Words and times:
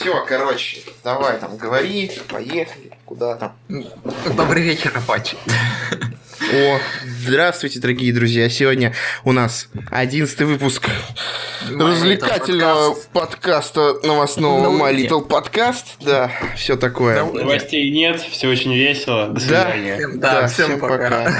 Все, 0.00 0.24
короче, 0.26 0.78
давай 1.04 1.38
там 1.38 1.58
говори, 1.58 2.10
поехали, 2.26 2.90
куда 3.04 3.34
там. 3.34 3.54
Добрый 4.34 4.62
вечер, 4.62 4.96
Апачи. 4.96 5.36
О, 6.54 6.78
здравствуйте, 7.04 7.80
дорогие 7.80 8.10
друзья. 8.14 8.48
Сегодня 8.48 8.94
у 9.24 9.32
нас 9.32 9.68
одиннадцатый 9.90 10.46
выпуск 10.46 10.88
развлекательного 11.68 12.96
подкаста 13.12 13.98
новостного 14.02 14.70
My 14.70 14.96
Little 14.96 15.28
Podcast. 15.28 15.84
Да, 16.00 16.32
все 16.56 16.78
такое. 16.78 17.22
Новостей 17.22 17.90
нет, 17.90 18.22
все 18.22 18.48
очень 18.48 18.72
весело. 18.72 19.28
До 19.28 19.38
свидания. 19.38 19.96
Всем- 19.98 20.18
да, 20.18 20.48
всем 20.48 20.80
пока. 20.80 21.30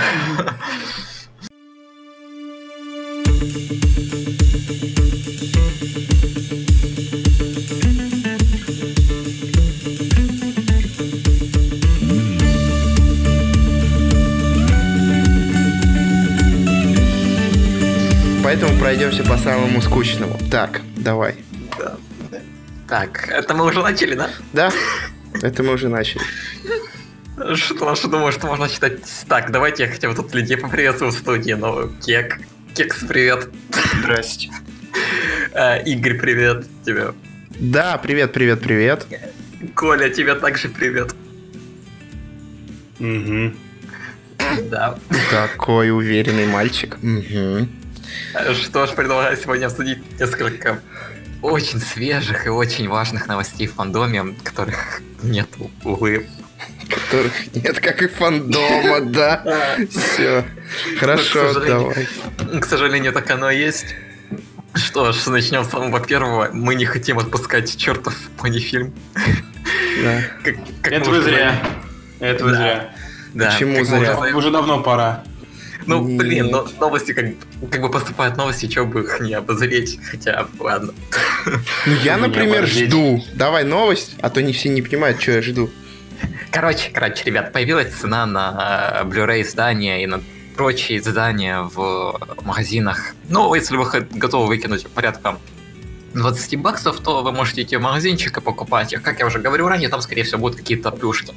Пройдемся 18.91 19.23
по 19.23 19.37
самому 19.37 19.81
скучному. 19.83 20.37
Так, 20.51 20.81
давай. 20.97 21.37
Так, 22.89 23.29
это 23.29 23.55
мы 23.55 23.67
уже 23.67 23.85
начали, 23.85 24.17
да? 24.17 24.31
Да? 24.53 24.73
Это 25.43 25.63
мы 25.63 25.75
уже 25.75 25.89
начали. 25.89 26.21
Что, 27.55 27.95
что 27.95 28.09
думаю, 28.09 28.33
что 28.33 28.49
можно 28.49 28.69
считать... 28.69 28.99
Так, 29.29 29.53
давайте 29.53 29.85
я 29.85 29.89
хотя 29.89 30.09
бы 30.09 30.17
тут 30.17 30.35
людей 30.35 30.57
поприветствую 30.57 31.13
в 31.13 31.15
студии. 31.15 31.53
Ну, 31.53 31.89
Кек. 32.05 32.41
Кекс, 32.75 33.05
привет. 33.09 33.49
Здрасте. 34.01 34.51
Э, 35.53 35.85
Игорь, 35.85 36.19
привет 36.19 36.67
тебе. 36.85 37.15
Да, 37.61 37.97
привет, 37.97 38.33
привет, 38.33 38.61
привет. 38.61 39.07
Коля, 39.77 40.11
тебе 40.11 40.35
также 40.35 40.69
привет. 40.69 41.15
Мгм. 42.99 43.57
Да. 44.69 44.99
Такой 45.31 45.93
уверенный 45.93 46.47
мальчик. 46.47 46.99
Мгм. 47.01 47.80
Что 48.55 48.87
ж, 48.87 48.91
предлагаю 48.91 49.37
сегодня 49.37 49.67
обсудить 49.67 49.99
несколько 50.21 50.81
очень 51.43 51.81
свежих 51.81 52.47
и 52.47 52.51
очень 52.51 52.89
важных 52.89 53.27
новостей 53.27 53.67
в 53.67 53.75
фандоме, 53.75 54.35
которых 54.45 55.01
нет, 55.23 55.49
увы. 55.85 56.27
Которых 56.89 57.33
нет, 57.55 57.81
как 57.81 58.03
и 58.03 58.09
фандома, 58.09 59.01
да. 59.07 59.43
Все. 59.91 60.45
Хорошо, 60.99 61.49
К 61.49 61.53
сожалению. 61.55 61.95
давай. 62.39 62.61
К 62.61 62.65
сожалению, 62.67 63.13
так 63.13 63.31
оно 63.31 63.51
и 63.51 63.59
есть. 63.59 63.87
Что 64.75 65.13
ж, 65.13 65.27
начнем 65.27 65.65
с 65.65 65.71
самого 65.71 65.99
первого. 66.01 66.51
Мы 66.53 66.75
не 66.75 66.85
хотим 66.85 67.19
отпускать 67.19 67.77
чертов 67.77 68.15
пони-фильм. 68.39 68.93
Да. 70.03 70.23
Как, 70.45 70.55
как 70.83 70.93
Это 70.93 71.11
вы 71.11 71.23
зря. 71.23 71.61
Это 72.21 72.45
вы 72.45 72.51
Да. 72.53 72.57
зря. 72.57 72.95
Да, 73.35 73.51
Почему 73.53 73.85
зря? 73.85 74.19
Уже 74.37 74.51
давно 74.51 74.81
пора. 74.83 75.25
Ну, 75.87 76.17
блин, 76.17 76.47
Нет. 76.47 76.53
но 76.53 76.69
новости 76.79 77.13
как, 77.13 77.27
как 77.71 77.81
бы 77.81 77.91
поступают 77.91 78.37
новости, 78.37 78.67
чего 78.67 78.87
бы 78.87 79.03
их 79.03 79.21
не 79.21 79.35
обозреть. 79.35 79.99
Хотя, 80.11 80.47
ладно. 80.59 80.93
Ну, 81.87 81.95
я, 82.05 82.17
например, 82.19 82.67
жду. 82.67 83.23
Давай 83.35 83.65
новость, 83.65 84.17
а 84.21 84.31
то 84.31 84.43
не 84.43 84.53
все 84.53 84.69
не 84.69 84.83
понимают, 84.83 85.21
что 85.21 85.33
я 85.33 85.43
жду. 85.43 85.71
Короче, 86.51 86.91
короче, 86.93 87.25
ребят, 87.25 87.53
появилась 87.53 87.93
цена 87.95 88.27
на 88.27 89.03
э, 89.03 89.09
Blu-ray 89.09 89.43
издания 89.43 90.03
и 90.03 90.07
на 90.07 90.21
прочие 90.57 90.99
издания 90.99 91.63
в 91.63 92.19
магазинах. 92.43 93.15
Ну, 93.29 93.55
если 93.55 93.77
вы 93.77 93.87
готовы 94.11 94.49
выкинуть 94.49 94.87
порядка 94.89 95.39
20 96.15 96.57
баксов, 96.57 97.01
то 97.01 97.23
вы 97.23 97.33
можете 97.33 97.63
идти 97.63 97.77
в 97.77 97.81
магазинчик 97.81 98.37
и 98.37 98.41
покупать 98.41 98.93
их. 98.93 99.03
Как 99.03 99.21
я 99.21 99.27
уже 99.27 99.39
говорил 99.39 99.69
ранее, 99.69 99.89
там, 99.89 100.01
скорее 100.01 100.25
всего, 100.25 100.41
будут 100.41 100.59
какие-то 100.59 100.91
плюшки. 100.91 101.33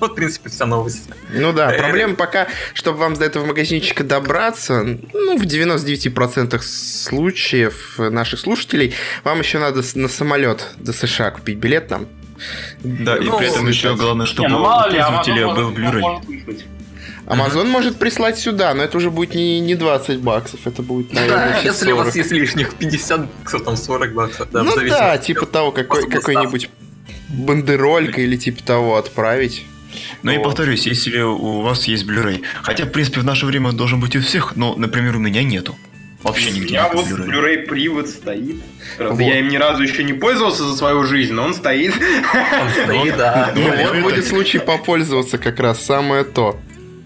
Вот, 0.00 0.12
в 0.12 0.14
принципе, 0.14 0.48
вся 0.48 0.66
новость. 0.66 1.08
Ну 1.32 1.52
да, 1.52 1.72
Э, 1.72 1.78
проблема 1.78 2.14
пока, 2.14 2.48
чтобы 2.74 2.98
вам 2.98 3.14
до 3.14 3.24
этого 3.24 3.46
магазинчика 3.46 4.04
добраться, 4.04 4.82
ну, 5.12 5.36
в 5.36 5.42
99% 5.42 6.60
случаев 6.62 7.98
наших 7.98 8.40
слушателей, 8.40 8.94
вам 9.24 9.40
еще 9.40 9.58
надо 9.58 9.82
на 9.94 10.08
самолет 10.08 10.68
до 10.76 10.92
США 10.92 11.30
купить 11.30 11.58
билет 11.58 11.90
нам. 11.90 12.06
Да, 12.82 13.16
и 13.16 13.24
Ну, 13.24 13.38
при 13.38 13.48
этом 13.48 13.68
еще 13.68 13.94
главное, 13.94 14.26
чтобы 14.26 14.48
Не, 14.48 14.54
ну 14.54 14.62
мало 14.62 14.90
ли, 14.90 14.98
был 15.44 15.70
Blu-ray. 15.72 16.62
Амазон 17.32 17.68
может 17.68 17.96
прислать 17.96 18.38
сюда, 18.38 18.74
но 18.74 18.82
это 18.82 18.96
уже 18.96 19.10
будет 19.10 19.34
не, 19.34 19.60
не 19.60 19.74
20 19.74 20.18
баксов, 20.20 20.60
это 20.66 20.82
будет, 20.82 21.12
наверное, 21.14 21.50
Да, 21.52 21.58
если 21.62 21.92
у 21.92 21.96
вас 21.96 22.06
40. 22.08 22.16
есть 22.16 22.30
лишних 22.32 22.74
50 22.74 23.26
баксов, 23.40 23.64
там 23.64 23.76
40 23.76 24.12
баксов. 24.14 24.48
Да, 24.50 24.62
ну 24.62 24.72
да, 24.88 25.18
типа 25.18 25.46
того, 25.46 25.72
какой, 25.72 26.08
какой-нибудь 26.08 26.68
бандеролька 27.28 28.20
или 28.20 28.36
типа 28.36 28.62
того 28.62 28.96
отправить. 28.96 29.64
Ну 30.22 30.30
и 30.32 30.38
Вот. 30.38 30.44
повторюсь, 30.44 30.86
если 30.86 31.20
у 31.20 31.60
вас 31.60 31.84
есть 31.84 32.04
Blu-ray, 32.06 32.42
хотя, 32.62 32.84
в 32.84 32.90
принципе, 32.90 33.20
в 33.20 33.24
наше 33.24 33.44
время 33.46 33.68
он 33.70 33.76
должен 33.76 34.00
быть 34.00 34.16
у 34.16 34.20
всех, 34.20 34.56
но, 34.56 34.74
например, 34.76 35.16
у 35.16 35.18
меня 35.18 35.42
нету. 35.42 35.76
Вообще 36.22 36.50
У 36.50 36.54
нигде 36.54 36.74
меня 36.74 36.84
нет 36.84 36.94
вот 36.94 37.04
Blu-ray. 37.06 37.26
Blu-ray 37.28 37.56
привод 37.66 38.08
стоит. 38.08 38.56
Правда, 38.96 39.14
Вот. 39.16 39.22
я 39.28 39.38
им 39.40 39.48
ни 39.48 39.56
разу 39.56 39.82
еще 39.82 40.04
не 40.04 40.12
пользовался 40.12 40.62
за 40.64 40.76
свою 40.76 41.04
жизнь, 41.04 41.32
но 41.32 41.44
он 41.44 41.52
стоит. 41.54 41.92
Он 41.94 42.70
стоит, 42.84 43.16
да. 43.16 43.52
Ну, 43.56 43.70
Ну, 43.94 44.02
будет 44.02 44.26
случай 44.26 44.58
попользоваться 44.58 45.36
как 45.38 45.58
раз, 45.60 45.84
самое 45.84 46.24
то. 46.24 46.58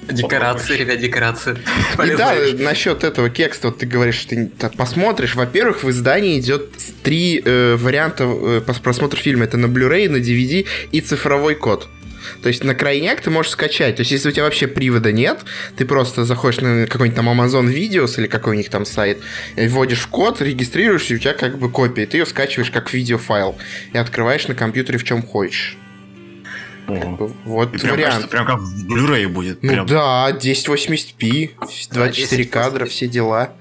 Декорации, 0.08 0.76
ребят, 0.76 1.00
декорации. 1.00 1.56
И 2.04 2.16
да, 2.16 2.34
насчет 2.58 3.04
этого 3.04 3.28
кекста, 3.28 3.68
вот 3.68 3.78
ты 3.78 3.86
говоришь, 3.86 4.16
что 4.16 4.36
ты 4.36 4.70
посмотришь. 4.76 5.34
Во-первых, 5.34 5.82
в 5.82 5.90
издании 5.90 6.38
идет 6.38 6.70
три 7.02 7.42
э, 7.44 7.76
варианта 7.76 8.24
э, 8.24 8.60
просмотра 8.82 9.18
фильма. 9.18 9.44
Это 9.44 9.56
на 9.56 9.66
Blu-ray, 9.66 10.08
на 10.08 10.16
DVD 10.16 10.66
и 10.92 11.00
цифровой 11.00 11.54
код. 11.54 11.88
То 12.42 12.48
есть 12.48 12.64
на 12.64 12.74
крайняк 12.74 13.20
ты 13.20 13.30
можешь 13.30 13.52
скачать. 13.52 13.96
То 13.96 14.00
есть 14.00 14.12
если 14.12 14.28
у 14.28 14.32
тебя 14.32 14.44
вообще 14.44 14.66
привода 14.66 15.12
нет, 15.12 15.40
ты 15.76 15.84
просто 15.84 16.24
заходишь 16.24 16.60
на 16.60 16.86
какой-нибудь 16.86 17.16
там 17.16 17.28
Amazon 17.28 17.72
Videos 17.72 18.18
или 18.18 18.26
какой 18.26 18.54
у 18.54 18.56
них 18.56 18.68
там 18.68 18.84
сайт, 18.84 19.18
и 19.56 19.66
вводишь 19.68 20.06
код, 20.06 20.40
регистрируешься, 20.40 21.14
и 21.14 21.16
у 21.16 21.20
тебя 21.20 21.34
как 21.34 21.58
бы 21.58 21.70
копия. 21.70 22.04
И 22.04 22.06
ты 22.06 22.18
ее 22.18 22.26
скачиваешь 22.26 22.70
как 22.70 22.92
видеофайл 22.92 23.56
и 23.92 23.98
открываешь 23.98 24.48
на 24.48 24.54
компьютере 24.54 24.98
в 24.98 25.04
чем 25.04 25.22
хочешь. 25.22 25.76
Ого. 26.88 27.32
Вот 27.44 27.74
И 27.74 27.78
прям 27.78 27.92
вариант. 27.94 28.12
кажется, 28.14 28.28
прям 28.28 28.46
как 28.46 28.58
в 28.60 28.86
Blu-ray 28.86 29.26
будет. 29.28 29.62
Ну 29.62 29.72
прям. 29.72 29.86
да, 29.86 30.30
1080p, 30.30 31.50
24 31.90 32.44
кадра, 32.44 32.84
1080p. 32.84 32.88
все 32.88 33.08
дела. 33.08 33.52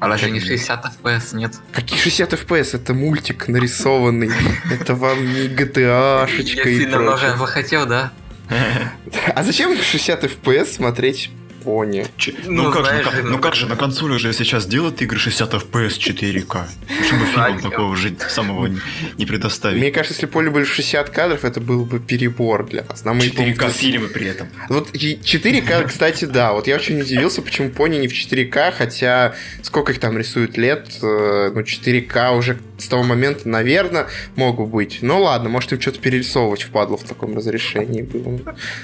А 0.00 0.08
даже 0.08 0.30
не 0.30 0.40
60 0.40 0.84
FPS, 0.84 1.36
нет. 1.36 1.52
Какие 1.72 1.98
60 1.98 2.32
FPS? 2.32 2.74
Это 2.76 2.92
мультик 2.92 3.46
нарисованный. 3.46 4.30
Это 4.70 4.94
вам 4.96 5.24
не 5.32 5.46
GTA-шечка 5.46 6.68
Я 6.68 6.76
сильно 6.78 6.98
много 6.98 7.36
захотел, 7.36 7.86
да? 7.86 8.12
А 9.34 9.42
зачем 9.44 9.76
в 9.76 9.82
60 9.82 10.24
FPS 10.24 10.64
смотреть 10.66 11.30
пони? 11.64 12.06
Ч- 12.16 12.34
Ну, 12.46 12.64
Ну, 12.64 12.72
как, 12.72 12.84
же, 12.84 12.90
знаешь, 12.90 13.06
на 13.06 13.10
ко- 13.12 13.22
ну, 13.22 13.30
ну 13.30 13.38
как 13.38 13.54
же, 13.54 13.66
на 13.68 13.76
консоли 13.76 14.12
уже 14.12 14.32
сейчас 14.32 14.66
делают 14.66 15.00
игры 15.02 15.18
60 15.18 15.54
FPS 15.54 15.98
4К. 15.98 16.66
Почему 17.00 17.24
Зачем? 17.34 17.60
такого 17.60 17.96
же 17.96 18.14
самого 18.28 18.66
не, 18.66 18.80
не 19.18 19.26
предоставить? 19.26 19.78
Мне 19.80 19.90
кажется, 19.90 20.14
если 20.14 20.26
поле 20.26 20.50
были 20.50 20.64
60 20.64 21.10
кадров, 21.10 21.44
это 21.44 21.60
был 21.60 21.84
бы 21.84 21.98
перебор 22.00 22.66
для 22.66 22.84
нас. 22.84 23.04
Нам 23.04 23.18
и 23.18 23.22
4К 23.28 23.56
помню- 23.58 23.72
фильмы 23.72 24.08
при 24.08 24.26
этом. 24.26 24.48
Вот 24.68 24.90
и 24.94 25.16
4К, 25.22 25.84
кстати, 25.88 26.24
да. 26.24 26.52
Вот 26.52 26.66
я 26.66 26.76
очень 26.76 27.00
удивился, 27.00 27.42
почему 27.42 27.70
пони 27.70 27.96
не 27.96 28.08
в 28.08 28.12
4К, 28.12 28.72
хотя 28.72 29.34
сколько 29.62 29.92
их 29.92 29.98
там 30.00 30.16
рисуют 30.18 30.56
лет, 30.56 30.88
э, 31.02 31.50
ну 31.54 31.60
4К 31.62 32.36
уже 32.36 32.58
с 32.78 32.86
того 32.88 33.02
момента, 33.04 33.48
наверное, 33.48 34.08
могут 34.36 34.68
быть. 34.70 34.98
Ну 35.02 35.22
ладно, 35.22 35.48
может 35.48 35.72
им 35.72 35.80
что-то 35.80 36.00
перерисовывать 36.00 36.62
впадло 36.62 36.96
в 36.96 37.04
таком 37.04 37.36
разрешении 37.36 38.02
было. 38.02 38.40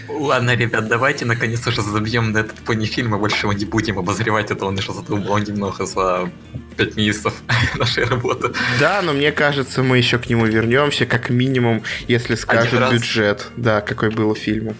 Ладно, 0.09 0.55
ребят, 0.57 0.89
давайте 0.89 1.25
наконец 1.25 1.67
уже 1.67 1.83
забьем 1.83 2.33
на 2.33 2.39
этот 2.39 2.59
пони 2.69 2.85
фильм, 2.85 3.15
и 3.15 3.19
больше 3.19 3.47
его 3.47 3.55
не 3.55 3.65
будем 3.65 3.99
обозревать, 3.99 4.51
это 4.51 4.67
он 4.67 4.79
уже 4.79 4.93
задумал 4.93 5.39
немного 5.39 5.87
за 5.87 6.31
5 6.77 6.97
месяцев 6.97 7.33
нашей 7.79 8.05
работы. 8.05 8.53
Да, 8.79 9.01
но 9.01 9.15
мне 9.15 9.33
кажется, 9.33 9.83
мы 9.83 9.97
еще 9.97 10.19
к 10.19 10.29
нему 10.29 10.45
вернемся, 10.45 11.07
как 11.07 11.31
минимум, 11.31 11.83
если 12.09 12.35
скажут 12.35 12.79
раз. 12.79 12.93
бюджет, 12.93 13.47
да, 13.57 13.81
какой 13.81 14.11
был 14.11 14.31
у 14.31 14.35
фильма. 14.35 14.75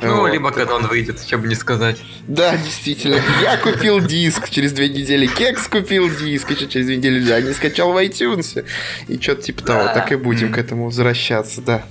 Ну, 0.00 0.20
Вот. 0.20 0.32
либо 0.32 0.52
когда 0.52 0.76
он 0.76 0.86
выйдет, 0.86 1.20
что 1.20 1.38
бы 1.38 1.48
не 1.48 1.56
сказать. 1.56 2.00
Да, 2.28 2.56
действительно. 2.56 3.20
Я 3.42 3.56
купил 3.56 3.98
диск, 4.00 4.48
через 4.48 4.72
две 4.72 4.88
недели 4.88 5.26
Кекс 5.26 5.66
купил 5.66 6.08
диск, 6.08 6.52
еще 6.52 6.68
через 6.68 6.86
две 6.86 6.98
недели 6.98 7.18
я 7.18 7.40
не 7.40 7.52
скачал 7.52 7.92
в 7.92 7.96
iTunes. 7.96 8.64
И 9.08 9.20
что-то 9.20 9.42
типа 9.42 9.64
того. 9.64 9.84
Так 9.86 10.12
и 10.12 10.14
будем 10.14 10.52
к 10.52 10.58
этому 10.58 10.84
возвращаться, 10.84 11.60
да. 11.62 11.84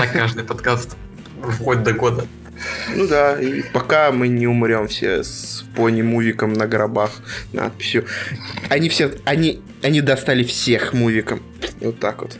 Так 0.00 0.12
каждый 0.12 0.42
подкаст 0.42 0.96
вплоть 1.54 1.84
до 1.84 1.92
года. 1.92 2.26
Ну 2.94 3.06
да, 3.06 3.40
и 3.40 3.62
пока 3.62 4.12
мы 4.12 4.28
не 4.28 4.46
умрем 4.46 4.88
все 4.88 5.22
с 5.22 5.64
пони-мувиком 5.74 6.52
на 6.52 6.66
гробах 6.66 7.10
надписью. 7.52 8.06
Они 8.68 8.88
все, 8.88 9.12
они, 9.24 9.60
они 9.82 10.00
достали 10.00 10.44
всех 10.44 10.92
мувиком. 10.92 11.42
И 11.80 11.86
вот 11.86 11.98
так 11.98 12.22
вот. 12.22 12.36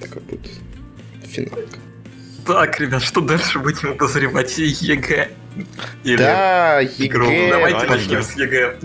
Такой 0.00 0.22
будет 0.22 0.50
финалка. 1.28 1.78
Так, 2.46 2.80
ребят, 2.80 3.02
что 3.02 3.20
дальше 3.20 3.58
будем 3.58 3.90
обозревать? 3.92 4.56
ЕГЭ. 4.58 5.28
Или 6.04 6.16
Да, 6.16 6.82
игру. 6.82 7.28
ЕГЭ. 7.30 7.50
Давайте 7.50 7.80
давай, 7.80 7.98
начнем 7.98 8.16
да. 8.16 8.22
с 8.22 8.36
ЕГЭ. 8.36 8.76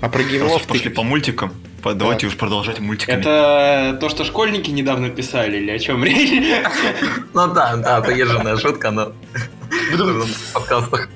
А 0.00 0.08
про 0.08 0.22
геймлов 0.22 0.66
пошли 0.66 0.88
ты... 0.88 0.90
по 0.90 1.02
мультикам. 1.02 1.52
По- 1.82 1.94
Давайте 1.94 2.26
уж 2.26 2.36
продолжать 2.36 2.80
мультиками. 2.80 3.20
Это 3.20 3.96
то, 4.00 4.08
что 4.08 4.24
школьники 4.24 4.70
недавно 4.70 5.10
писали, 5.10 5.58
или 5.58 5.70
о 5.70 5.78
чем 5.78 6.04
речь? 6.04 6.30
Ну 7.34 7.46
да, 7.54 7.76
да, 7.76 8.00
заезженная 8.02 8.56
шутка, 8.56 8.90
но 8.90 9.12
в 9.70 10.52
подкастах. 10.52 11.08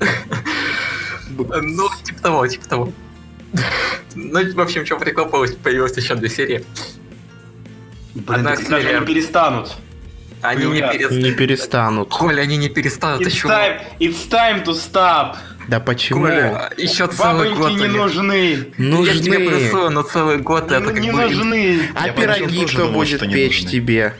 Ну, 1.35 1.89
типа 2.05 2.21
того, 2.23 2.47
типа 2.47 2.69
того. 2.69 2.93
Ну, 4.15 4.53
в 4.55 4.61
общем, 4.61 4.85
что 4.87 4.97
прикол, 4.99 5.27
появилось- 5.27 5.57
появилось 5.57 5.97
еще 5.97 6.15
две 6.15 6.29
серии. 6.29 6.65
Блин, 8.15 8.41
Одна 8.41 8.57
так 8.57 8.69
даже 8.69 8.83
серия. 8.87 9.01
не 9.01 9.07
перестанут. 9.07 9.73
Они 10.43 10.67
не 10.67 10.81
Появляться. 10.83 11.15
Не 11.19 11.33
перестанут. 11.33 12.09
Коля, 12.11 12.43
они 12.43 12.57
не 12.57 12.69
перестанут. 12.69 13.23
It's 13.23 13.31
Еще, 13.31 13.49
time, 13.49 13.81
it's 14.01 14.29
time 14.29 14.65
to 14.65 14.73
stop. 14.75 15.37
Да 15.69 15.79
почему? 15.81 16.23
Коля, 16.23 16.71
еще 16.77 17.07
целый 17.07 17.51
год. 17.51 17.59
Бабоньки 17.59 17.79
не 17.81 17.85
они- 17.87 17.97
нужны. 17.97 18.35
Я 18.79 19.15
тебе 19.15 19.39
Нужны. 19.39 19.49
плюсую, 19.49 19.91
но 19.91 20.03
целый 20.03 20.39
год 20.39 20.65
это 20.73 20.81
Не, 20.81 20.87
как 20.87 20.99
не 21.01 21.13
бы... 21.13 21.23
нужны. 21.23 21.81
А 21.95 22.07
Я 22.09 22.13
пироги 22.13 22.67
кто 22.67 22.79
думал, 22.79 22.93
будет 22.95 23.23
не 23.23 23.33
печь 23.33 23.63
нужны. 23.63 23.71
тебе? 23.71 24.15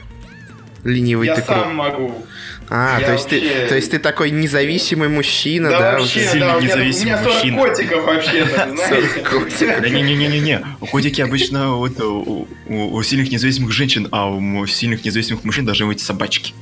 Ленивый 0.85 1.27
Я 1.27 1.35
ты 1.35 1.41
сам 1.43 1.61
круг. 1.63 1.73
могу. 1.73 2.25
А, 2.69 2.99
я 2.99 3.05
то 3.05 3.13
есть, 3.13 3.27
ты, 3.29 3.39
вообще- 3.39 3.65
то 3.67 3.75
есть 3.75 3.91
ты 3.91 3.99
такой 3.99 4.31
независимый 4.31 5.09
мужчина, 5.09 5.69
да, 5.69 5.79
да? 5.79 5.99
вообще, 5.99 6.27
сильно 6.27 6.47
да, 6.47 6.57
у 6.57 6.61
меня, 6.61 6.73
у 6.75 6.77
независимый 6.77 7.05
меня 7.13 7.23
40 7.23 7.35
мужчина. 7.35 7.57
котиков 7.57 8.05
вообще-то, 8.05 8.69
знаете. 8.75 9.07
Котик. 9.19 9.81
Да 9.81 9.89
не-не-не-не-не. 9.89 10.65
Котики 10.91 11.21
обычно 11.21 11.75
вот, 11.75 11.99
у, 11.99 13.03
сильных 13.03 13.31
независимых 13.31 13.71
женщин, 13.71 14.07
а 14.11 14.29
у 14.29 14.65
сильных 14.65 15.03
независимых 15.05 15.43
мужчин 15.43 15.65
должны 15.65 15.85
быть 15.87 15.99
собачки. 15.99 16.53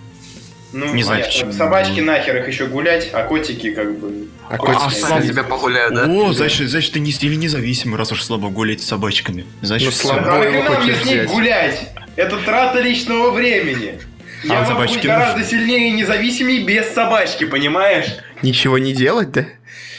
Ну, 0.74 0.94
Не 0.94 1.04
знаю, 1.04 1.26
почему. 1.26 1.52
Собачки 1.52 2.00
нахер 2.00 2.38
их 2.38 2.48
еще 2.48 2.66
гулять, 2.68 3.10
а 3.12 3.24
котики 3.24 3.72
как 3.72 4.00
бы... 4.00 4.28
А 4.50 4.56
А 4.56 4.58
котик 4.58 4.92
сам 4.92 5.22
тебя 5.22 5.44
погуляют, 5.44 5.94
да? 5.94 6.06
О, 6.06 6.32
значит, 6.32 6.70
значит, 6.70 6.94
ты 6.94 7.00
не 7.02 7.12
сильно 7.12 7.36
независимый, 7.38 7.98
раз 7.98 8.12
уж 8.14 8.24
слабо 8.24 8.50
гулять 8.50 8.82
с 8.82 8.86
собачками. 8.88 9.46
Значит, 9.62 9.88
Ну, 9.88 9.92
слабо. 9.92 10.34
А 10.36 10.38
нахрена 10.40 10.80
мне 10.80 10.96
с 10.96 11.06
ней 11.06 11.26
гулять? 11.26 11.90
Это 12.16 12.38
трата 12.38 12.80
личного 12.80 13.32
времени. 13.32 14.00
Я 14.44 14.54
А 14.54 14.62
могу 14.62 14.72
собачки 14.72 14.96
быть 14.96 15.06
гораздо 15.06 15.44
сильнее 15.44 15.90
и 15.90 15.92
независимее 15.92 16.64
без 16.64 16.94
собачки, 16.94 17.46
понимаешь? 17.46 18.08
Ничего 18.42 18.78
не 18.78 18.94
делать, 18.94 19.32
да? 19.32 19.46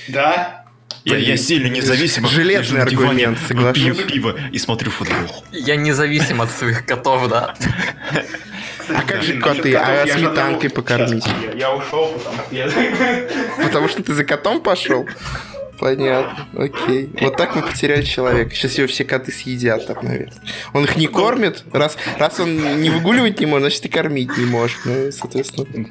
Да. 0.08 0.64
Я, 1.04 1.16
я 1.16 1.36
сильно 1.36 1.66
независим. 1.66 2.26
Железный 2.28 2.82
аргумент, 2.82 3.38
соглашусь. 3.46 3.82
Пью 3.82 3.94
пиво 3.94 4.36
и 4.52 4.58
смотрю 4.58 4.90
футбол. 4.90 5.44
Я 5.50 5.76
независим 5.76 6.40
от 6.40 6.50
своих 6.50 6.86
котов, 6.86 7.28
да. 7.28 7.54
А 8.88 9.02
как 9.02 9.22
же 9.22 9.40
коты? 9.40 9.74
А 9.74 10.04
я 10.04 10.14
сметанкой 10.16 10.70
покормить? 10.70 11.26
Я 11.54 11.74
ушел, 11.74 12.08
потому 12.18 12.36
что 12.36 12.54
я... 12.54 13.64
Потому 13.64 13.88
что 13.88 14.02
ты 14.02 14.12
за 14.14 14.24
котом 14.24 14.60
пошел? 14.60 15.08
Понятно, 15.82 16.46
окей. 16.56 17.10
Вот 17.20 17.36
так 17.36 17.56
мы 17.56 17.62
потеряли 17.62 18.02
человека. 18.02 18.54
Сейчас 18.54 18.78
его 18.78 18.86
все 18.86 19.04
коты 19.04 19.32
съедят 19.32 19.84
там, 19.88 19.96
наверное. 20.02 20.40
Он 20.72 20.84
их 20.84 20.94
не 20.94 21.08
кормит. 21.08 21.64
Раз, 21.72 21.98
раз 22.20 22.38
он 22.38 22.80
не 22.80 22.88
выгуливать 22.88 23.40
не 23.40 23.46
может, 23.46 23.64
значит 23.64 23.86
и 23.86 23.88
кормить 23.88 24.36
не 24.38 24.44
может. 24.44 24.78
Ну, 24.84 25.10
соответственно. 25.10 25.88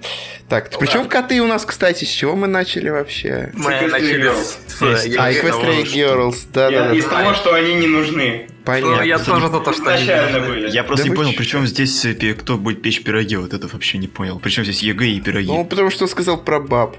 Так, 0.48 0.70
причем 0.80 1.10
коты 1.10 1.42
у 1.42 1.48
нас, 1.48 1.66
кстати, 1.66 2.06
с 2.06 2.08
чего 2.08 2.38
мы 2.38 2.48
начали 2.48 2.88
вообще? 2.88 3.52
Мы 3.54 3.82
начали 3.88 4.32
с... 4.34 4.60
А, 4.80 5.32
что- 5.34 5.72
Girls, 5.84 6.38
да, 6.54 6.70
да, 6.70 6.86
Я- 6.88 6.94
Из 6.94 7.04
того, 7.04 7.34
что 7.34 7.54
они 7.54 7.74
не 7.74 7.88
нужны. 7.88 8.48
Ну, 8.66 8.74
я 9.04 9.18
Понятно. 9.18 9.26
тоже 9.26 9.50
за 9.50 9.60
то, 9.60 9.74
что 9.74 9.90
они 9.90 10.40
были. 10.40 10.72
Я 10.72 10.86
просто 10.86 11.04
Да 11.06 11.10
не 11.10 11.16
понял, 11.18 11.32
чё? 11.32 11.38
при 11.38 11.44
чем 11.44 11.68
здесь 11.68 12.06
э, 12.06 12.14
кто 12.34 12.58
будет 12.58 12.82
печь 12.82 13.04
пироги, 13.04 13.36
вот 13.36 13.54
это 13.54 13.68
вообще 13.68 13.98
не 13.98 14.08
понял. 14.08 14.40
Причем 14.40 14.64
здесь 14.64 14.82
ЕГЭ 14.84 15.08
и 15.08 15.20
пироги. 15.20 15.48
Ну, 15.48 15.66
потому 15.66 15.92
что 15.92 16.06
он 16.06 16.10
сказал 16.10 16.42
про 16.42 16.62
баб. 16.62 16.96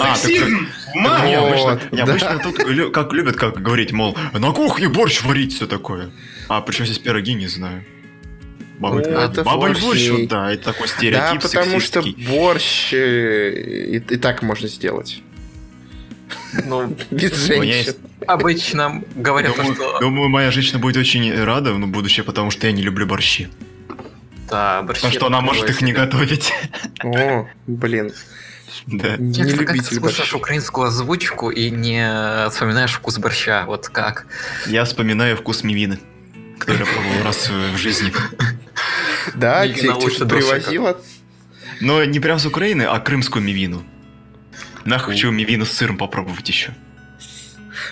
А, 0.00 0.04
так- 0.04 0.16
Сексизм! 0.16 0.66
в 0.92 0.94
Не, 0.94 1.00
маму! 1.02 1.46
обычно, 1.46 1.64
Вот, 1.64 1.92
не, 1.92 1.96
да. 1.98 2.02
обычно 2.04 2.38
тут 2.38 2.92
как 2.92 3.12
любят 3.12 3.36
как 3.36 3.60
говорить, 3.62 3.92
мол, 3.92 4.16
на 4.32 4.52
кухне 4.52 4.88
борщ 4.88 5.22
варить, 5.22 5.54
все 5.54 5.66
такое. 5.66 6.10
А 6.48 6.60
причем 6.60 6.86
здесь 6.86 6.98
пироги, 6.98 7.34
не 7.34 7.46
знаю. 7.48 7.84
Баба, 8.78 8.96
Ну, 8.96 9.00
это 9.02 9.42
баба 9.42 9.70
и 9.70 9.74
борщ 9.80 10.08
вот, 10.10 10.28
да, 10.28 10.52
это 10.52 10.66
такой 10.72 10.86
Да, 10.86 10.92
стереотип 10.94 11.42
потому 11.42 11.80
что 11.80 12.00
сексистский. 12.02 12.26
борщ 12.28 12.92
э, 12.94 13.50
и, 13.50 13.96
и 13.96 14.16
так 14.16 14.42
можно 14.42 14.68
сделать. 14.68 15.20
Ну, 16.64 16.96
Без 17.10 17.34
женщин. 17.46 17.62
есть- 17.64 17.96
обычно 18.26 19.02
говорят, 19.16 19.56
то, 19.56 19.62
Думаю, 19.62 19.74
что... 19.74 19.98
думаю, 20.00 20.28
моя 20.28 20.50
женщина 20.52 20.78
будет 20.78 20.96
очень 20.96 21.34
рада 21.44 21.72
в 21.72 21.86
будущее, 21.88 22.22
потому 22.24 22.50
что 22.52 22.66
я 22.66 22.72
не 22.72 22.82
люблю 22.82 23.04
борщи. 23.06 23.48
Да, 24.48 24.82
борщи 24.82 25.00
Потому 25.02 25.12
что 25.12 25.26
она 25.26 25.40
может 25.40 25.68
их 25.68 25.80
не 25.82 25.92
готовить. 25.92 26.52
О, 27.02 27.46
блин. 27.66 28.12
Да. 28.86 29.16
Не 29.16 29.34
как 29.42 29.46
ты 29.50 29.52
любитель 29.56 29.84
слышишь 29.98 30.00
борща. 30.18 30.36
украинскую 30.36 30.86
озвучку 30.88 31.50
и 31.50 31.70
не 31.70 32.48
вспоминаешь 32.50 32.92
вкус 32.92 33.18
борща? 33.18 33.64
Вот 33.66 33.88
как? 33.88 34.26
Я 34.66 34.84
вспоминаю 34.84 35.36
вкус 35.36 35.62
мивины, 35.64 35.98
который 36.58 36.80
я 36.80 36.84
пробовал 36.92 37.24
раз 37.24 37.48
в 37.48 37.76
жизни. 37.76 38.12
Да, 39.34 39.64
Мигина 39.66 39.80
те- 39.80 39.90
лучше 39.92 40.16
что-то 40.16 40.30
дошика. 40.36 40.54
привозила. 40.56 41.00
Но 41.80 42.04
не 42.04 42.18
прям 42.20 42.38
с 42.38 42.46
Украины, 42.46 42.82
а 42.82 42.98
крымскую 43.00 43.42
мивину. 43.44 43.84
На 44.84 44.98
хочу 44.98 45.30
мивину 45.30 45.64
с 45.66 45.72
сыром 45.72 45.96
попробовать 45.96 46.48
еще. 46.48 46.74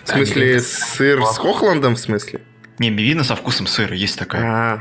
В 0.05 0.08
смысле, 0.08 0.61
сыр 0.61 1.22
с 1.25 1.37
Хохландом, 1.38 1.94
в 1.94 1.99
смысле? 1.99 2.40
Не, 2.79 2.90
мивина 2.90 3.22
со 3.25 3.37
вкусом 3.37 3.67
сыра, 3.67 3.94
есть 3.94 4.19
такая. 4.19 4.43
А. 4.44 4.81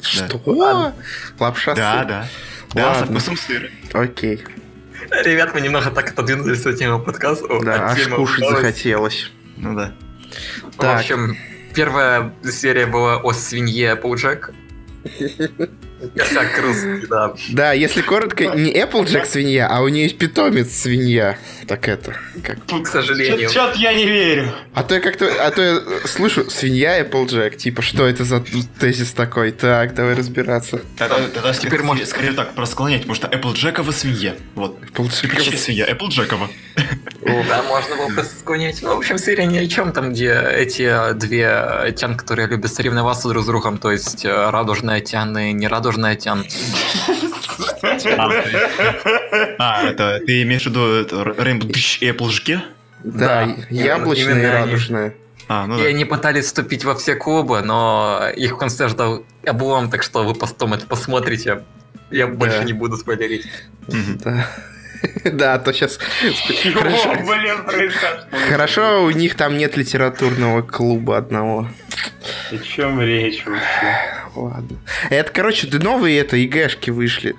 Что? 0.00 0.94
Лапша 1.38 1.74
Да, 1.74 1.98
сыр? 1.98 2.06
да. 2.08 2.28
Да, 2.74 2.94
со 2.94 3.00
Ладно. 3.00 3.06
вкусом 3.20 3.36
сыра. 3.36 3.68
Окей. 3.92 4.44
Ребят, 5.10 5.54
мы 5.54 5.60
немного 5.60 5.90
так 5.90 6.10
отодвинулись 6.10 6.64
от 6.66 6.78
темы 6.78 7.02
подкаста. 7.02 7.46
Да, 7.62 7.90
от 7.90 7.98
аж 7.98 8.08
кушать 8.08 8.48
захотелось. 8.48 9.30
Ну 9.56 9.74
да. 9.74 9.92
В 10.72 10.76
Так. 10.76 11.00
общем, 11.00 11.36
первая 11.74 12.32
серия 12.44 12.86
была 12.86 13.16
о 13.16 13.32
свинье 13.32 13.96
Пауджек. 13.96 14.52
Косяк 16.16 16.60
русский, 16.62 17.06
да. 17.08 17.34
Да, 17.50 17.72
если 17.72 18.02
коротко, 18.02 18.44
не 18.54 18.72
Applejack 18.72 19.26
свинья, 19.26 19.68
а 19.68 19.82
у 19.82 19.88
нее 19.88 20.04
есть 20.04 20.18
питомец 20.18 20.72
свинья. 20.72 21.38
Так 21.66 21.88
это, 21.88 22.14
как... 22.42 22.58
К 22.84 22.86
сожалению. 22.86 23.48
Чё-то 23.50 23.78
я 23.78 23.94
не 23.94 24.06
верю. 24.06 24.52
А 24.74 24.82
то 24.82 24.94
я 24.94 25.00
как-то, 25.00 25.26
а 25.40 25.50
то 25.50 25.62
я 25.62 25.74
э, 25.76 26.06
слышу, 26.06 26.50
свинья 26.50 27.00
Applejack, 27.00 27.56
типа, 27.56 27.82
что 27.82 28.06
это 28.06 28.24
за 28.24 28.44
тезис 28.80 29.12
такой? 29.12 29.52
Так, 29.52 29.94
давай 29.94 30.14
разбираться. 30.14 30.80
Теперь 30.96 31.74
теперь 31.74 31.82
можно- 31.82 32.06
скорее 32.06 32.32
так 32.32 32.54
просклонять, 32.54 33.02
потому 33.02 33.14
что 33.14 33.28
Эпплджекова 33.28 33.90
свинья. 33.92 34.34
Вот. 34.54 34.78
Applejack. 34.82 35.34
Вообще 35.34 35.56
свинья, 35.56 35.86
Эпплджекова. 35.86 36.48
Да, 37.48 37.62
можно 37.62 37.96
было 37.96 38.08
просто 38.14 38.36
склонять. 38.38 38.82
Ну, 38.82 38.94
в 38.94 38.98
общем, 38.98 39.18
серия 39.18 39.46
ни 39.46 39.56
о 39.58 39.66
чем, 39.66 39.92
там, 39.92 40.12
где 40.12 40.34
эти 40.34 41.14
две 41.14 41.94
тян, 41.96 42.16
которые 42.16 42.48
любят 42.48 42.72
соревноваться 42.72 43.28
друг 43.28 43.44
с 43.44 43.46
другом, 43.46 43.78
то 43.78 43.90
есть 43.90 44.24
э, 44.24 44.50
радужная 44.50 45.00
тян 45.00 45.36
и 45.38 45.52
нерадужная 45.52 45.93
тян. 46.16 46.44
А, 49.58 49.82
это 49.84 50.20
ты 50.26 50.42
имеешь 50.42 50.62
в 50.62 50.66
виду 50.66 51.02
Rainbow 51.04 51.72
и 52.00 52.06
Эпплджеке? 52.10 52.62
Да, 53.02 53.46
Да, 53.46 53.56
яблочная 53.70 54.42
и 54.42 54.46
радужная. 54.46 55.14
А, 55.46 55.66
ну 55.66 55.78
И 55.78 55.82
да. 55.82 55.88
они 55.88 56.04
пытались 56.04 56.46
вступить 56.46 56.84
во 56.84 56.94
все 56.94 57.14
клубы, 57.16 57.60
но 57.60 58.28
их 58.34 58.52
в 58.52 58.56
конце 58.56 58.88
ждал 58.88 59.24
облом, 59.46 59.90
так 59.90 60.02
что 60.02 60.24
вы 60.24 60.34
потом 60.34 60.72
это 60.72 60.86
посмотрите. 60.86 61.64
Я 62.10 62.26
больше 62.28 62.64
не 62.64 62.72
буду 62.72 62.96
спойлерить. 62.96 63.46
Да. 63.88 64.46
Да, 65.24 65.52
а 65.52 65.58
то 65.58 65.70
сейчас... 65.74 65.98
Чего, 66.62 66.80
блин? 67.26 67.92
Хорошо, 68.48 69.04
у 69.04 69.10
них 69.10 69.34
там 69.34 69.58
нет 69.58 69.76
литературного 69.76 70.62
клуба 70.62 71.18
одного. 71.18 71.68
О 72.50 72.56
чем 72.56 73.02
речь 73.02 73.44
вообще? 73.44 74.13
Ладно. 74.34 74.76
Это, 75.10 75.30
короче, 75.32 75.66
да 75.66 75.78
новые 75.78 76.18
это 76.20 76.36
ИГшки 76.36 76.90
вышли. 76.90 77.34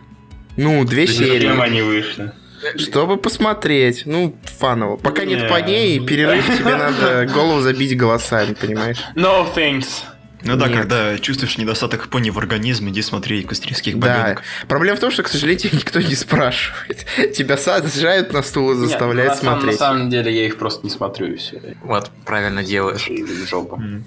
Ну, 0.58 0.84
две 0.86 1.08
серии. 1.08 1.48
Зачем 1.48 1.62
они 1.62 1.82
вышли? 1.82 2.32
Чтобы 2.78 3.18
посмотреть. 3.18 4.04
Ну, 4.06 4.36
фаново. 4.60 4.96
Пока 4.98 5.26
нет 5.26 5.44
Не. 5.44 5.48
по 5.50 5.62
ней, 5.62 6.00
перерыв 6.00 6.46
тебе 6.58 6.76
надо 6.78 7.26
голову 7.32 7.62
забить 7.62 7.96
голосами, 7.98 8.54
понимаешь? 8.54 8.98
No 9.16 9.46
thanks. 9.54 10.04
Ну 10.48 10.56
да, 10.58 10.68
Нет. 10.68 10.78
когда 10.78 11.18
чувствуешь 11.18 11.58
недостаток 11.58 12.08
пони 12.08 12.30
в 12.30 12.38
организме, 12.38 12.92
иди 12.92 13.02
смотри 13.02 13.42
кострийских 13.44 13.98
Да. 13.98 14.16
бабенок. 14.20 14.44
Проблема 14.68 14.96
в 14.96 15.00
том, 15.00 15.10
что, 15.12 15.24
к 15.24 15.28
сожалению, 15.28 15.70
никто 15.74 16.00
не 16.00 16.14
спрашивает. 16.16 17.06
Тебя 17.36 17.58
сажают 17.58 18.32
на 18.32 18.44
стул 18.44 18.72
и 18.72 18.76
заставляют 18.76 19.34
Нет, 19.34 19.44
ну, 19.44 19.50
на 19.50 19.52
самом- 19.52 19.60
смотреть. 19.62 19.80
На 19.80 19.86
самом 19.88 20.10
деле 20.12 20.36
я 20.36 20.46
их 20.46 20.58
просто 20.58 20.86
не 20.86 20.92
смотрю 20.92 21.34
и 21.34 21.38
все. 21.38 21.60
Вот, 21.84 22.12
правильно 22.26 22.64
делаешь. 22.64 23.10
Жопа. 23.50 23.78
Да 23.78 24.04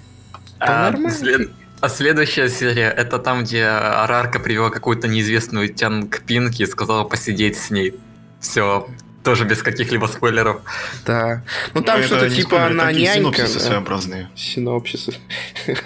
А, 0.61 0.91
нормально. 0.91 1.11
след- 1.11 1.51
а 1.81 1.89
следующая 1.89 2.49
серия 2.49 2.91
это 2.91 3.19
там, 3.19 3.45
где 3.45 3.65
Арарка 3.65 4.39
привела 4.39 4.71
какую-то 4.71 5.09
неизвестную 5.09 5.69
тян 5.73 6.09
к 6.09 6.23
Пинке 6.23 6.65
и 6.65 6.67
сказала 6.67 7.05
посидеть 7.05 7.59
с 7.59 7.71
ней. 7.71 7.95
Все, 8.41 8.89
тоже 9.25 9.45
без 9.45 9.63
каких-либо 9.63 10.07
спойлеров. 10.07 10.63
Да. 11.05 11.43
Ну 11.75 11.83
там 11.83 11.99
это 11.99 12.07
что-то 12.07 12.29
не 12.29 12.37
типа 12.37 12.49
спойлер, 12.49 12.67
она 12.71 12.87
такие 12.87 13.07
нянька. 13.07 13.37
синопсисы 13.37 13.61
своеобразные. 13.61 14.31
Синопсисы. 14.35 15.15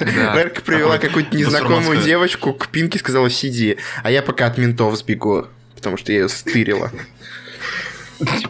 Да. 0.00 0.37
Верка 0.37 0.61
привела 0.62 0.92
Такой 0.92 1.08
какую-то 1.08 1.37
незнакомую 1.37 2.02
девочку 2.02 2.52
к 2.52 2.68
Пинке, 2.68 2.99
сказала 2.99 3.28
сиди, 3.30 3.78
а 4.02 4.11
я 4.11 4.22
пока 4.22 4.46
от 4.46 4.58
ментов 4.58 4.96
сбегу, 4.96 5.46
потому 5.75 5.96
что 5.96 6.12
я 6.12 6.20
ее 6.20 6.28
стырила. 6.28 6.92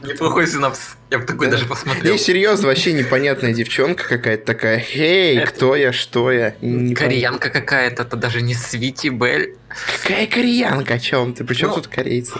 Неплохой 0.02 0.46
синапс. 0.46 0.96
Я 1.10 1.18
бы 1.18 1.24
такой 1.24 1.46
Да. 1.46 1.52
даже 1.52 1.66
посмотрел. 1.66 2.12
Не, 2.12 2.18
серьезно, 2.18 2.68
вообще 2.68 2.92
непонятная 2.92 3.52
девчонка 3.52 4.04
какая-то 4.08 4.44
такая. 4.46 4.84
Эй, 4.94 5.38
Это- 5.38 5.52
кто 5.52 5.76
я, 5.76 5.92
что 5.92 6.30
я? 6.32 6.54
Не 6.60 6.94
Кореянка 6.94 7.50
какая-то, 7.50 8.02
это 8.02 8.16
даже 8.16 8.42
не 8.42 8.54
Свити 8.54 9.08
Бель. 9.08 9.56
Какая 10.02 10.26
кореянка? 10.26 10.94
О 10.94 10.98
чем 10.98 11.34
ты? 11.34 11.44
Причем 11.44 11.68
Ну, 11.68 11.74
тут 11.74 11.88
корейцы? 11.88 12.34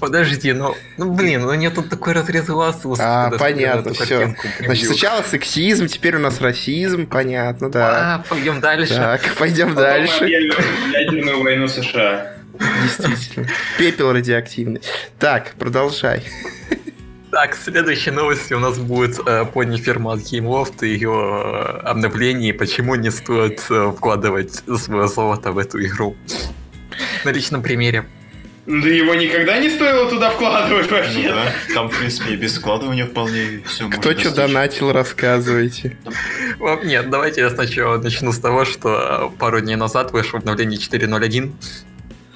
Подожди, 0.00 0.52
ну, 0.52 0.76
ну 0.96 1.12
блин, 1.12 1.42
ну 1.42 1.52
нет 1.54 1.74
тут 1.74 1.90
такой 1.90 2.12
разрез 2.12 2.44
глаз. 2.46 2.80
А, 3.00 3.30
когда 3.30 3.38
понятно, 3.38 3.92
картинку 3.92 4.46
Значит, 4.64 4.86
сначала 4.86 5.22
сексизм, 5.22 5.88
теперь 5.88 6.14
у 6.14 6.20
нас 6.20 6.40
расизм, 6.40 7.06
понятно, 7.08 7.68
да. 7.68 8.14
А, 8.14 8.24
пойдем 8.28 8.60
дальше. 8.60 8.94
Так, 8.94 9.22
пойдем 9.36 9.70
Потом 9.74 9.82
дальше. 9.82 10.24
ядерную 10.26 11.42
войну 11.42 11.66
США. 11.66 12.32
Действительно. 12.82 13.46
Пепел 13.78 14.12
радиоактивный. 14.12 14.80
Так, 15.18 15.54
продолжай. 15.58 16.22
Так, 17.30 17.54
следующей 17.54 18.10
новостью 18.10 18.56
у 18.56 18.60
нас 18.60 18.78
будет 18.78 19.18
э, 19.26 19.44
пони 19.44 19.76
фирма 19.76 20.12
от 20.14 20.20
Game 20.20 20.46
Loft 20.46 20.76
и 20.80 20.88
ее 20.88 21.10
э, 21.12 21.80
обновление, 21.86 22.54
почему 22.54 22.94
не 22.94 23.10
стоит 23.10 23.62
э, 23.68 23.92
вкладывать 23.94 24.62
свое 24.78 25.08
золото 25.08 25.52
в 25.52 25.58
эту 25.58 25.78
игру. 25.84 26.16
На 27.24 27.30
личном 27.30 27.62
примере. 27.62 28.06
Да 28.66 28.86
его 28.86 29.14
никогда 29.14 29.58
не 29.58 29.70
стоило 29.70 30.10
туда 30.10 30.30
вкладывать 30.30 30.90
Ну 30.90 30.96
вообще. 30.98 31.28
да, 31.28 31.52
там, 31.74 31.88
в 31.88 31.98
принципе, 31.98 32.32
и 32.32 32.36
без 32.36 32.54
складывания 32.54 33.06
вполне 33.06 33.62
все 33.66 33.88
Кто 33.88 34.12
что 34.12 34.34
донатил, 34.34 34.92
рассказывайте. 34.92 35.96
Нет, 36.84 37.08
давайте 37.08 37.40
я 37.42 37.50
сначала 37.50 37.96
начну 37.98 38.30
с 38.32 38.38
того, 38.38 38.64
что 38.66 39.32
э, 39.34 39.38
пару 39.38 39.60
дней 39.60 39.76
назад 39.76 40.12
вышло 40.12 40.38
обновление 40.38 40.78
4.0.1, 40.78 41.52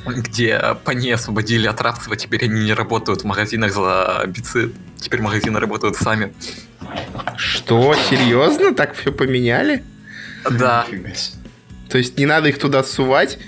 где 0.06 0.76
пони 0.84 1.10
освободили 1.10 1.66
от 1.66 1.80
рабства, 1.80 2.16
теперь 2.16 2.44
они 2.44 2.64
не 2.64 2.72
работают 2.74 3.22
в 3.22 3.24
магазинах 3.24 3.72
за 3.72 4.24
бицы, 4.26 4.72
теперь 4.98 5.20
магазины 5.22 5.58
работают 5.60 5.96
сами. 5.96 6.32
Что, 7.36 7.94
серьезно? 7.94 8.74
Так 8.74 8.94
все 8.94 9.12
поменяли? 9.12 9.84
Да, 10.50 10.86
То 11.88 11.98
есть 11.98 12.18
не 12.18 12.26
надо 12.26 12.48
их 12.48 12.58
туда 12.58 12.82
сувать? 12.82 13.38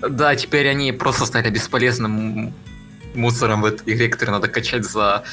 да, 0.00 0.34
теперь 0.36 0.68
они 0.68 0.92
просто 0.92 1.24
стали 1.26 1.50
бесполезным 1.50 2.52
мусором 3.14 3.62
в 3.62 3.64
этой 3.64 3.94
игре, 3.94 4.08
который 4.08 4.30
надо 4.30 4.48
качать 4.48 4.84
за 4.84 5.24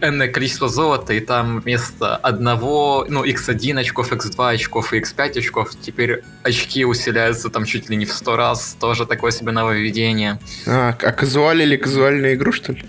энное 0.00 0.28
количество 0.28 0.68
золота, 0.68 1.12
и 1.14 1.20
там 1.20 1.60
вместо 1.60 2.16
одного, 2.16 3.06
ну, 3.08 3.24
x1 3.24 3.80
очков, 3.80 4.12
x2 4.12 4.54
очков 4.54 4.92
и 4.92 5.00
x5 5.00 5.38
очков, 5.38 5.70
теперь 5.80 6.22
очки 6.42 6.84
усиляются 6.84 7.50
там 7.50 7.64
чуть 7.64 7.90
ли 7.90 7.96
не 7.96 8.06
в 8.06 8.12
сто 8.12 8.36
раз, 8.36 8.76
тоже 8.80 9.06
такое 9.06 9.30
себе 9.30 9.52
нововведение. 9.52 10.38
А, 10.66 10.90
а 10.90 11.12
казуалили 11.12 11.76
казуальную 11.76 12.34
игру, 12.34 12.52
что 12.52 12.72
ли? 12.72 12.84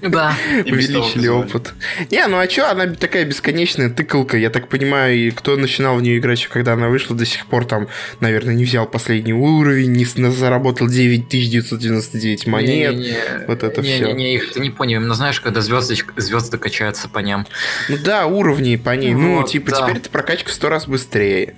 Да, 0.00 0.34
Увеличили 0.64 1.26
опыт. 1.28 1.74
Не, 2.10 2.26
ну 2.28 2.38
а 2.38 2.46
чё, 2.46 2.68
она 2.68 2.86
такая 2.86 3.24
бесконечная 3.24 3.90
тыкалка, 3.90 4.36
я 4.36 4.50
так 4.50 4.68
понимаю, 4.68 5.16
и 5.16 5.30
кто 5.30 5.56
начинал 5.56 5.96
в 5.96 6.02
нее 6.02 6.18
играть, 6.18 6.38
ещё 6.38 6.50
когда 6.50 6.74
она 6.74 6.88
вышла, 6.88 7.16
до 7.16 7.26
сих 7.26 7.46
пор 7.46 7.64
там, 7.64 7.88
наверное, 8.20 8.54
не 8.54 8.64
взял 8.64 8.86
последний 8.86 9.32
уровень, 9.32 9.92
не 9.92 10.04
заработал 10.04 10.88
9999 10.88 12.46
монет. 12.46 12.94
Не-не-не. 12.94 13.46
вот 13.46 13.62
это 13.62 13.82
всё. 13.82 14.06
Не-не-не, 14.06 14.34
их 14.36 14.52
ты 14.52 14.60
не 14.60 14.70
понял. 14.70 15.00
Именно 15.00 15.14
знаешь, 15.14 15.40
когда 15.40 15.60
звездочка, 15.60 16.12
звезды 16.20 16.58
качаются 16.58 17.08
по 17.08 17.18
ним. 17.18 17.46
Ну 17.88 17.96
да, 17.98 18.26
уровни 18.26 18.76
по 18.76 18.90
ней. 18.94 19.14
Ну, 19.14 19.38
Вот, 19.38 19.50
типа, 19.50 19.70
да. 19.70 19.82
теперь 19.82 19.96
эта 19.96 20.10
прокачка 20.10 20.50
в 20.50 20.52
сто 20.52 20.68
раз 20.68 20.86
быстрее. 20.86 21.54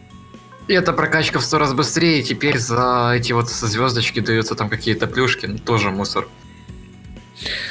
И 0.68 0.72
эта 0.72 0.92
прокачка 0.92 1.40
в 1.40 1.44
сто 1.44 1.58
раз 1.58 1.74
быстрее, 1.74 2.22
теперь 2.22 2.56
за 2.58 3.14
эти 3.16 3.32
вот 3.32 3.50
звездочки 3.50 4.20
даются 4.20 4.54
там 4.54 4.68
какие-то 4.68 5.06
плюшки, 5.08 5.46
ну 5.46 5.58
тоже 5.58 5.90
мусор. 5.90 6.28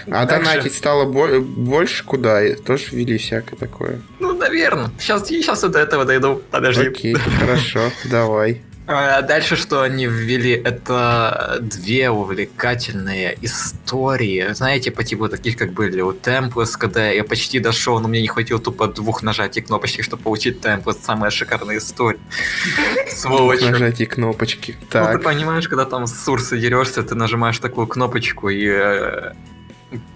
А 0.10 0.26
Также- 0.26 0.50
донатить 0.52 0.76
стало 0.76 1.06
бо- 1.06 1.40
больше 1.40 2.04
куда? 2.04 2.44
И 2.46 2.56
Тоже 2.56 2.86
ввели 2.92 3.18
всякое 3.18 3.56
такое. 3.58 4.02
Ну, 4.20 4.34
наверное. 4.34 4.90
Сейчас, 5.00 5.28
сейчас 5.28 5.64
я 5.64 5.70
до 5.70 5.80
этого 5.80 6.06
дойду. 6.06 6.42
Подожди. 6.52 6.88
Окей, 6.88 7.14
хорошо, 7.16 7.92
давай. 8.06 8.62
А 8.92 9.22
дальше, 9.22 9.56
что 9.56 9.84
они 9.84 10.08
ввели, 10.08 10.50
это 10.52 11.60
две 11.62 12.10
увлекательные 12.10 13.38
истории. 13.44 14.48
Знаете, 14.54 14.90
по 14.90 15.04
типу 15.04 15.30
таких, 15.30 15.58
как 15.58 15.74
были 15.74 16.02
у 16.02 16.12
Темплес, 16.12 16.76
когда 16.76 17.08
я 17.12 17.24
почти 17.24 17.60
дошел, 17.60 18.00
но 18.00 18.08
мне 18.08 18.20
не 18.20 18.28
хватило 18.28 18.60
тупо 18.60 18.88
двух 18.88 19.22
нажатий 19.22 19.62
кнопочки, 19.62 20.02
чтобы 20.02 20.24
получить 20.24 20.62
Темплес. 20.62 20.98
Самая 21.04 21.30
шикарная 21.30 21.78
история. 21.78 22.18
Сволочь. 23.16 23.62
Нажатие 23.62 24.08
кнопочки. 24.08 24.76
Ну, 24.80 24.86
ты 24.88 24.92
Так, 24.92 25.22
понимаешь, 25.22 25.68
когда 25.70 25.86
там 25.86 26.08
с 26.08 26.28
Урсой 26.28 26.60
дерешься, 26.60 27.04
ты 27.04 27.14
нажимаешь 27.14 27.60
такую 27.60 27.86
кнопочку 27.86 28.50
и 28.50 28.66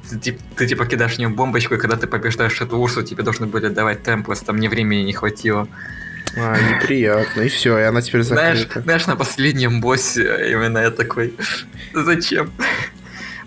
ты, 0.10 0.20
тип- 0.20 0.42
ты 0.56 0.68
типа 0.68 0.86
кидаешь 0.86 1.15
в 1.15 1.18
нее 1.18 1.30
бомбочку, 1.30 1.75
и 1.75 1.77
когда 1.77 1.96
ты 1.96 2.08
побеждаешь 2.08 2.60
эту 2.62 2.77
Урсу, 2.77 3.03
тебе 3.03 3.24
должны 3.24 3.48
были 3.48 3.70
давать 3.70 4.03
темплес, 4.03 4.39
там 4.42 4.58
мне 4.58 4.70
времени 4.70 5.01
не 5.01 5.13
хватило. 5.13 5.68
а, 6.38 6.56
неприятно. 6.60 7.42
И 7.42 7.50
все, 7.50 7.77
и 7.80 7.84
она 7.84 8.01
теперь 8.01 8.24
Знаешь, 8.24 8.60
закрыта. 8.60 8.82
знаешь, 8.82 9.08
на 9.08 9.15
последнем 9.15 9.82
боссе 9.82 10.51
именно 10.51 10.80
я 10.80 10.92
такой, 10.92 11.34
зачем? 11.94 12.51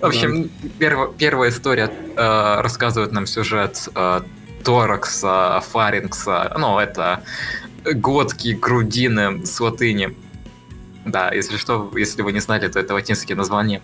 В 0.00 0.06
общем, 0.06 0.50
перво- 0.78 1.14
первая 1.16 1.50
история 1.50 1.90
э, 2.16 2.60
рассказывает 2.60 3.12
нам 3.12 3.26
сюжет 3.26 3.88
э, 3.94 4.20
Торакса, 4.62 5.62
Фарингса, 5.70 6.54
ну, 6.58 6.78
это 6.78 7.22
глотки, 7.84 8.48
грудины 8.48 9.46
с 9.46 9.58
латыни. 9.60 10.14
Да, 11.04 11.30
если 11.32 11.56
что, 11.56 11.90
если 11.96 12.22
вы 12.22 12.32
не 12.32 12.40
знали, 12.40 12.68
то 12.68 12.78
это 12.80 12.92
латинские 12.94 13.36
названия. 13.36 13.80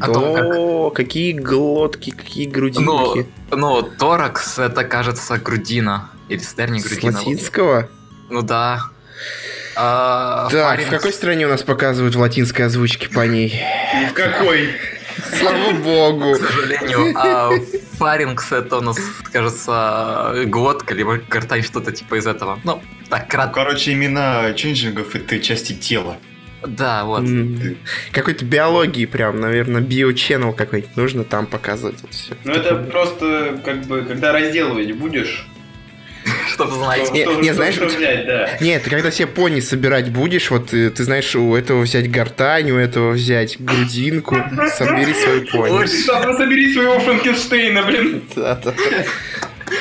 О 0.00 0.06
том, 0.06 0.36
Что? 0.36 0.90
Какие 0.94 1.32
глотки, 1.32 2.10
какие 2.10 2.46
Ну, 2.46 2.52
грудинки? 2.52 3.26
ну, 3.50 3.82
торакс 3.82 4.58
это, 4.58 4.84
кажется, 4.84 5.38
грудина. 5.38 6.10
Или 6.28 6.38
стерни 6.40 6.78
С 6.80 6.84
грудина. 6.86 7.18
латинского? 7.18 7.88
Ну 8.30 8.42
да. 8.42 8.82
А, 9.76 10.48
Так, 10.50 10.80
фаринкс- 10.80 10.86
в 10.86 10.90
какой 10.90 11.12
стране 11.12 11.46
у 11.46 11.48
нас 11.50 11.62
показывают 11.62 12.14
в 12.14 12.18
латинской 12.20 12.66
озвучке 12.66 13.08
по 13.08 13.26
ней? 13.26 13.62
Ни 14.00 14.06
в 14.06 14.12
какой. 14.12 14.70
Слава 15.40 15.72
богу. 15.72 16.34
К 16.34 16.36
сожалению, 16.38 17.12
а 17.16 17.50
фарингс 17.96 18.52
это 18.52 18.78
у 18.78 18.80
нас, 18.80 18.98
кажется, 19.32 20.44
глотка, 20.46 20.94
либо 20.94 21.18
гортань, 21.28 21.62
что-то 21.62 21.92
типа 21.92 22.16
из 22.16 22.26
этого. 22.26 22.58
Ну, 22.64 22.80
так, 23.08 23.22
Ну, 23.24 23.28
кратко. 23.30 23.54
короче, 23.54 23.92
имена 23.92 24.52
ченджингов 24.54 25.14
это 25.14 25.38
части 25.40 25.72
тела. 25.74 26.18
Да, 26.66 27.04
вот. 27.04 27.24
Какой-то 28.12 28.44
биологии 28.44 29.06
прям, 29.06 29.40
наверное, 29.40 29.80
биоченнел 29.80 30.52
какой-нибудь 30.52 30.96
нужно 30.96 31.24
там 31.24 31.46
показывать 31.46 31.96
это 32.02 32.12
все. 32.12 32.32
Ну 32.44 32.52
это 32.52 32.74
просто 32.74 33.60
как 33.64 33.82
бы, 33.86 34.02
когда 34.02 34.32
разделывать 34.32 34.90
будешь, 34.92 35.46
Чтобы 36.52 36.72
знать. 36.72 37.04
что, 37.06 37.14
Не- 37.14 37.22
что- 37.24 37.34
не, 37.36 37.42
что- 37.44 37.54
знаешь, 37.54 37.74
что 37.74 37.84
вот- 37.84 37.94
взять, 37.96 38.26
да. 38.26 38.50
Нет, 38.60 38.82
ты 38.82 38.90
когда 38.90 39.10
себе 39.10 39.28
пони 39.28 39.60
собирать 39.60 40.10
будешь, 40.10 40.50
вот 40.50 40.74
э, 40.74 40.90
ты 40.90 41.04
знаешь, 41.04 41.34
у 41.36 41.54
этого 41.54 41.82
взять 41.82 42.10
гортань, 42.10 42.70
у 42.72 42.76
этого 42.76 43.12
взять 43.12 43.56
грудинку, 43.60 44.36
собери 44.76 45.14
свою 45.14 45.46
пони. 45.46 45.86
Сам 45.86 46.36
собери 46.36 46.72
своего 46.74 46.98
Франкенштейна, 46.98 47.82
блин. 47.84 48.22
Да, 48.34 48.56
да. 48.62 48.74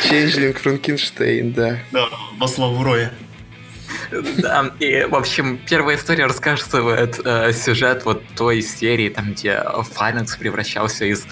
Ченджлинг 0.07 0.57
Франкенштейн, 0.59 1.53
да. 1.53 1.79
Да, 1.91 2.07
во 2.37 2.47
славу 2.47 2.83
Роя. 2.83 3.11
Да, 4.11 4.71
и, 4.79 5.05
в 5.09 5.15
общем, 5.15 5.59
первая 5.69 5.97
история 5.97 6.25
рассказывает 6.25 7.19
э, 7.23 7.51
сюжет 7.51 8.05
вот 8.05 8.23
той 8.35 8.61
серии, 8.61 9.09
там, 9.09 9.33
где 9.33 9.61
Фарингс 9.93 10.35
превращался 10.37 11.05
из 11.05 11.25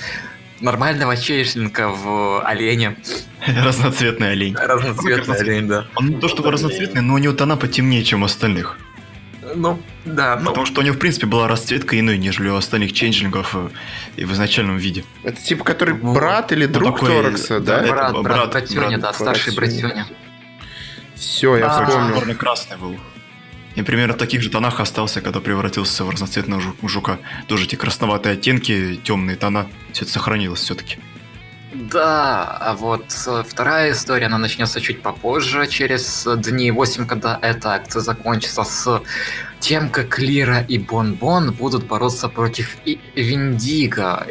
нормального 0.60 1.16
чейшлинга 1.18 1.90
в 1.90 2.42
оленя. 2.46 2.96
Разноцветный 3.46 4.32
олень. 4.32 4.56
Разноцветный 4.56 5.38
олень, 5.38 5.68
да. 5.68 5.88
Он 5.96 6.10
не 6.10 6.20
то 6.20 6.28
чтобы 6.28 6.52
разноцветный, 6.52 7.02
но 7.02 7.14
у 7.14 7.18
него 7.18 7.34
тона 7.34 7.58
потемнее, 7.58 8.04
чем 8.04 8.24
у 8.24 8.26
остальных. 8.26 8.78
Ну, 9.54 9.80
да, 10.06 10.38
ну, 10.38 10.48
Потому 10.48 10.66
что 10.66 10.82
у 10.82 10.84
него, 10.84 10.96
в 10.96 11.00
принципе, 11.00 11.28
была 11.28 11.48
расцветка 11.48 12.00
иной, 12.00 12.18
нежели 12.18 12.50
у 12.50 12.56
остальных 12.56 12.94
ченджлингов 12.94 13.56
э, 13.56 13.70
и 14.18 14.26
в 14.26 14.34
изначальном 14.34 14.78
виде. 14.78 15.06
Это 15.24 15.40
типа 15.42 15.64
который 15.64 15.94
брат 15.94 16.52
или 16.52 16.66
Ну, 16.66 16.74
друг 16.74 17.00
такой, 17.00 17.22
Торакса, 17.22 17.60
да, 17.60 17.78
да? 17.78 17.82
это 17.82 17.90
брат, 17.90 18.12
брат, 18.14 18.24
брат, 18.24 18.52
братюня, 18.52 18.88
брат, 18.88 19.02
да, 19.02 19.14
старший 19.14 19.54
братюня. 19.56 20.08
Все, 21.16 21.58
я 21.58 21.68
А. 21.68 21.86
вспомнил. 21.86 22.16
Черно-красный 22.20 22.78
был. 22.78 22.98
И 23.76 23.82
примерно 23.82 24.14
в 24.14 24.18
таких 24.18 24.42
же 24.42 24.50
тонах 24.50 24.80
остался, 24.80 25.20
когда 25.22 25.40
превратился 25.42 26.06
в 26.06 26.10
разноцветного 26.10 26.62
жу- 26.62 26.88
жука. 26.88 27.20
Тоже 27.48 27.66
эти 27.66 27.76
красноватые 27.76 28.34
оттенки, 28.34 29.00
темные 29.04 29.36
тона. 29.36 29.68
Все 29.92 30.04
это 30.04 30.12
сохранилось 30.14 30.62
все-таки. 30.62 30.98
Да, 31.74 32.58
а 32.62 32.74
вот 32.74 33.06
э, 33.28 33.44
вторая 33.46 33.92
история, 33.92 34.28
она 34.28 34.38
начнется 34.38 34.80
чуть 34.80 35.02
попозже, 35.02 35.68
через 35.68 36.26
дней 36.38 36.72
8, 36.72 37.06
когда 37.06 37.38
эта 37.42 37.74
акция 37.74 38.00
закончится 38.00 38.64
с 38.64 39.02
тем, 39.60 39.90
как 39.90 40.18
Лира 40.20 40.62
и 40.62 40.78
Бон-Бон 40.78 41.52
будут 41.52 41.86
бороться 41.86 42.30
против 42.30 42.78
и- 42.86 42.98
Виндиго. 43.16 44.26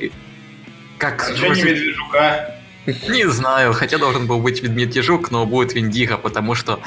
Как 0.96 1.28
А 1.28 1.32
не 1.32 1.62
медвежука? 1.62 2.53
Не 2.86 3.28
знаю, 3.28 3.72
хотя 3.72 3.98
должен 3.98 4.26
был 4.26 4.40
быть 4.40 4.62
Медведь-Жук, 4.62 5.30
но 5.30 5.46
будет 5.46 5.74
Виндиго, 5.74 6.18
потому 6.18 6.54
что 6.54 6.80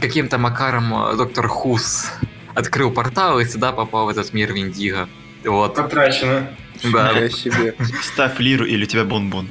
каким-то 0.00 0.38
макаром 0.38 0.94
э, 0.94 1.16
доктор 1.16 1.48
Хус 1.48 2.10
открыл 2.54 2.90
портал 2.90 3.40
и 3.40 3.44
сюда 3.44 3.72
попал 3.72 4.06
в 4.06 4.08
этот 4.10 4.32
мир 4.32 4.52
Виндиго. 4.52 5.08
Вот, 5.44 5.74
Потрачено. 5.74 6.50
да. 6.82 7.12
Нифига 7.14 7.28
себе. 7.30 7.74
Ставь 8.02 8.38
лиру 8.40 8.66
или 8.66 8.84
тебя 8.84 9.04
бон-бон. 9.04 9.48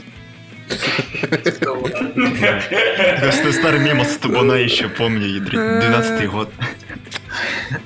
Старый 3.51 3.79
мем 3.79 4.03
с 4.03 4.17
Табуна 4.17 4.53
еще 4.53 4.89
помню, 4.89 5.25
ядрит. 5.25 5.53
12 5.53 6.29
год. 6.29 6.51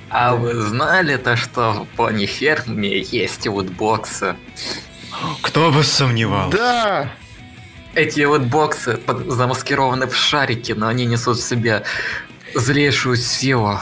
А 0.09 0.35
вы 0.35 0.55
знали 0.55 1.17
то, 1.17 1.37
что 1.37 1.73
в 1.73 1.87
пони 1.95 2.25
ферме 2.25 2.99
есть 2.99 3.47
лутбоксы? 3.47 4.35
Кто 5.41 5.71
бы 5.71 5.83
сомневался. 5.83 6.57
Да! 6.57 7.11
Эти 7.93 8.21
лутбоксы 8.23 8.97
под- 8.97 9.29
замаскированы 9.31 10.07
в 10.07 10.15
шарики, 10.15 10.71
но 10.71 10.87
они 10.87 11.05
несут 11.05 11.37
в 11.39 11.43
себе 11.43 11.83
злейшую 12.55 13.17
силу. 13.17 13.79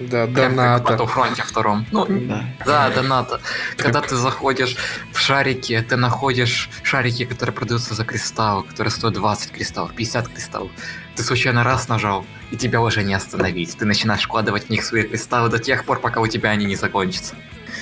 Да, 0.00 0.26
Прям 0.26 0.34
как 0.56 0.82
в 0.82 0.84
доната. 0.86 0.94
Battlefront 0.94 1.42
втором. 1.46 1.86
Ну, 1.92 2.06
Да. 2.08 2.44
да, 2.64 2.90
доната. 2.90 3.40
Когда 3.76 4.00
ты 4.00 4.16
заходишь 4.16 4.76
в 5.12 5.18
шарики, 5.20 5.84
ты 5.86 5.96
находишь 5.96 6.70
шарики, 6.82 7.26
которые 7.26 7.54
продаются 7.54 7.94
за 7.94 8.04
кристалл, 8.06 8.62
которые 8.62 8.90
стоят 8.90 9.14
20 9.14 9.52
кристаллов, 9.52 9.92
50 9.94 10.28
кристаллов. 10.28 10.70
Ты 11.16 11.22
случайно 11.22 11.64
раз 11.64 11.88
нажал, 11.88 12.24
и 12.50 12.56
тебя 12.56 12.80
уже 12.80 13.02
не 13.02 13.12
остановить. 13.12 13.76
Ты 13.76 13.84
начинаешь 13.84 14.22
вкладывать 14.22 14.66
в 14.68 14.70
них 14.70 14.84
свои 14.84 15.02
кристаллы 15.02 15.50
до 15.50 15.58
тех 15.58 15.84
пор, 15.84 16.00
пока 16.00 16.20
у 16.22 16.26
тебя 16.26 16.48
они 16.50 16.64
не 16.64 16.76
закончатся. 16.76 17.34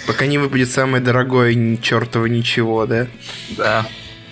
Пока 0.09 0.27
не 0.27 0.39
выпадет 0.39 0.71
самое 0.73 1.01
дорогое 1.03 1.55
ни 1.55 1.77
чертова 1.77 2.27
ничего, 2.27 2.85
да? 2.87 3.07
Да. 3.51 3.87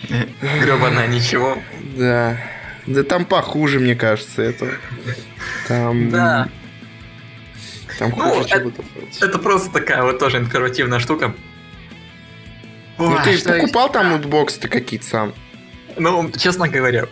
Гребаное 0.61 1.07
ничего. 1.09 1.59
Да. 1.97 2.39
Да 2.87 3.03
там 3.03 3.25
похуже, 3.25 3.81
мне 3.81 3.95
кажется, 3.97 4.43
это. 4.43 4.71
Там... 5.69 6.11
Да. 6.11 6.49
Там 7.99 8.11
Ну, 8.17 8.17
хуже, 8.31 8.49
чем 8.49 8.69
это- 8.69 8.83
это. 8.83 9.27
Это 9.27 9.39
просто 9.39 9.73
такая 9.73 10.03
вот 10.03 10.19
тоже 10.19 10.39
информативная 10.39 10.99
штука. 11.01 11.35
Ну 12.99 13.07
Ой, 13.13 13.19
ты 13.25 13.37
что 13.37 13.55
есть? 13.55 13.63
покупал 13.63 13.91
там 13.91 14.13
лутбоксы-то 14.13 14.69
какие-то 14.69 15.07
сам? 15.07 15.35
Ну, 15.99 16.31
честно 16.31 16.69
говоря, 16.69 17.07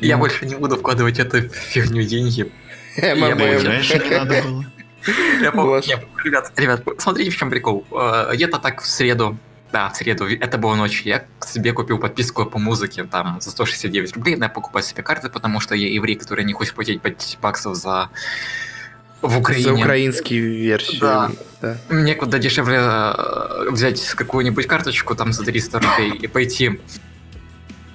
я 0.00 0.14
Ну. 0.16 0.20
больше 0.20 0.46
не 0.46 0.54
буду 0.56 0.76
вкладывать 0.76 1.18
эту 1.18 1.48
фигню 1.48 2.02
деньги. 2.04 2.50
Я 2.96 3.14
МММ. 3.16 4.64
Я 5.84 6.00
ребят, 6.24 6.52
ребят, 6.56 6.82
смотрите, 6.98 7.30
в 7.30 7.36
чем 7.36 7.50
прикол. 7.50 7.84
Э, 7.92 8.30
Где-то 8.32 8.58
так 8.58 8.80
в 8.80 8.86
среду, 8.86 9.36
да, 9.74 9.90
в 9.90 9.96
среду, 9.96 10.24
это 10.28 10.56
было 10.56 10.76
ночью, 10.76 11.08
я 11.08 11.24
себе 11.44 11.72
купил 11.72 11.98
подписку 11.98 12.46
по 12.46 12.60
музыке, 12.60 13.02
там, 13.02 13.40
за 13.40 13.50
169 13.50 14.14
рублей, 14.14 14.36
но 14.36 14.44
я 14.44 14.48
покупаю 14.48 14.84
себе 14.84 15.02
карты, 15.02 15.28
потому 15.28 15.58
что 15.58 15.74
я 15.74 15.88
еврей, 15.88 16.14
который 16.14 16.44
не 16.44 16.52
хочет 16.52 16.74
платить 16.74 17.02
по 17.02 17.10
10 17.10 17.40
баксов 17.40 17.74
за... 17.74 18.08
В 19.20 19.36
Украине. 19.36 19.64
За 19.64 19.74
украинские 19.74 20.42
версии. 20.42 21.00
Да. 21.00 21.32
да. 21.60 21.76
Мне 21.88 22.14
куда 22.14 22.38
дешевле 22.38 22.78
э, 22.78 23.70
взять 23.70 24.00
какую-нибудь 24.10 24.68
карточку 24.68 25.16
там 25.16 25.32
за 25.32 25.44
300 25.44 25.80
рублей 25.80 26.12
и 26.22 26.28
пойти, 26.28 26.78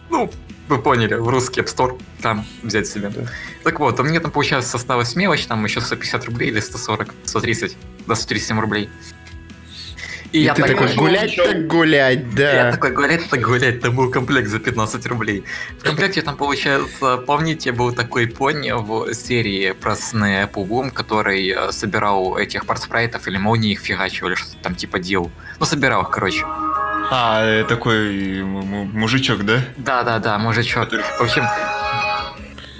ну, 0.09 0.29
вы 0.67 0.81
поняли, 0.81 1.13
в 1.13 1.29
русский 1.29 1.61
App 1.61 1.73
Store, 1.73 2.01
там 2.21 2.45
взять 2.61 2.87
себе. 2.87 3.09
Да. 3.09 3.21
Так 3.63 3.79
вот, 3.79 3.97
у 4.01 4.03
меня 4.03 4.19
там 4.19 4.31
получается 4.31 4.75
осталась 4.75 5.15
мелочь, 5.15 5.45
там 5.45 5.63
еще 5.63 5.79
150 5.79 6.25
рублей 6.25 6.49
или 6.49 6.59
140, 6.59 7.13
130, 7.23 7.77
до 8.05 8.15
137 8.15 8.59
рублей. 8.59 8.89
И, 10.31 10.39
И 10.41 10.43
я 10.43 10.53
ты 10.53 10.61
так- 10.61 10.71
такой, 10.71 10.93
гулять 10.95 11.35
так 11.35 11.65
гулять, 11.67 12.19
я 12.37 12.65
да. 12.65 12.71
такой, 12.71 12.91
гулять, 12.91 13.27
так 13.29 13.41
гулять, 13.41 13.81
там 13.81 13.95
был 13.95 14.11
комплект 14.11 14.47
за 14.47 14.59
15 14.59 15.07
рублей. 15.07 15.43
В 15.79 15.83
комплекте 15.83 16.21
там, 16.21 16.37
получается, 16.37 17.17
помните, 17.17 17.71
был 17.71 17.91
такой 17.93 18.27
пони 18.27 18.71
в 18.71 19.11
серии 19.15 19.71
про 19.71 19.95
сны 19.95 20.47
Bloom, 20.53 20.91
который 20.91 21.49
э, 21.49 21.71
собирал 21.71 22.37
этих 22.37 22.67
партспрайтов 22.67 23.27
или 23.27 23.37
молнии 23.37 23.71
их 23.71 23.79
фигачил, 23.79 24.27
или 24.27 24.35
что-то 24.35 24.57
там 24.61 24.75
типа 24.75 24.99
делал. 24.99 25.31
Ну, 25.59 25.65
собирал 25.65 26.03
их, 26.03 26.09
короче. 26.11 26.43
А, 27.11 27.43
э, 27.43 27.63
такой 27.63 28.39
м- 28.41 28.57
м- 28.59 28.91
мужичок, 28.93 29.43
да? 29.43 29.61
Да-да-да, 29.77 30.37
мужичок. 30.37 30.89
В 30.91 31.21
общем, 31.21 31.43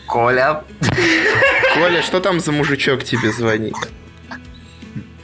Коля, 0.08 0.64
Коля, 1.74 2.02
что 2.04 2.20
там 2.20 2.40
за 2.40 2.52
мужичок 2.52 3.04
тебе 3.04 3.32
звонит? 3.32 3.76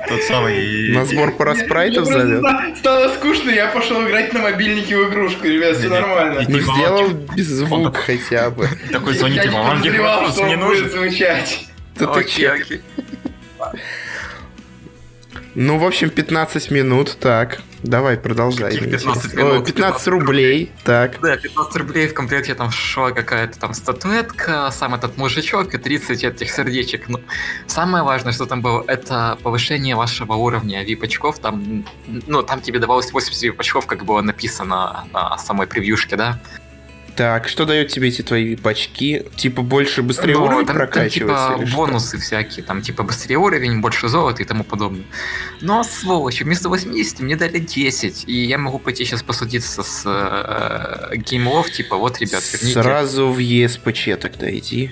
Тот 0.08 0.22
самый... 0.24 0.90
На 0.94 1.06
сбор 1.06 1.32
пара 1.36 1.56
спрайтов 1.56 2.06
зовет? 2.06 2.40
ста- 2.40 2.74
Стало 2.78 3.14
скучно, 3.16 3.50
я 3.50 3.68
пошел 3.68 4.06
играть 4.06 4.34
на 4.34 4.40
мобильнике 4.42 4.96
в 4.98 5.10
игрушку, 5.10 5.46
ребят, 5.48 5.78
все 5.78 5.90
нормально. 5.90 6.46
Ну 6.48 6.60
Типа, 6.60 6.74
сделал 6.74 7.10
без 7.10 7.48
звука 7.48 7.92
хотя 7.98 8.50
бы. 8.50 8.68
Такой 8.92 9.14
звонит, 9.16 9.38
Я 9.38 9.46
не 9.46 9.50
вам 9.52 9.78
подозревал, 9.78 10.16
гигабайт 10.22 10.34
что 10.36 10.48
не 10.48 10.56
нужен? 10.56 10.84
будет 10.84 10.94
звучать. 10.94 11.66
Окей, 12.00 12.48
окей. 12.50 12.82
Ну, 15.56 15.78
в 15.78 15.86
общем, 15.86 16.10
15 16.10 16.70
минут, 16.70 17.18
так. 17.20 17.62
Давай, 17.82 18.18
продолжай. 18.18 18.72
Каких 18.72 18.82
мне 18.82 18.92
15 18.92 19.26
интересно. 19.26 19.46
Ой, 19.46 19.54
минут? 19.54 19.66
15 19.68 20.08
рублей, 20.08 20.72
так. 20.84 21.20
Да, 21.22 21.38
15 21.38 21.76
рублей 21.78 22.08
в 22.08 22.14
комплекте 22.14 22.56
там 22.56 22.72
шла 22.72 23.12
какая-то 23.12 23.58
там 23.58 23.74
статуэтка, 23.74 24.70
сам 24.72 24.96
этот 24.96 25.18
мужичок 25.18 25.74
и 25.74 25.78
30 25.78 26.24
этих 26.26 26.50
сердечек. 26.50 27.08
Ну, 27.08 27.22
самое 27.68 28.04
важное, 28.04 28.34
что 28.34 28.46
там 28.46 28.62
было, 28.62 28.84
это 28.88 29.38
повышение 29.44 29.96
вашего 29.96 30.34
уровня 30.34 30.84
вип-очков. 30.84 31.40
Там, 31.40 31.86
ну, 32.08 32.44
там 32.44 32.60
тебе 32.60 32.80
давалось 32.80 33.14
80 33.14 33.44
вип-очков, 33.44 33.86
как 33.86 34.04
было 34.04 34.22
написано 34.22 35.08
на 35.14 35.38
самой 35.38 35.68
превьюшке, 35.68 36.18
да? 36.18 36.40
Так, 37.16 37.48
что 37.48 37.66
дает 37.66 37.88
тебе 37.88 38.10
эти 38.10 38.22
твои 38.22 38.56
пачки? 38.56 39.26
Типа 39.38 39.62
больше, 39.62 40.02
быстрее 40.02 40.34
Ну, 40.34 40.44
уровень 40.46 40.66
там, 40.66 40.78
там, 40.78 40.88
прокачивается? 40.88 41.54
типа 41.54 41.62
или 41.62 41.66
что? 41.68 41.78
бонусы 41.78 42.18
всякие, 42.18 42.64
там 42.66 42.82
типа 42.82 43.04
быстрее 43.04 43.38
уровень, 43.38 43.80
больше 43.80 44.10
золота 44.10 44.44
и 44.44 44.46
тому 44.46 44.64
подобное. 44.64 45.06
Но, 45.62 45.84
сволочь, 45.84 46.42
вместо 46.42 46.68
80 46.68 47.22
мне 47.22 47.36
дали 47.36 47.60
10, 47.60 48.26
и 48.28 48.34
я 48.44 48.58
могу 48.58 48.80
пойти 48.80 49.06
сейчас 49.06 49.24
посудиться 49.24 49.84
с 49.84 50.04
э, 50.06 51.16
Game 51.16 51.46
Love, 51.50 51.72
типа, 51.72 51.96
вот, 51.96 52.20
ребят, 52.20 52.44
верните. 52.52 52.82
Сразу 52.82 53.30
в 53.30 53.40
ЕСПЧ 53.40 54.10
тогда 54.20 54.54
иди. 54.54 54.92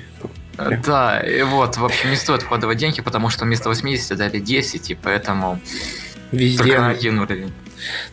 Э, 0.57 0.77
Да, 0.85 1.19
и 1.19 1.41
вот, 1.41 1.77
в 1.77 1.83
общем, 1.83 2.09
не 2.09 2.15
стоит 2.15 2.43
вкладывать 2.43 2.77
деньги, 2.77 3.01
потому 3.01 3.29
что 3.29 3.43
вместо 3.43 3.67
80 3.69 4.17
дали 4.17 4.39
10, 4.39 4.91
и 4.91 4.95
поэтому 4.95 5.59
Везде 6.31 6.63
только 6.63 6.79
на 6.79 6.89
один 6.89 7.19
уровень. 7.19 7.53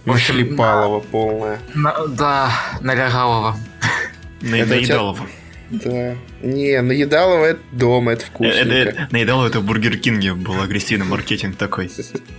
В 0.05 0.11
общем, 0.11 0.37
нашлепалово 0.37 1.01
полное. 1.01 1.59
На- 1.75 2.07
да, 2.07 2.51
налягалово. 2.81 3.57
На- 4.41 4.57
Это 4.57 4.65
у 4.65 4.67
тебя- 4.67 4.77
Наедалово. 4.77 5.27
Да. 5.71 6.17
Не, 6.43 6.81
наедалово 6.83 7.45
это 7.45 7.61
дома, 7.71 8.13
это 8.13 8.25
Э, 8.25 8.27
вкусненько. 8.27 8.71
э, 9.03 9.07
Наедалово 9.13 9.47
это 9.47 9.61
в 9.61 9.65
Бургер 9.65 9.97
Кинге 9.99 10.35
был 10.35 10.61
агрессивный 10.61 11.07
маркетинг 11.07 11.57
такой. 11.57 11.91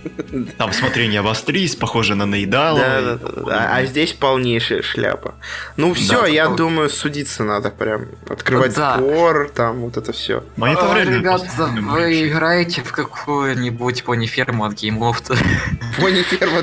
Там 0.58 0.72
смотри, 0.72 1.08
не 1.08 1.16
обострись, 1.16 1.74
похоже 1.76 2.14
на 2.14 2.26
наедалово. 2.26 2.82
Да, 2.84 3.00
да, 3.00 3.16
да, 3.16 3.42
да. 3.42 3.74
А 3.76 3.84
здесь 3.86 4.12
полнейшая 4.12 4.82
шляпа. 4.82 5.34
Ну 5.76 5.94
все, 5.94 6.26
я 6.26 6.48
думаю, 6.48 6.90
судиться 6.90 7.42
надо 7.44 7.70
прям. 7.70 8.06
Открывать 8.28 8.74
Да. 8.74 8.98
сбор, 8.98 9.50
там 9.54 9.80
вот 9.80 9.96
это 9.96 10.12
все. 10.12 10.44
Ребята, 10.56 11.48
вы 11.80 12.28
играете 12.28 12.82
в 12.82 12.92
какую-нибудь 12.92 14.04
пони-ферму 14.04 14.64
от 14.64 14.74
Game 14.74 14.98
Loft? 14.98 15.34
Пони 16.00 16.22
ферма, 16.22 16.62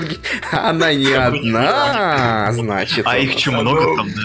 она 0.52 0.94
не 0.94 1.12
одна, 1.14 2.52
значит. 2.52 3.06
А 3.08 3.18
их 3.18 3.38
что, 3.40 3.52
много 3.52 3.96
там, 3.96 4.08
да? 4.14 4.22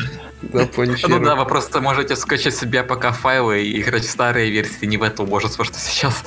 Да, 0.53 0.67
пони 0.67 0.97
Ну 1.07 1.21
да, 1.21 1.35
вы 1.35 1.47
просто 1.47 1.81
можете 1.81 2.17
скачать 2.17 2.55
себе 2.55 2.83
пока 2.83 3.13
файлы 3.13 3.63
и 3.63 3.81
играть 3.81 4.05
в 4.05 4.11
старые 4.11 4.51
версии, 4.51 4.87
не 4.87 4.97
в 4.97 5.03
эту 5.03 5.27
множество, 5.27 5.65
что 5.65 5.79
сейчас. 5.79 6.23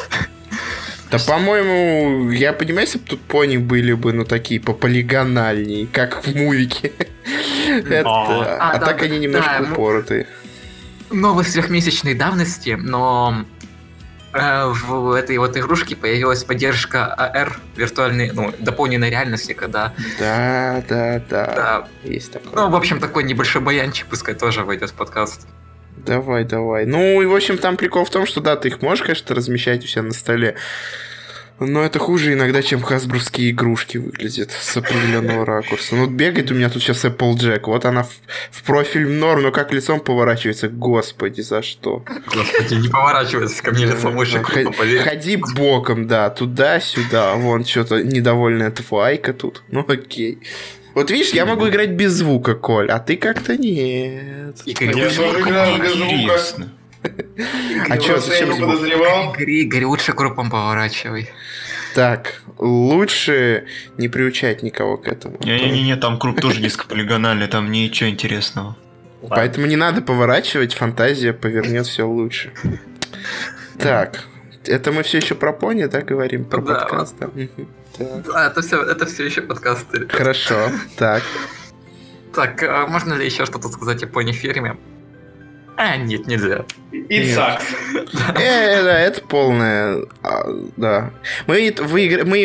Да, 1.10 1.20
по-моему, 1.20 2.32
я 2.32 2.52
понимаю, 2.52 2.86
если 2.86 3.00
бы 3.00 3.06
тут 3.06 3.22
пони 3.22 3.58
были 3.58 3.94
бы, 3.94 4.12
ну, 4.12 4.26
такие 4.26 4.60
пополигональней, 4.60 5.88
как 5.88 6.26
в 6.26 6.36
мувике. 6.36 6.92
А, 8.06 8.74
А 8.74 8.78
да, 8.78 8.86
так 8.86 9.02
они 9.04 9.20
немножко 9.20 9.68
упоротые. 9.72 10.28
Новость 11.10 11.54
трехмесячной 11.54 12.14
давности, 12.14 12.72
но 12.72 13.46
в 14.34 15.14
этой 15.14 15.38
вот 15.38 15.56
игрушке 15.58 15.96
появилась 15.96 16.44
поддержка 16.44 17.16
AR, 17.18 17.54
виртуальной, 17.76 18.32
ну, 18.32 18.54
дополненной 18.60 19.10
реальности, 19.10 19.54
когда, 19.54 19.94
Да, 20.20 20.84
да, 20.88 21.22
да. 21.30 21.46
да, 21.56 21.88
Есть 22.04 22.34
такое. 22.34 22.52
ну, 22.54 22.70
в 22.70 22.76
общем, 22.76 23.00
такой 23.00 23.24
небольшой 23.24 23.62
баянчик, 23.62 24.08
пускай 24.08 24.36
тоже 24.36 24.64
войдет 24.64 24.90
в 24.92 24.94
подкаст. 24.94 25.48
Давай, 25.96 26.44
давай. 26.44 26.86
Ну, 26.86 27.22
и, 27.22 27.26
в 27.26 27.34
общем, 27.36 27.58
там 27.58 27.76
прикол 27.76 28.06
в 28.06 28.10
том, 28.10 28.26
что, 28.26 28.40
да, 28.40 28.56
ты 28.56 28.68
их 28.68 28.82
можешь, 28.82 29.04
конечно, 29.04 29.36
размещать 29.36 29.84
у 29.84 29.88
себя 29.88 30.04
на 30.04 30.14
столе. 30.14 30.56
Но 31.60 31.84
это 31.84 31.98
хуже 31.98 32.34
иногда, 32.34 32.62
чем 32.62 32.82
хасбровские 32.82 33.50
игрушки 33.50 33.98
выглядят 33.98 34.52
с 34.52 34.78
определенного 34.78 35.44
ракурса. 35.44 35.96
Ну, 35.96 36.08
бегает 36.08 36.52
у 36.52 36.54
меня 36.54 36.70
тут 36.70 36.84
сейчас 36.84 37.04
Applejack. 37.04 37.62
Вот 37.66 37.86
она 37.86 38.04
в, 38.04 38.10
в 38.52 38.64
профиль 38.64 39.08
норм, 39.08 39.42
но 39.42 39.52
как 39.52 39.74
лицом 39.74 40.00
поворачивается. 40.00 40.70
Господи, 40.70 41.42
за 41.42 41.64
что? 41.64 42.04
Господи, 42.32 42.76
не 42.76 42.90
поворачивайся 42.90 43.64
ко 43.64 43.72
мне 43.72 43.86
лицом 43.86 44.16
поверь. 44.16 45.00
Ходи 45.00 45.38
боком, 45.56 46.06
да, 46.06 46.30
туда-сюда. 46.30 47.34
Вон 47.36 47.66
что-то 47.66 48.04
недовольная 48.04 48.70
твайка 48.70 49.34
тут. 49.34 49.64
Ну, 49.70 49.84
окей. 49.88 50.38
Вот 50.94 51.12
видишь, 51.12 51.30
я 51.30 51.46
могу 51.46 51.68
играть 51.70 51.92
без 51.92 52.12
звука, 52.14 52.56
Коль, 52.56 52.90
а 52.90 53.00
ты 53.00 53.18
как-то 53.18 53.56
нет. 53.58 54.58
Игорь, 54.66 54.98
Я 54.98 55.06
лучше- 55.06 55.18
тоже 55.18 55.42
играю 55.42 55.82
без 55.82 55.94
звука. 55.94 56.40
А 57.90 57.96
я 57.96 58.20
зачем 58.20 58.52
не 58.52 58.60
подозревал. 58.60 59.34
Игорь, 59.34 59.50
Игорь, 59.52 59.86
лучше 59.86 60.14
крупом 60.14 60.50
поворачивай. 60.50 61.30
Так, 61.94 62.42
лучше 62.58 63.66
не 63.98 64.08
приучать 64.08 64.62
никого 64.64 64.98
к 64.98 65.08
этому. 65.08 65.38
Не-не-не, 65.44 65.96
там 65.96 66.20
круг 66.20 66.40
тоже 66.42 66.62
низкополигональный, 66.62 67.48
там 67.48 67.72
ничего 67.72 68.10
интересного. 68.10 68.76
Поэтому 69.30 69.66
не 69.66 69.76
надо 69.76 70.02
поворачивать, 70.02 70.74
фантазия 70.74 71.34
повернет 71.34 71.88
все 71.88 72.08
лучше. 72.08 72.52
Так, 73.80 74.24
это 74.66 74.92
мы 74.92 75.04
все 75.04 75.18
еще 75.18 75.36
про 75.36 75.54
пони, 75.54 75.86
да, 75.86 76.02
говорим? 76.02 76.46
Про 76.46 76.62
Да. 76.62 76.76
подкаст? 76.76 77.16
да? 77.20 77.30
Это 78.50 78.62
все, 78.62 78.82
это 78.84 79.06
все 79.06 79.26
еще 79.26 79.42
подкасты. 79.42 80.08
Хорошо, 80.08 80.72
так. 80.98 81.24
Так, 82.34 82.62
а 82.64 82.86
можно 82.86 83.16
ли 83.16 83.26
еще 83.26 83.46
что-то 83.46 83.70
сказать 83.70 84.04
о 84.04 84.08
пони-ферме? 84.08 84.78
А, 85.78 85.96
нет, 85.96 86.26
нельзя. 86.28 86.66
It 86.92 87.36
sucks. 87.36 87.62
Э, 88.36 88.84
да, 88.84 89.00
это 89.00 89.22
полное, 89.22 90.06
а, 90.24 90.44
да. 90.76 91.12
Мы, 91.46 91.68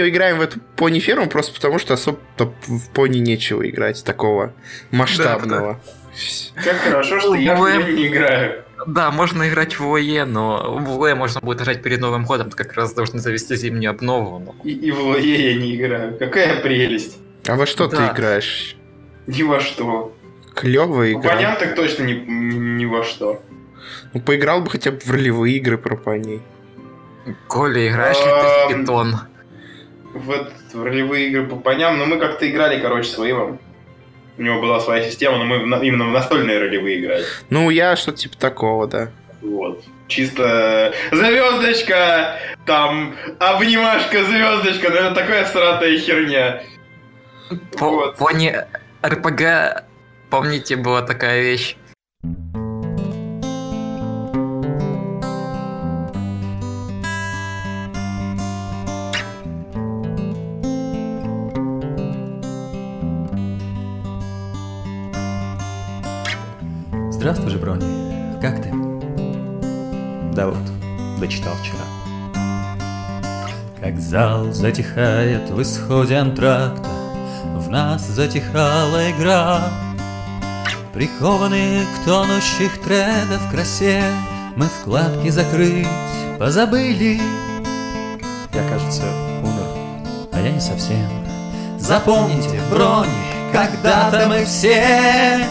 играем 0.09 0.37
в 0.39 0.43
эту 0.43 0.61
пони-ферму 0.77 1.29
просто 1.29 1.55
потому, 1.55 1.79
что 1.79 1.95
особо 1.95 2.19
в 2.39 2.91
пони 2.93 3.19
нечего 3.19 3.69
играть 3.69 4.05
такого 4.05 4.53
масштабного. 4.91 5.81
Как 6.63 6.77
хорошо, 6.77 7.21
что 7.21 7.35
я 7.35 7.57
в 7.57 7.67
не 7.91 8.07
играю. 8.09 8.65
Да, 8.87 9.11
можно 9.11 9.49
играть 9.49 9.79
в 9.79 9.95
ОЕ, 9.95 10.25
но 10.27 10.77
в 10.81 11.03
ОЕ 11.03 11.15
можно 11.15 11.41
будет 11.41 11.63
играть 11.63 11.83
перед 11.83 12.01
Новым 12.01 12.25
годом, 12.25 12.51
как 12.51 12.75
раз 12.75 12.93
должны 12.93 13.19
завести 13.21 13.57
зимнюю 13.57 13.91
обнову. 13.93 14.41
но- 14.41 14.55
И, 14.65 14.73
и 14.73 14.91
в 14.91 15.01
лое 15.01 15.53
я 15.53 15.55
не 15.55 15.75
играю. 15.77 16.19
Какая 16.19 16.61
прелесть. 16.61 17.17
А 17.47 17.55
во 17.57 17.65
что 17.65 17.89
ты 17.89 17.97
Да. 17.97 18.13
играешь? 18.13 18.77
Ни 19.27 19.43
во 19.43 19.61
что. 19.61 20.15
Клевая 20.55 21.13
игра. 21.13 21.31
Понятно, 21.31 21.67
так 21.67 21.75
точно 21.77 22.05
ни, 22.05 22.13
ни, 22.13 22.55
ни 22.57 22.85
во 22.85 23.05
что. 23.05 23.43
Ну, 24.13 24.21
поиграл 24.21 24.61
бы 24.63 24.71
хотя 24.71 24.91
бы 24.91 24.99
в 25.01 25.11
ролевые 25.11 25.57
игры 25.57 25.79
про 25.79 25.97
пони. 25.97 26.41
Коля, 27.49 27.89
играешь 27.89 28.17
ли 28.19 28.23
ты 28.25 28.75
в 28.77 28.81
питон? 28.81 29.17
В, 30.15 30.31
этот, 30.31 30.53
в 30.75 30.83
ролевые 30.83 31.29
игры 31.29 31.47
по 31.47 31.57
поням, 31.57 31.99
но 31.99 32.05
мы 32.07 32.19
как-то 32.19 32.49
играли, 32.51 32.81
короче, 32.81 33.09
с 33.09 33.17
Вейвом. 33.19 33.59
У 34.39 34.43
него 34.43 34.61
была 34.61 34.81
своя 34.81 35.05
система, 35.09 35.39
но 35.39 35.45
мы 35.45 35.65
на- 35.67 35.77
именно 35.83 36.07
в 36.07 36.11
настольные 36.13 36.59
ролевые 36.59 37.01
играли. 37.01 37.25
Ну, 37.51 37.71
я 37.71 37.97
что-то 37.97 38.19
типа 38.19 38.37
такого, 38.37 38.87
да. 38.87 39.11
Вот. 39.41 39.85
Чисто 40.09 40.93
звездочка, 41.11 42.37
там 42.67 43.15
обнимашка, 43.39 44.25
звездочка, 44.25 44.91
ну 44.91 44.97
это 44.97 45.15
такая 45.15 45.47
сратая 45.47 45.97
херня. 45.99 46.63
По- 47.79 47.91
Вот. 47.91 48.17
Пони 48.17 48.55
РПГ, 49.05 49.85
помните, 50.33 50.77
была 50.77 51.03
такая 51.03 51.43
вещь? 51.43 51.77
Здравствуй 67.11 67.51
же, 67.51 67.59
Брони. 67.59 68.41
Как 68.41 68.63
ты? 68.63 68.73
Да 70.35 70.47
вот, 70.49 71.21
дочитал 71.21 71.53
вчера. 71.57 71.85
Как 73.83 74.01
зал 74.01 74.51
затихает 74.51 75.51
в 75.51 75.61
исходе 75.61 76.17
антракта, 76.17 76.89
В 77.59 77.69
нас 77.69 78.09
затихала 78.09 79.11
игра. 79.11 79.92
Прикованные 80.93 81.87
к 81.87 82.05
тонущих 82.05 82.79
трендов 82.83 83.41
красе, 83.51 84.05
Мы 84.57 84.67
вкладки 84.67 85.29
закрыть 85.31 85.89
позабыли. 86.39 87.19
Я, 88.53 88.69
кажется, 88.69 89.05
умер, 89.43 90.29
а 90.33 90.41
я 90.41 90.51
не 90.53 90.61
совсем. 90.61 91.09
Запомните, 91.79 92.61
Брони, 92.71 93.09
когда-то 93.53 94.29
мы 94.29 94.45
все 94.45 95.47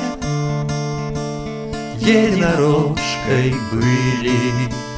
единорожкой 1.95 3.55
были. 3.71 4.90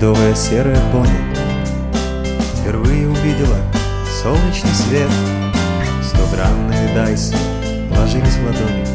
Бедовая 0.00 0.34
серая 0.34 0.80
пони 0.92 1.10
Впервые 2.54 3.06
увидела 3.06 3.58
солнечный 4.22 4.72
свет. 4.72 5.10
Сто 6.02 6.26
граммные 6.34 6.94
дайсы 6.94 7.36
ложились 7.94 8.36
в 8.36 8.46
ладони. 8.46 8.86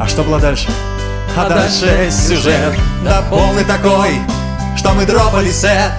А 0.00 0.06
что 0.06 0.22
было 0.22 0.38
дальше? 0.38 0.68
А 1.36 1.48
дальше 1.48 2.08
сюжет. 2.10 2.72
Да 3.04 3.24
полный 3.28 3.64
такой, 3.64 4.20
что 4.76 4.92
мы 4.92 5.06
дропали 5.06 5.50
сет. 5.50 5.92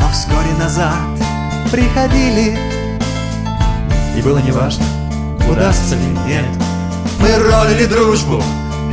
Но 0.00 0.08
вскоре 0.12 0.52
назад 0.58 0.96
приходили. 1.70 2.58
И 4.16 4.22
было 4.22 4.38
неважно, 4.38 4.84
удастся 5.48 5.94
ли 5.94 6.06
нет. 6.26 6.46
Мы 7.20 7.38
ролили 7.38 7.86
дружбу 7.86 8.42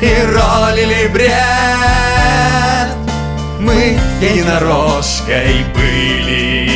и 0.02 0.14
ролили 0.32 1.08
бред 1.08 2.03
Мы 3.64 3.98
единорожкой 4.20 5.64
были 5.74 6.74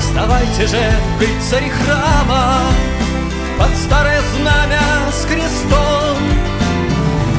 Вставайте 0.00 0.66
же, 0.66 0.92
рыцари 1.20 1.68
храма, 1.68 2.62
Под 3.58 3.68
старое 3.76 4.20
знамя 4.34 4.80
с 5.12 5.26
крестом. 5.26 6.16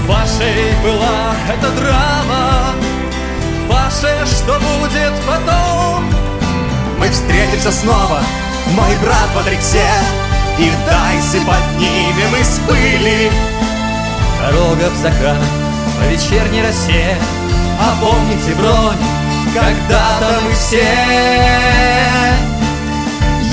Вашей 0.08 0.76
была 0.84 1.36
эта 1.50 1.72
драма, 1.72 2.57
Ваше 3.88 4.26
что 4.26 4.60
будет 4.60 5.14
потом? 5.26 6.14
Мы 7.00 7.10
встретимся 7.10 7.72
снова, 7.72 8.20
мой 8.76 8.94
брат 9.02 9.30
в 9.34 9.40
Атриксе, 9.40 9.88
И 10.58 10.70
дайсы 10.86 11.40
поднимем 11.40 12.36
из 12.38 12.60
пыли. 12.68 13.32
Дорога 14.42 14.90
в 14.90 14.98
закат 14.98 15.38
по 15.98 16.04
вечерней 16.12 16.64
росе, 16.64 17.16
А 17.80 17.96
помните 18.02 18.54
бронь, 18.60 18.98
когда-то 19.54 20.42
мы 20.44 20.52
все 20.52 20.84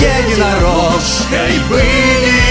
единорожкой 0.01 1.59
были. 1.69 2.44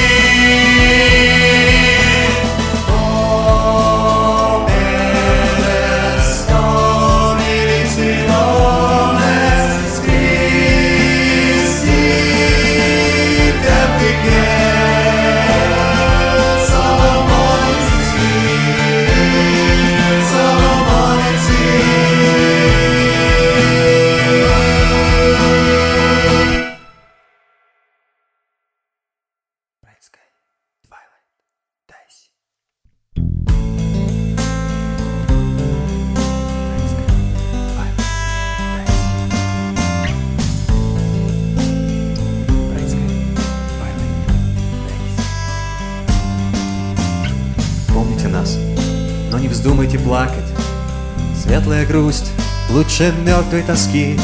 Лучше 52.94 53.12
мертвой 53.24 53.62
тоски. 53.62 54.16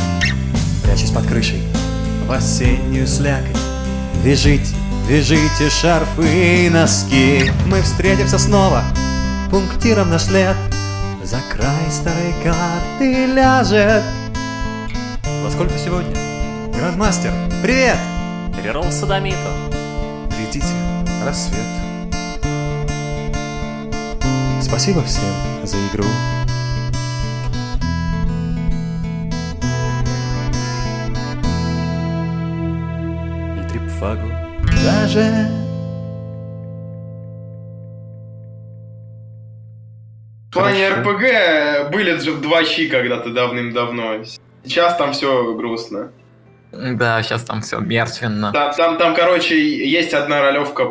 Прячась 0.85 1.11
под 1.11 1.26
крышей 1.26 1.61
в 2.26 2.30
осеннюю 2.30 3.04
слякоть. 3.04 3.56
Вяжите, 4.22 4.74
вяжите 5.09 5.68
шарфы 5.70 6.66
и 6.66 6.70
носки 6.70 7.50
Мы 7.66 7.83
встретимся 7.83 8.38
снова, 8.38 8.85
пунктиром 9.50 10.11
наш 10.11 10.24
след 10.24 10.54
За 11.24 11.38
край 11.50 11.90
старой 11.90 12.35
карты 12.44 13.26
ляжет 13.26 14.04
Во 15.42 15.50
сколько 15.50 15.76
сегодня? 15.76 16.14
Грандмастер, 16.72 17.33
привет! 17.62 17.98
Перерол 18.56 18.92
садомиту. 18.92 19.38
Глядите, 20.37 20.74
рассвет. 21.24 21.59
Спасибо 24.62 25.02
всем 25.02 25.33
за 25.64 25.76
игру. 25.88 26.06
Трипфагу 34.00 34.28
даже 34.82 35.46
В 40.48 40.52
плане. 40.52 40.88
РПГ 40.88 41.92
были 41.92 42.16
же 42.16 42.32
в 42.32 42.40
два 42.40 42.64
щи 42.64 42.88
когда-то 42.88 43.30
давным-давно. 43.30 44.24
Сейчас 44.64 44.96
там 44.96 45.12
все 45.12 45.54
грустно. 45.54 46.10
Да, 46.72 47.22
сейчас 47.22 47.44
там 47.44 47.60
все 47.60 47.78
мертвенно. 47.78 48.52
Там, 48.52 48.74
там, 48.74 48.98
там, 48.98 49.14
короче, 49.14 49.56
есть 49.88 50.12
одна 50.12 50.40
ролевка 50.40 50.86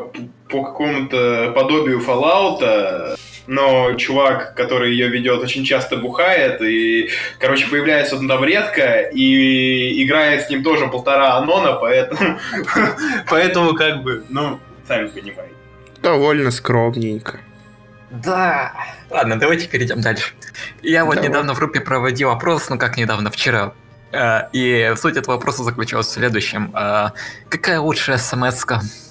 по 0.49 0.63
какому-то 0.63 1.51
подобию 1.53 1.99
Fallout, 1.99 3.17
но 3.49 3.93
чувак, 3.95 4.53
который 4.53 4.91
ее 4.91 5.07
ведет, 5.07 5.41
очень 5.41 5.65
часто 5.65 5.97
бухает, 5.97 6.61
и, 6.61 7.09
короче, 7.39 7.67
появляется 7.67 8.15
он 8.15 8.27
там 8.27 8.43
редко, 8.43 9.01
и 9.11 10.03
играет 10.03 10.43
с 10.45 10.49
ним 10.51 10.63
тоже 10.63 10.87
полтора 10.87 11.35
анона, 11.35 11.73
поэтому, 11.73 12.39
поэтому 13.29 13.73
как 13.73 14.03
бы, 14.03 14.23
ну, 14.29 14.59
сами 14.87 15.07
понимаете. 15.07 15.55
Довольно 16.03 16.51
скромненько. 16.51 17.39
Да. 18.11 18.71
Ладно, 19.09 19.39
давайте 19.39 19.67
перейдем 19.67 20.01
дальше. 20.01 20.33
Я 20.83 21.03
вот 21.03 21.15
Давай. 21.15 21.29
недавно 21.29 21.55
в 21.55 21.57
группе 21.57 21.81
проводил 21.81 22.29
опрос, 22.29 22.69
ну 22.69 22.77
как 22.77 22.97
недавно, 22.97 23.31
вчера. 23.31 23.73
Э, 24.11 24.41
И 24.53 24.93
суть 24.95 25.17
этого 25.17 25.35
вопроса 25.35 25.63
заключалась 25.63 26.07
в 26.07 26.11
следующем. 26.11 26.71
Э, 26.75 27.09
Какая 27.49 27.79
лучшая 27.79 28.17
смс-ка? 28.17 28.81
Вот 28.81 29.08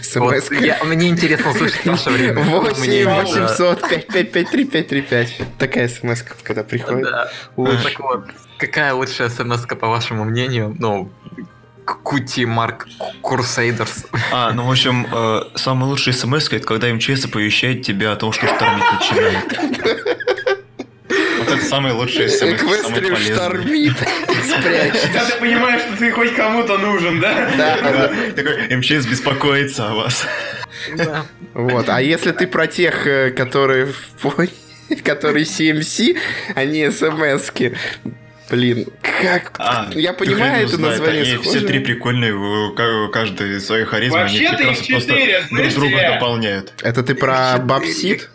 СМС. 0.00 0.50
я- 0.50 0.82
Мне 0.84 1.08
интересно 1.08 1.50
услышать 1.50 1.84
ваше 1.86 2.10
время. 2.10 2.42
8 2.42 2.78
мнение, 2.80 3.04
да. 3.04 3.22
800 3.22 3.80
555 3.88 4.50
3535. 4.50 5.42
Такая 5.58 5.88
смс, 5.88 6.22
когда 6.42 6.62
приходит. 6.64 7.04
Да. 7.04 7.30
Лучше. 7.56 7.82
Так 7.84 8.00
вот, 8.00 8.24
какая 8.58 8.94
лучшая 8.94 9.28
смс 9.28 9.62
по 9.66 9.88
вашему 9.88 10.24
мнению? 10.24 10.74
Ну, 10.78 11.10
Кути 11.84 12.46
Марк 12.46 12.86
Курсейдерс. 13.22 14.06
А, 14.30 14.52
ну, 14.52 14.66
в 14.66 14.70
общем, 14.70 15.06
э, 15.12 15.40
самый 15.56 15.84
лучший 15.86 16.12
смс 16.12 16.46
это 16.52 16.64
когда 16.64 16.88
МЧС 16.92 17.24
оповещает 17.24 17.82
тебя 17.82 18.12
о 18.12 18.16
том, 18.16 18.32
что 18.32 18.46
штормит 18.46 18.84
начинает. 18.92 20.08
Это 21.54 21.64
самый 21.64 21.92
лучший 21.92 22.28
самый 22.28 22.54
Эквестрим 22.54 23.14
полезный. 23.14 23.34
штормит. 23.34 23.92
Спрячь. 23.98 25.00
Когда 25.02 25.24
ты 25.26 25.36
понимаешь, 25.40 25.82
что 25.82 25.96
ты 25.98 26.10
хоть 26.12 26.34
кому-то 26.34 26.78
нужен, 26.78 27.20
да? 27.20 27.50
Да, 27.56 27.76
да. 27.82 28.12
Такой, 28.34 28.76
МЧС 28.76 29.06
беспокоится 29.06 29.88
о 29.90 29.94
вас. 29.94 30.26
Да. 30.96 31.24
Вот. 31.54 31.88
А 31.88 32.00
если 32.00 32.32
ты 32.32 32.46
про 32.46 32.66
тех, 32.66 33.06
э, 33.06 33.30
которые 33.30 33.86
в 33.86 34.34
которые 35.04 35.44
CMC, 35.44 36.16
а 36.54 36.64
не 36.64 36.90
смс-ки, 36.90 37.76
блин, 38.50 38.86
как... 39.00 39.52
А, 39.58 39.88
Я 39.94 40.12
понимаю 40.12 40.66
это 40.66 40.76
знает, 40.76 40.98
название 40.98 41.22
они 41.22 41.36
все 41.42 41.50
схоже. 41.50 41.66
три 41.66 41.78
прикольные, 41.78 42.34
у 42.34 42.74
ка- 42.74 43.04
у 43.06 43.10
каждой 43.10 43.60
своей 43.60 43.84
харизмы, 43.84 44.20
они 44.22 44.46
Вообще-то 44.46 44.62
их 44.70 44.82
четыре, 44.82 45.44
друг 45.50 45.68
друга 45.74 46.12
дополняют. 46.14 46.72
Это 46.82 47.02
ты 47.02 47.14
про 47.14 47.56
Бабсид? 47.58 48.28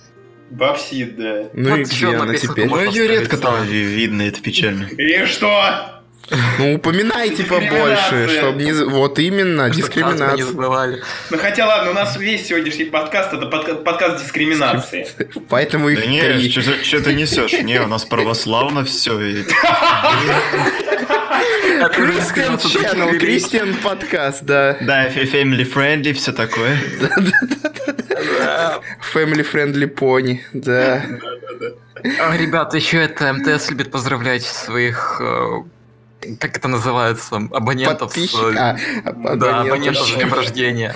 Бабсид, 0.49 1.15
да. 1.17 1.49
Ну 1.53 1.69
Вот 1.71 1.79
и 1.79 1.83
где 1.83 2.07
она 2.07 2.35
теперь? 2.35 2.67
Ну, 2.67 2.79
ее 2.81 3.07
редко 3.07 3.37
там 3.37 3.65
ви- 3.65 3.83
видно, 3.83 4.21
это 4.23 4.41
печально. 4.41 4.85
И 4.97 5.25
что? 5.25 5.96
Ну, 6.59 6.75
упоминайте 6.75 7.43
побольше, 7.43 8.27
чтобы 8.27 8.61
не... 8.63 8.71
Вот 8.71 9.17
именно, 9.19 9.69
дискриминация. 9.69 10.45
Ну 11.29 11.37
хотя 11.37 11.65
ладно, 11.65 11.91
у 11.91 11.93
нас 11.93 12.17
весь 12.17 12.47
сегодняшний 12.47 12.85
подкаст 12.85 13.33
это 13.33 13.45
подка- 13.45 13.75
подкаст 13.75 14.23
дискриминации. 14.23 15.07
Поэтому 15.49 15.89
их 15.89 15.99
Да 15.99 16.05
не, 16.05 16.49
что 16.49 17.01
ты 17.01 17.13
несешь? 17.13 17.53
Не, 17.53 17.81
у 17.81 17.87
нас 17.87 18.03
православно 18.05 18.83
все. 18.83 19.17
Кристиан 21.93 22.55
Channel, 22.55 23.17
Кристиан 23.17 23.73
подкаст, 23.75 24.43
да. 24.43 24.77
Да, 24.81 25.07
family 25.09 25.71
friendly, 25.71 26.13
все 26.13 26.31
такое. 26.31 26.77
Да. 28.39 28.79
Family 29.13 29.45
friendly 29.49 29.93
pony, 29.93 30.39
да. 30.53 31.03
А, 32.19 32.35
Ребята, 32.37 32.77
еще 32.77 32.97
это 32.97 33.31
МТС 33.33 33.69
любит 33.69 33.91
поздравлять 33.91 34.43
своих, 34.43 35.19
э, 35.21 35.63
как 36.39 36.57
это 36.57 36.67
называется, 36.67 37.35
абонентов. 37.51 38.13
Подписчик, 38.13 38.55
э, 38.55 38.57
а, 38.57 38.77
Да, 39.35 39.61
абонент. 39.61 39.67
абонентов 39.67 40.07
с 40.07 40.13
днем 40.13 40.33
рождения. 40.33 40.95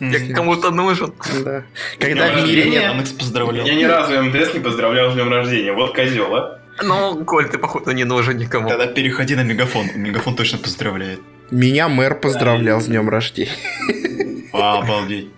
Я 0.00 0.34
кому-то 0.34 0.70
нужен. 0.70 1.14
Да. 1.44 1.62
Когда 2.00 2.32
в 2.32 2.44
мире 2.44 2.68
нет... 2.68 2.90
Анекс 2.90 3.12
поздравлял. 3.12 3.64
Я 3.64 3.74
ни 3.74 3.84
разу 3.84 4.20
МТС 4.20 4.54
не 4.54 4.60
поздравлял 4.60 5.12
с 5.12 5.14
днем 5.14 5.30
рождения. 5.30 5.72
Вот 5.72 5.94
козел, 5.94 6.34
а. 6.34 6.58
Ну, 6.82 7.24
Коль, 7.24 7.48
ты, 7.48 7.58
походу, 7.58 7.92
не 7.92 8.04
нужен 8.04 8.36
никому. 8.36 8.68
Тогда 8.68 8.86
переходи 8.86 9.36
на 9.36 9.42
мегафон. 9.44 9.86
Мегафон 9.94 10.34
точно 10.34 10.58
поздравляет. 10.58 11.20
Меня 11.50 11.88
мэр 11.88 12.14
поздравлял 12.18 12.80
с 12.80 12.86
днем 12.86 13.08
рождения. 13.08 13.52
А, 14.52 14.78
обалдеть. 14.78 15.30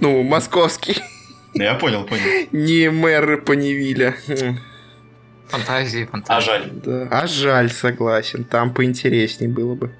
Ну, 0.00 0.22
московский. 0.22 0.96
Ну, 1.54 1.62
я 1.62 1.74
понял, 1.74 2.04
понял. 2.04 2.48
Не 2.52 2.90
мэр 2.90 3.42
Паневиля. 3.42 4.16
М, 5.52 5.60
Фантазии, 5.60 6.04
А 6.04 6.10
фантазии. 6.10 6.46
жаль. 6.46 6.70
Да. 6.72 7.08
А 7.10 7.26
жаль, 7.26 7.70
согласен. 7.70 8.44
Там 8.44 8.72
поинтереснее 8.72 9.50
было 9.50 9.74
бы. 9.74 9.92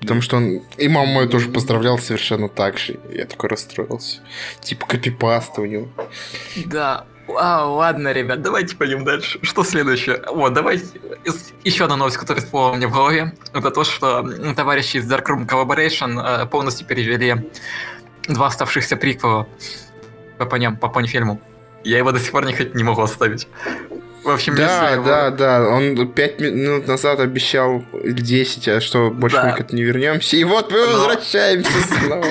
Потому 0.00 0.20
что 0.22 0.36
он... 0.36 0.62
И 0.76 0.88
маму 0.88 1.12
мою 1.14 1.28
тоже 1.28 1.48
поздравлял 1.50 1.98
совершенно 1.98 2.48
так 2.48 2.78
же. 2.78 2.98
Я 3.12 3.26
такой 3.26 3.48
расстроился. 3.50 4.20
Типа 4.60 4.86
копипаста 4.86 5.60
у 5.60 5.66
него. 5.66 5.88
Да. 6.66 7.04
А, 7.28 7.66
ладно, 7.66 8.12
ребят, 8.12 8.40
давайте 8.40 8.74
пойдем 8.76 9.04
дальше. 9.04 9.38
Что 9.42 9.62
следующее? 9.62 10.22
Вот, 10.32 10.54
давайте... 10.54 10.86
Еще 11.62 11.84
одна 11.84 11.96
новость, 11.96 12.16
которая 12.16 12.42
всплыла 12.42 12.72
мне 12.72 12.86
в 12.86 12.92
голове. 12.92 13.34
Это 13.52 13.70
то, 13.70 13.84
что 13.84 14.22
товарищи 14.54 14.96
из 14.96 15.10
Darkroom 15.10 15.46
Collaboration 15.46 16.42
э, 16.42 16.46
полностью 16.46 16.86
перевели 16.86 17.50
два 18.26 18.46
оставшихся 18.46 18.96
приквела 18.96 19.46
по, 20.38 20.46
поням, 20.46 20.76
по 20.78 20.90
фильму. 21.06 21.40
Я 21.84 21.98
его 21.98 22.12
до 22.12 22.18
сих 22.18 22.32
пор 22.32 22.46
не, 22.46 22.54
не 22.74 22.82
могу 22.82 23.02
оставить. 23.02 23.46
В 24.28 24.34
общем, 24.34 24.52
если 24.54 24.66
Да, 24.66 24.90
его- 24.90 25.04
да, 25.04 25.30
да. 25.30 25.68
Он 25.68 26.06
пять 26.12 26.38
минут 26.40 26.86
назад 26.86 27.18
обещал 27.20 27.82
или 28.04 28.12
10, 28.20 28.68
а 28.68 28.80
что 28.80 29.10
больше 29.10 29.36
Да. 29.36 29.44
мы 29.46 29.56
к 29.56 29.60
этому 29.60 29.78
не 29.78 29.84
вернемся. 29.84 30.36
И 30.36 30.44
вот 30.44 30.70
мы 30.70 30.78
Но- 30.78 30.92
возвращаемся 30.92 31.70
снова. 32.04 32.26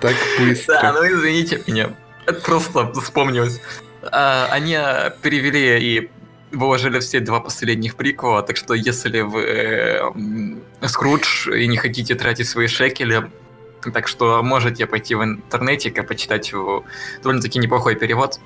Так 0.00 0.14
Да, 0.38 0.44
быстро. 0.44 0.92
ну 0.92 1.06
извините 1.08 1.60
меня. 1.66 1.90
Это 2.26 2.40
просто 2.40 2.92
вспомнилось. 3.00 3.60
А, 4.02 4.48
они 4.52 4.74
э, 4.78 5.10
перевели 5.22 5.78
и 5.80 6.10
выложили 6.52 7.00
все 7.00 7.20
два 7.20 7.40
последних 7.40 7.96
приквела, 7.96 8.42
так 8.42 8.56
что 8.56 8.74
если 8.74 9.20
вы 9.22 9.42
э, 9.42 10.02
Скрудж 10.86 11.48
и 11.50 11.66
не 11.66 11.76
хотите 11.76 12.14
тратить 12.14 12.48
свои 12.48 12.68
шекели, 12.68 13.28
так 13.92 14.06
что 14.08 14.42
можете 14.42 14.86
пойти 14.86 15.14
в 15.14 15.22
интернете 15.24 15.88
и 15.88 16.00
почитать 16.02 16.50
его 16.52 16.84
довольно-таки 17.22 17.58
неплохой 17.58 17.96
перевод. 17.96 18.38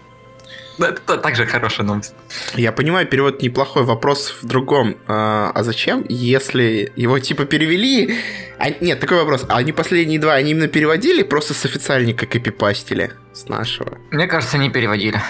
Да, 0.82 0.88
это 0.88 1.16
также 1.18 1.46
хорошая 1.46 1.86
новость. 1.86 2.12
Я 2.54 2.72
понимаю, 2.72 3.06
перевод 3.06 3.40
неплохой. 3.40 3.84
Вопрос 3.84 4.34
в 4.42 4.46
другом. 4.46 4.96
А, 5.06 5.52
а 5.54 5.62
зачем, 5.62 6.04
если 6.08 6.92
его 6.96 7.20
типа 7.20 7.44
перевели? 7.44 8.18
А, 8.58 8.70
нет, 8.80 8.98
такой 8.98 9.18
вопрос. 9.18 9.44
А 9.48 9.58
они 9.58 9.70
последние 9.70 10.18
два, 10.18 10.34
они 10.34 10.50
именно 10.50 10.66
переводили, 10.66 11.22
просто 11.22 11.54
с 11.54 11.64
официальника 11.64 12.26
копипастили 12.26 13.12
с 13.32 13.48
нашего? 13.48 13.96
Мне 14.10 14.26
кажется, 14.26 14.58
не 14.58 14.70
переводили. 14.70 15.20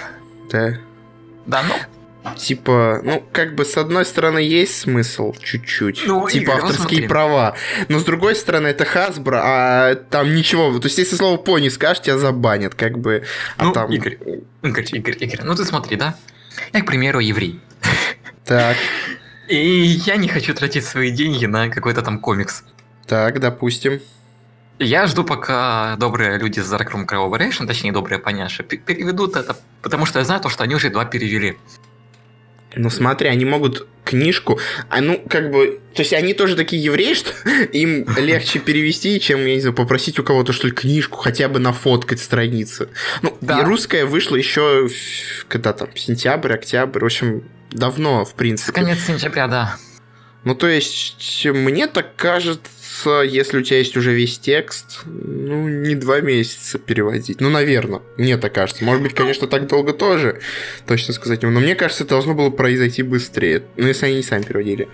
Да. 0.51 0.79
Да, 1.45 1.63
ну, 1.69 1.75
Типа, 2.37 3.01
ну, 3.03 3.25
как 3.33 3.55
бы, 3.55 3.65
с 3.65 3.77
одной 3.77 4.05
стороны, 4.05 4.39
есть 4.39 4.81
смысл 4.81 5.35
чуть-чуть. 5.43 6.03
Ну, 6.07 6.29
типа, 6.29 6.43
Игорь, 6.43 6.55
авторские 6.57 6.87
смотри. 6.89 7.09
права. 7.09 7.57
Но, 7.89 7.99
с 7.99 8.05
другой 8.05 8.37
стороны, 8.37 8.69
это 8.69 8.85
Hasbro, 8.85 9.41
а 9.43 9.95
там 9.97 10.33
ничего. 10.35 10.79
То 10.79 10.87
есть, 10.87 10.99
если 10.99 11.17
слово 11.17 11.37
пони 11.37 11.69
скажешь, 11.69 12.03
тебя 12.03 12.19
забанят, 12.19 12.75
как 12.75 12.99
бы. 12.99 13.25
А 13.57 13.65
Ну, 13.65 13.73
там... 13.73 13.91
Игорь. 13.91 14.19
Игорь, 14.63 14.87
Игорь, 14.93 15.17
Игорь, 15.19 15.41
ну 15.43 15.55
ты 15.55 15.65
смотри, 15.65 15.97
да? 15.97 16.15
Я, 16.73 16.83
к 16.83 16.87
примеру, 16.87 17.19
еврей. 17.19 17.61
Так, 18.45 18.77
И 19.49 19.57
я 20.07 20.17
не 20.17 20.29
хочу 20.29 20.55
тратить 20.55 20.85
свои 20.85 21.11
деньги 21.11 21.47
на 21.47 21.69
какой-то 21.69 22.03
там 22.03 22.19
комикс. 22.19 22.63
так, 23.07 23.41
допустим. 23.41 24.01
Я 24.79 25.07
жду, 25.07 25.23
пока 25.23 25.97
добрые 25.97 26.39
люди 26.39 26.59
из 26.59 26.73
Darkroom 26.73 27.07
Collaboration, 27.07 27.67
точнее, 27.67 27.93
добрые 27.93 28.19
поняши, 28.19 28.65
пе- 28.65 28.79
переведут 28.79 29.37
это, 29.37 29.57
потому 29.81 30.07
что 30.07 30.19
я 30.19 30.25
знаю 30.25 30.41
то, 30.41 30.49
что 30.49 30.65
они 30.65 30.75
уже 30.75 30.91
два 30.91 31.05
перевели. 31.05 31.57
Ну 32.75 32.91
смотри, 32.91 33.29
они 33.29 33.45
могут 33.45 33.87
книжку, 34.05 34.59
а 34.89 35.01
ну 35.01 35.23
как 35.29 35.51
бы, 35.51 35.81
то 35.95 36.03
есть 36.03 36.13
они 36.13 36.35
тоже 36.35 36.57
такие 36.57 36.83
евреи, 36.83 37.15
что 37.15 37.31
им 37.73 38.07
легче 38.17 38.59
перевести, 38.59 39.21
чем, 39.21 39.45
я 39.47 39.55
не 39.55 39.61
знаю, 39.61 39.75
попросить 39.75 40.19
у 40.19 40.25
кого-то 40.25 40.53
что 40.53 40.67
ли 40.69 40.73
книжку, 40.73 41.19
хотя 41.19 41.49
бы 41.49 41.59
нафоткать 41.61 42.21
страницы. 42.21 42.89
Ну, 43.23 43.37
Да. 43.41 43.61
и 43.61 43.65
русская 43.65 44.05
вышла 44.05 44.37
еще, 44.37 44.89
когда 45.49 45.73
там, 45.73 45.89
сентябрь, 45.95 46.53
октябрь, 46.53 47.01
в 47.01 47.05
общем, 47.05 47.45
давно, 47.71 48.25
в 48.25 48.35
принципе. 48.35 48.73
Конец 48.73 48.99
сентября, 49.07 49.47
да. 49.47 49.77
Ну, 50.45 50.55
то 50.57 50.67
есть, 50.67 51.47
мне 51.47 51.87
так 51.87 52.17
кажется, 52.17 52.63
кажется, 53.03 53.23
если 53.23 53.59
у 53.59 53.63
тебя 53.63 53.79
есть 53.79 53.97
уже 53.97 54.13
весь 54.13 54.39
текст, 54.39 55.01
ну, 55.05 55.69
не 55.69 55.95
два 55.95 56.21
месяца 56.21 56.79
переводить. 56.79 57.41
Ну, 57.41 57.51
наверное, 57.51 58.01
мне 58.17 58.37
так 58.37 58.53
кажется. 58.53 58.85
Может 58.85 59.03
быть, 59.03 59.15
конечно, 59.15 59.47
так 59.47 59.67
долго 59.67 59.93
тоже, 59.93 60.41
точно 60.87 61.15
сказать 61.15 61.43
не. 61.43 61.51
Но 61.51 61.61
мне 61.61 61.75
кажется, 61.75 62.05
это 62.05 62.11
должно 62.11 62.35
было 62.35 62.51
произойти 62.51 63.03
быстрее. 63.03 63.63
Ну, 63.77 63.87
если 63.87 64.07
они 64.07 64.17
не 64.17 64.23
сами 64.23 64.43
переводили. 64.43 64.89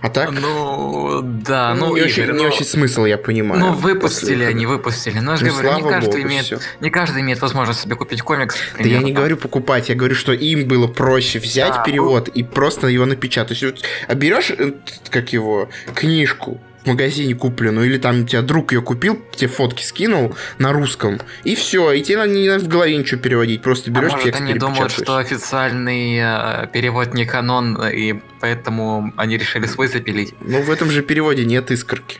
А 0.00 0.08
так... 0.08 0.30
Ну, 0.32 1.20
да, 1.22 1.74
ну, 1.74 1.94
не, 1.94 2.02
Игорь, 2.02 2.10
очень, 2.10 2.24
не 2.24 2.32
ну, 2.32 2.44
очень 2.44 2.64
смысл, 2.64 3.04
я 3.04 3.18
понимаю. 3.18 3.60
Ну, 3.60 3.72
выпустили 3.72 4.34
после 4.34 4.46
они, 4.48 4.66
выпустили. 4.66 5.18
Но 5.18 5.32
я 5.32 5.36
же 5.36 5.46
Ну, 5.46 5.52
говорю, 5.52 5.76
не 5.76 5.82
каждый, 5.90 6.06
богу, 6.06 6.28
имеет, 6.28 6.60
не 6.80 6.90
каждый 6.90 7.22
имеет 7.22 7.40
возможность 7.40 7.80
себе 7.80 7.96
купить 7.96 8.22
комикс. 8.22 8.56
к 8.56 8.78
Да 8.78 8.88
я 8.88 8.98
не 8.98 9.12
говорю 9.12 9.36
покупать, 9.36 9.88
я 9.88 9.94
говорю, 9.94 10.14
что 10.14 10.32
им 10.32 10.66
было 10.66 10.86
проще 10.86 11.38
взять 11.38 11.72
Да, 11.72 11.82
перевод 11.82 12.28
и 12.28 12.42
просто 12.42 12.88
его 12.88 13.06
напечатать. 13.06 13.62
А 14.08 14.14
берешь, 14.14 14.50
э, 14.50 14.72
как 15.10 15.32
его, 15.32 15.68
книжку 15.94 16.60
в 16.82 16.86
магазине 16.86 17.34
купленную, 17.34 17.86
или 17.86 17.98
там 17.98 18.22
у 18.22 18.26
тебя 18.26 18.42
друг 18.42 18.72
ее 18.72 18.82
купил, 18.82 19.20
тебе 19.34 19.48
фотки 19.48 19.82
скинул 19.82 20.34
на 20.58 20.72
русском, 20.72 21.20
и 21.44 21.54
все, 21.54 21.92
и 21.92 22.02
тебе 22.02 22.18
надо 22.18 22.32
не 22.32 22.48
надо 22.48 22.64
в 22.64 22.68
голове 22.68 22.96
ничего 22.96 23.20
переводить, 23.20 23.62
просто 23.62 23.90
А 23.90 23.94
берешь 23.94 24.12
может, 24.12 24.24
текст 24.24 24.40
они 24.40 24.54
думают, 24.54 24.92
что 24.92 25.16
официальный 25.16 26.18
э, 26.18 26.66
перевод 26.72 27.14
не 27.14 27.24
канон, 27.24 27.80
и 27.86 28.20
поэтому 28.40 29.12
они 29.16 29.36
решили 29.36 29.66
свой 29.66 29.88
запилить. 29.88 30.34
Ну, 30.40 30.62
в 30.62 30.70
этом 30.70 30.90
же 30.90 31.02
переводе 31.02 31.44
нет 31.44 31.70
искорки. 31.70 32.18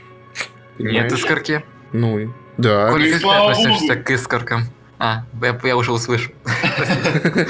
Нет 0.78 0.90
Понимаешь? 0.90 1.12
искорки. 1.12 1.64
Ну, 1.92 2.32
да. 2.56 2.90
Как 2.90 2.98
ты 2.98 3.14
относишься 3.14 3.96
к 3.96 4.10
искоркам? 4.10 4.66
А, 5.04 5.24
я, 5.42 5.58
я 5.64 5.76
уже 5.76 5.90
услышал. 5.90 6.32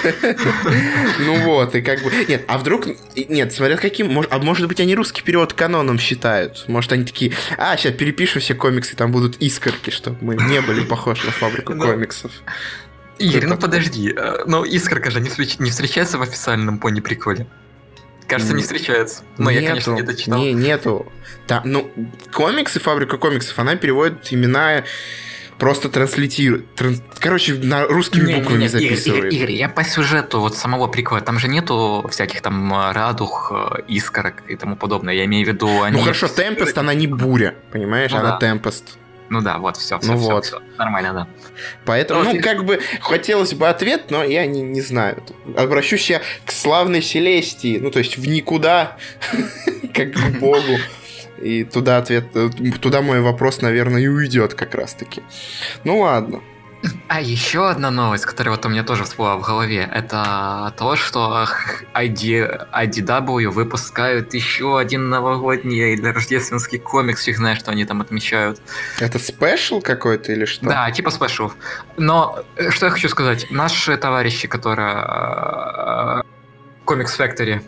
Ну 1.18 1.36
вот, 1.44 1.74
и 1.74 1.82
как 1.82 2.02
бы... 2.02 2.10
Нет, 2.26 2.44
а 2.48 2.56
вдруг... 2.56 2.86
Нет, 3.14 3.52
смотря 3.52 3.76
каким... 3.76 4.24
А 4.30 4.38
может 4.38 4.66
быть, 4.68 4.80
они 4.80 4.94
русский 4.94 5.20
перевод 5.22 5.52
каноном 5.52 5.98
считают? 5.98 6.64
Может, 6.68 6.92
они 6.92 7.04
такие... 7.04 7.32
А, 7.58 7.76
сейчас 7.76 7.92
перепишем 7.92 8.40
все 8.40 8.54
комиксы, 8.54 8.96
там 8.96 9.12
будут 9.12 9.36
искорки, 9.36 9.90
чтобы 9.90 10.16
мы 10.22 10.36
не 10.36 10.62
были 10.62 10.80
похожи 10.82 11.26
на 11.26 11.32
фабрику 11.32 11.74
комиксов. 11.78 12.32
Игорь, 13.18 13.44
ну 13.44 13.58
подожди. 13.58 14.14
э, 14.16 14.44
Ну, 14.46 14.64
искорка 14.64 15.10
же 15.10 15.20
не, 15.20 15.28
встреч- 15.28 15.56
не 15.62 15.68
встречается 15.70 16.16
в 16.16 16.22
официальном 16.22 16.78
пони 16.78 17.00
приколе. 17.00 17.46
Кажется, 18.26 18.54
не 18.54 18.62
встречается. 18.62 19.24
Но 19.36 19.50
я, 19.50 19.68
конечно, 19.68 19.90
не 19.90 20.00
Нету. 20.00 20.10
дочитал. 20.12 20.38
Не, 20.38 20.52
нету. 20.54 21.12
Там, 21.46 21.60
ну, 21.66 21.90
комиксы, 22.32 22.80
фабрика 22.80 23.18
комиксов, 23.18 23.58
она 23.58 23.76
переводит 23.76 24.32
имена 24.32 24.84
просто 25.62 25.88
транслитирует. 25.88 26.64
тран- 26.74 27.00
Короче, 27.20 27.54
на 27.54 27.86
русскими 27.86 28.26
Не, 28.26 28.32
не, 28.34 28.40
буквами 28.40 28.62
не, 28.62 28.66
Игорь, 28.66 28.80
записывает. 28.80 29.24
Игорь, 29.26 29.34
Игорь, 29.36 29.52
я 29.52 29.68
по 29.68 29.84
сюжету 29.84 30.40
вот 30.40 30.56
самого 30.56 30.88
прикола, 30.88 31.20
там 31.20 31.38
же 31.38 31.46
нету 31.46 32.04
всяких 32.10 32.40
там 32.40 32.74
э, 32.74 32.90
радуг, 32.90 33.52
э, 33.54 33.82
искорок 33.86 34.42
и 34.48 34.56
тому 34.56 34.74
подобное. 34.74 35.14
Я 35.14 35.24
имею 35.26 35.46
в 35.46 35.48
виду, 35.48 35.82
они... 35.82 35.98
Ну 35.98 36.02
хорошо, 36.02 36.26
Темпест, 36.26 36.76
она 36.76 36.94
не 36.94 37.06
буря, 37.06 37.54
понимаешь? 37.70 38.10
Ну 38.10 38.18
она 38.18 38.30
да. 38.32 38.38
Темпест. 38.38 38.98
Ну 39.28 39.40
да, 39.40 39.58
вот, 39.58 39.76
все, 39.76 40.00
все, 40.00 40.10
Ну 40.12 40.18
вот. 40.18 40.62
Нормально, 40.78 41.12
да. 41.12 41.28
Поэтому, 41.84 42.24
Ну, 42.24 42.32
ну, 42.34 42.40
как 42.42 42.64
бы, 42.64 42.80
хотелось 43.00 43.54
бы 43.54 43.68
ответ, 43.68 44.10
но 44.10 44.24
я 44.24 44.46
не, 44.46 44.62
не 44.62 44.80
знаю. 44.80 45.22
Обращусь 45.56 46.10
я 46.10 46.22
к 46.44 46.50
славной 46.50 47.02
Селестии, 47.02 47.78
ну, 47.78 47.92
то 47.92 48.00
есть 48.00 48.18
в 48.18 48.26
никуда, 48.26 48.96
как 49.94 50.10
к 50.10 50.40
Богу. 50.40 50.76
И 51.42 51.64
туда 51.64 51.98
ответ, 51.98 52.26
э, 52.34 52.50
туда 52.80 53.02
мой 53.02 53.20
вопрос, 53.20 53.62
наверное, 53.62 54.02
и 54.02 54.08
уйдет 54.08 54.54
как 54.54 54.74
раз-таки. 54.74 55.22
Ну 55.84 56.00
ладно. 56.00 56.40
А 57.08 57.20
еще 57.20 57.68
одна 57.68 57.90
новость, 57.90 58.24
которая 58.24 58.56
вот 58.56 58.66
у 58.66 58.68
меня 58.68 58.82
тоже 58.82 59.04
всплыла 59.04 59.36
в 59.36 59.42
голове, 59.42 59.88
это 59.92 60.74
то, 60.76 60.96
что 60.96 61.46
ID, 61.94 62.68
IDW 62.72 63.48
выпускают 63.50 64.34
еще 64.34 64.78
один 64.78 65.08
новогодний 65.08 65.92
или 65.92 66.06
рождественский 66.08 66.78
комикс, 66.78 67.22
фиг 67.22 67.36
знает, 67.36 67.60
что 67.60 67.70
они 67.70 67.84
там 67.84 68.00
отмечают. 68.00 68.60
Это 68.98 69.18
special 69.18 69.80
какой-то 69.80 70.32
или 70.32 70.44
что? 70.44 70.66
Да, 70.66 70.90
типа 70.90 71.10
special. 71.10 71.52
Но 71.96 72.44
э, 72.56 72.70
что 72.70 72.86
я 72.86 72.92
хочу 72.92 73.08
сказать, 73.08 73.46
наши 73.50 73.96
товарищи, 73.96 74.48
которые 74.48 74.94
э, 74.96 76.22
Comics 76.84 77.16
Factory, 77.16 77.62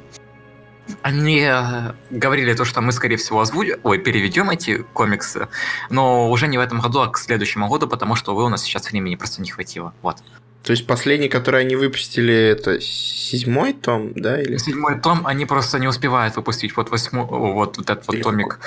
они 1.02 1.40
э, 1.40 1.92
говорили 2.10 2.54
то, 2.54 2.64
что 2.64 2.80
мы, 2.80 2.92
скорее 2.92 3.16
всего, 3.16 3.40
озвучим, 3.40 3.78
ой, 3.82 3.98
переведем 3.98 4.50
эти 4.50 4.78
комиксы, 4.92 5.48
но 5.90 6.30
уже 6.30 6.46
не 6.46 6.58
в 6.58 6.60
этом 6.60 6.80
году, 6.80 7.00
а 7.00 7.08
к 7.08 7.18
следующему 7.18 7.68
году, 7.68 7.88
потому 7.88 8.14
что, 8.14 8.32
увы, 8.32 8.44
у 8.44 8.48
нас 8.48 8.62
сейчас 8.62 8.90
времени 8.90 9.16
просто 9.16 9.42
не 9.42 9.50
хватило. 9.50 9.94
Вот. 10.02 10.16
То 10.62 10.70
есть 10.70 10.86
последний, 10.86 11.28
который 11.28 11.60
они 11.60 11.76
выпустили, 11.76 12.34
это 12.34 12.80
седьмой 12.80 13.74
том, 13.74 14.12
да? 14.14 14.40
Или... 14.40 14.56
Седьмой 14.56 14.98
том 14.98 15.26
они 15.26 15.44
просто 15.44 15.78
не 15.78 15.86
успевают 15.86 16.36
выпустить 16.36 16.74
вот 16.74 16.90
восьмой, 16.90 17.26
вот, 17.26 17.76
вот 17.76 17.90
этот 17.90 18.08
вот 18.08 18.22
томик 18.22 18.60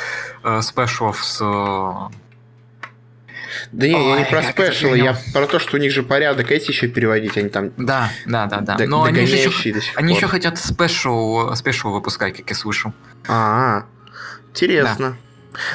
э, 0.44 0.62
special 0.62 1.12
ов 1.12 1.26
с... 1.26 1.42
Да 3.72 3.88
не, 3.88 4.10
я 4.10 4.20
не 4.20 4.26
про 4.26 4.44
special 4.44 4.86
ы, 4.86 4.98
я 4.98 5.18
про 5.34 5.48
то, 5.48 5.60
что 5.60 5.78
у 5.78 5.80
них 5.80 5.92
же 5.92 6.04
порядок 6.04 6.52
эти 6.52 6.70
еще 6.72 6.88
переводить, 6.88 7.38
они 7.38 7.50
там 7.50 7.72
Да, 7.78 8.12
да, 8.26 8.46
да, 8.48 8.62
да. 8.62 8.76
д- 8.76 8.88
Но 8.88 9.04
они 9.04 9.22
еще, 9.22 9.50
они 9.96 10.16
еще 10.16 10.28
хотят 10.28 10.58
special, 10.58 11.54
special 11.56 11.90
выпускать, 11.92 12.38
как 12.38 12.50
я 12.50 12.56
слышал. 12.56 12.94
А, 13.28 13.86
интересно. 14.50 15.18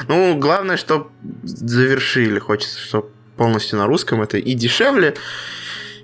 Ну, 0.07 0.37
главное, 0.37 0.77
что 0.77 1.11
завершили. 1.43 2.39
Хочется, 2.39 2.79
чтобы 2.79 3.09
полностью 3.37 3.77
на 3.79 3.85
русском 3.87 4.21
это 4.21 4.37
и 4.37 4.53
дешевле, 4.53 5.15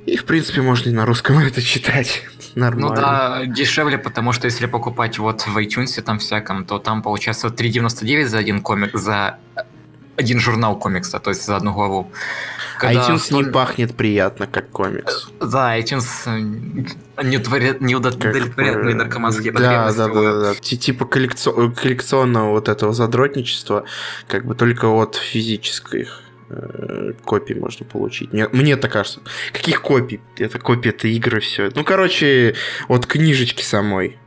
и, 0.05 0.17
в 0.17 0.25
принципе, 0.25 0.61
можно 0.61 0.89
и 0.89 0.93
на 0.93 1.05
русском 1.05 1.37
это 1.47 1.61
читать. 1.61 2.23
Нормально. 2.55 2.89
Ну 2.89 2.95
да, 2.95 3.45
дешевле, 3.45 3.97
потому 3.99 4.33
что 4.33 4.45
если 4.45 4.65
покупать 4.65 5.19
вот 5.19 5.41
в 5.43 5.55
iTunes 5.57 6.01
там 6.01 6.17
всяком, 6.19 6.65
то 6.65 6.79
там 6.79 7.01
получается 7.03 7.47
3,99 7.47 8.25
за 8.25 8.37
один 8.39 8.61
комик, 8.61 8.95
за 8.97 9.37
один 10.19 10.39
журнал 10.39 10.77
комикса, 10.77 11.19
то 11.19 11.29
есть 11.31 11.45
за 11.45 11.55
одну 11.55 11.73
главу. 11.73 12.11
Когда 12.77 13.01
iTunes 13.07 13.11
не 13.31 13.41
столь- 13.41 13.51
пахнет 13.51 13.95
приятно, 13.95 14.47
как 14.47 14.69
комикс. 14.69 15.29
Да, 15.39 15.77
iTunes 15.79 16.05
э, 16.25 17.23
не, 17.23 17.37
удовлетворяет- 17.37 17.81
не 17.81 17.95
мои 18.83 18.93
э, 18.93 18.95
наркоманские 18.95 19.51
да, 19.53 19.91
да, 19.91 20.07
да, 20.07 20.21
да, 20.21 20.39
да. 20.41 20.53
Ти- 20.55 20.77
Типа 20.77 21.05
коллекцо- 21.05 21.73
коллекционного 21.75 22.51
вот 22.51 22.69
этого 22.69 22.93
задротничества, 22.93 23.83
как 24.27 24.45
бы 24.45 24.55
только 24.55 24.85
от 24.85 25.15
физических 25.15 26.21
э, 26.49 27.13
копий 27.25 27.55
можно 27.55 27.85
получить. 27.85 28.33
Мне, 28.33 28.47
мне 28.51 28.75
так 28.75 28.91
кажется. 28.91 29.21
Каких 29.53 29.81
копий? 29.81 30.19
Это 30.37 30.59
копии, 30.59 30.89
это 30.89 31.07
игры, 31.07 31.39
все. 31.39 31.71
Ну, 31.75 31.83
короче, 31.83 32.55
от 32.87 33.05
книжечки 33.05 33.63
самой. 33.63 34.17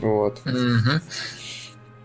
Вот. 0.00 0.40
Мгм. 0.44 1.00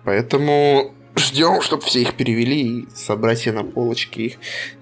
Поэтому 0.03 0.93
ждем, 1.17 1.61
чтобы 1.61 1.83
все 1.83 2.01
их 2.01 2.15
перевели 2.15 2.79
и 2.79 2.87
собрать 2.93 3.39
себе 3.39 3.53
на 3.53 3.63
полочке 3.63 4.21
их 4.23 4.35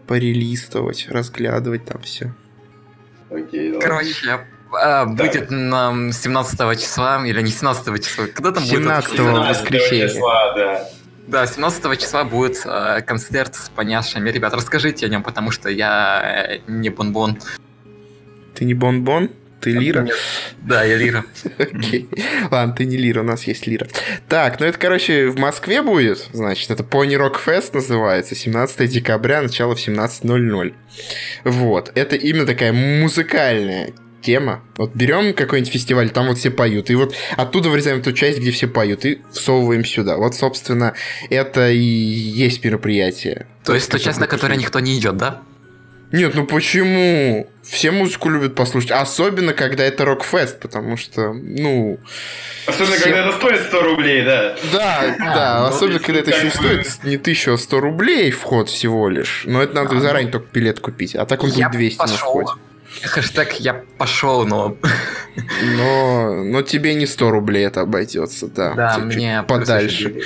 порелистывать, 0.07 1.07
разглядывать 1.09 1.85
там 1.85 2.01
все. 2.01 2.33
Окей. 3.29 3.79
Короче, 3.79 4.45
а, 4.71 5.05
будет 5.05 5.49
нам 5.49 6.11
17 6.11 6.79
числа, 6.79 7.25
или 7.25 7.41
не 7.41 7.51
17 7.51 8.03
числа, 8.03 8.27
когда 8.27 8.51
там 8.51 8.63
будет? 8.63 8.79
17 8.79 9.09
вообще? 9.09 9.17
17 9.17 9.17
17 9.17 9.61
воскресенье. 9.61 10.09
числа, 10.09 10.53
да. 10.55 10.89
Да, 11.25 11.47
17 11.47 11.99
числа 11.99 12.23
будет 12.25 12.61
э, 12.65 13.01
концерт 13.01 13.55
с 13.55 13.69
поняшами. 13.69 14.29
Ребят, 14.29 14.53
расскажите 14.53 15.05
о 15.05 15.09
нем, 15.09 15.23
потому 15.23 15.51
что 15.51 15.69
я 15.69 16.59
не 16.67 16.89
бонбон. 16.89 17.39
Ты 18.53 18.65
не 18.65 18.73
Бон-Бон? 18.73 19.31
Ты 19.63 19.71
Лира? 19.71 20.07
Да, 20.61 20.83
я 20.83 20.97
Лира. 20.97 21.25
Окей. 21.57 22.09
Ладно, 22.51 22.75
ты 22.75 22.85
не 22.85 22.97
Лира, 22.97 23.21
у 23.21 23.23
нас 23.23 23.43
есть 23.45 23.65
Лира. 23.65 23.87
Так, 24.27 24.59
ну 24.59 24.65
это, 24.65 24.77
короче, 24.77 25.27
в 25.27 25.37
Москве 25.39 25.81
будет, 25.81 26.27
значит, 26.33 26.69
это 26.69 26.83
Pony 26.83 27.15
Rock 27.15 27.37
Fest 27.45 27.71
называется, 27.73 28.35
17 28.35 28.89
декабря, 28.89 29.41
начало 29.41 29.75
в 29.75 29.79
17.00. 29.79 30.73
Вот, 31.45 31.91
это 31.95 32.15
именно 32.15 32.45
такая 32.45 32.73
музыкальная 32.73 33.93
тема. 34.21 34.63
Вот 34.77 34.95
берем 34.95 35.33
какой-нибудь 35.33 35.71
фестиваль, 35.71 36.09
там 36.09 36.27
вот 36.27 36.37
все 36.37 36.49
поют, 36.49 36.89
и 36.89 36.95
вот 36.95 37.15
оттуда 37.37 37.69
вырезаем 37.69 38.01
ту 38.01 38.11
часть, 38.13 38.39
где 38.39 38.51
все 38.51 38.67
поют, 38.67 39.05
и 39.05 39.21
всовываем 39.31 39.85
сюда. 39.85 40.17
Вот, 40.17 40.35
собственно, 40.35 40.93
это 41.29 41.69
и 41.69 41.77
есть 41.79 42.63
мероприятие. 42.63 43.47
То 43.63 43.75
есть 43.75 43.89
то 43.89 43.99
часть, 43.99 44.19
на 44.19 44.27
которое 44.27 44.55
никто 44.55 44.79
не 44.79 44.97
идет, 44.97 45.17
да? 45.17 45.41
Нет, 46.13 46.35
ну 46.35 46.45
почему? 46.45 47.49
Все 47.63 47.91
музыку 47.91 48.29
любят 48.29 48.55
послушать. 48.55 48.91
Особенно, 48.91 49.53
когда 49.53 49.83
это 49.83 50.05
рок-фест, 50.05 50.59
потому 50.59 50.95
что, 50.95 51.33
ну... 51.33 51.97
Особенно, 52.67 52.95
Все- 52.95 53.03
когда 53.05 53.19
это 53.27 53.31
стоит 53.37 53.61
100 53.67 53.81
рублей, 53.81 54.23
да. 54.23 54.55
Да, 54.71 55.15
да, 55.17 55.59
ну, 55.61 55.65
особенно, 55.75 55.99
когда 55.99 56.19
это 56.19 56.31
еще 56.31 56.47
и 56.47 56.49
как 56.51 56.61
бы- 56.61 56.83
стоит 56.83 57.03
не 57.03 57.15
1000, 57.17 57.53
а 57.53 57.57
100 57.57 57.79
рублей 57.79 58.31
вход 58.31 58.69
всего 58.69 59.09
лишь. 59.09 59.43
Но 59.45 59.61
это 59.61 59.75
надо 59.75 59.97
А, 59.97 59.99
заранее 59.99 60.31
только 60.31 60.47
билет 60.53 60.79
купить, 60.79 61.15
а 61.15 61.25
так 61.25 61.43
он 61.43 61.51
будет 61.51 61.71
200 61.71 61.99
на 61.99 62.07
входе. 62.07 62.49
Хэштег 63.01 63.53
я 63.53 63.83
пошел, 63.97 64.45
но... 64.45 64.77
Но, 65.77 66.43
но 66.43 66.61
тебе 66.61 66.93
не 66.93 67.05
100 67.07 67.31
рублей 67.31 67.65
это 67.65 67.81
обойдется, 67.81 68.47
да. 68.47 68.73
Да, 68.73 68.95
Чуть-чуть 68.95 69.15
мне 69.15 69.43
подальше. 69.47 70.21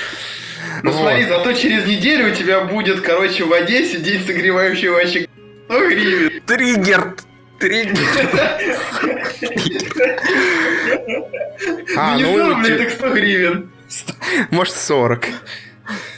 Ну 0.84 0.92
Вот. 0.92 1.02
смотри, 1.02 1.26
зато 1.26 1.54
через 1.54 1.86
неделю 1.86 2.32
у 2.32 2.36
тебя 2.36 2.62
будет, 2.62 3.02
короче, 3.02 3.46
в 3.46 3.54
Одессе 3.54 4.00
день 4.00 4.22
согревающего 4.26 5.00
очага. 5.00 5.28
100 5.70 5.80
гривен. 5.90 6.42
Триггер! 6.46 7.14
Триггер! 7.60 7.98
А, 11.98 12.18
ну 12.18 12.18
не 12.18 12.24
ну, 12.38 12.38
100 12.38 12.50
рублей, 12.56 12.78
те- 12.78 12.84
так 12.84 12.90
100 12.92 13.10
гривен. 13.10 13.70
Может 14.52 14.74
40. 14.76 15.26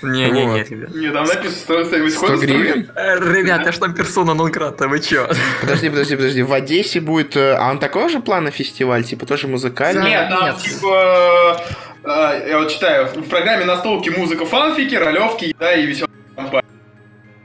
Не-не-не, 0.02 0.46
Вот. 0.48 0.70
ребят. 0.72 0.96
Не, 0.96 1.12
там 1.12 1.26
написано 1.26 1.86
стоимость 1.86 2.18
100 2.18 2.26
входа 2.26 2.46
гривен? 2.46 2.90
Э, 2.96 3.20
Ребят, 3.20 3.66
я 3.66 3.72
ж 3.72 3.78
там 3.78 3.94
персона 3.94 4.34
нон-грата, 4.34 4.88
вы 4.88 5.00
чё? 5.00 5.30
Подожди, 5.62 5.90
подожди, 5.90 6.16
подожди. 6.16 6.42
В 6.44 6.54
Одессе 6.54 7.00
будет... 7.02 7.38
э, 7.38 7.54
А 7.56 7.70
он 7.70 7.78
такого 7.80 8.10
же 8.10 8.20
плана 8.20 8.50
фестиваль? 8.52 9.04
Типа 9.04 9.26
тоже 9.28 9.48
музыкальный? 9.48 10.10
Нет, 10.10 10.30
там 10.30 10.44
Нет. 10.46 10.58
типа... 10.58 11.62
э, 12.04 12.50
Я 12.50 12.58
вот 12.60 12.72
читаю, 12.72 13.06
в 13.14 13.30
программе 13.30 13.66
настолки 13.66 14.10
музыка 14.10 14.46
фанфики, 14.46 14.96
ролевки, 14.96 15.56
да, 15.60 15.76
и 15.76 15.86
веселая 15.86 16.10
компания. 16.36 16.66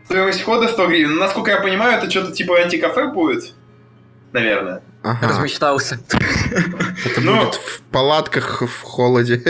Стоимость 0.07 0.41
входа 0.43 0.69
100 0.69 0.87
гривен. 0.89 1.15
Ну, 1.15 1.21
Насколько 1.21 1.53
я 1.53 1.61
понимаю, 1.61 1.99
это 1.99 2.11
что-то 2.11 2.33
типа 2.33 2.59
антикафе 2.61 3.07
будет. 3.09 3.53
Наверное. 4.33 4.83
Ага. 5.03 5.29
Размечтался. 5.29 5.99
Это 7.05 7.21
Ну. 7.21 7.37
будет 7.45 7.55
в 7.55 7.83
палатках 7.93 8.63
в 8.63 8.83
холоде. 8.83 9.41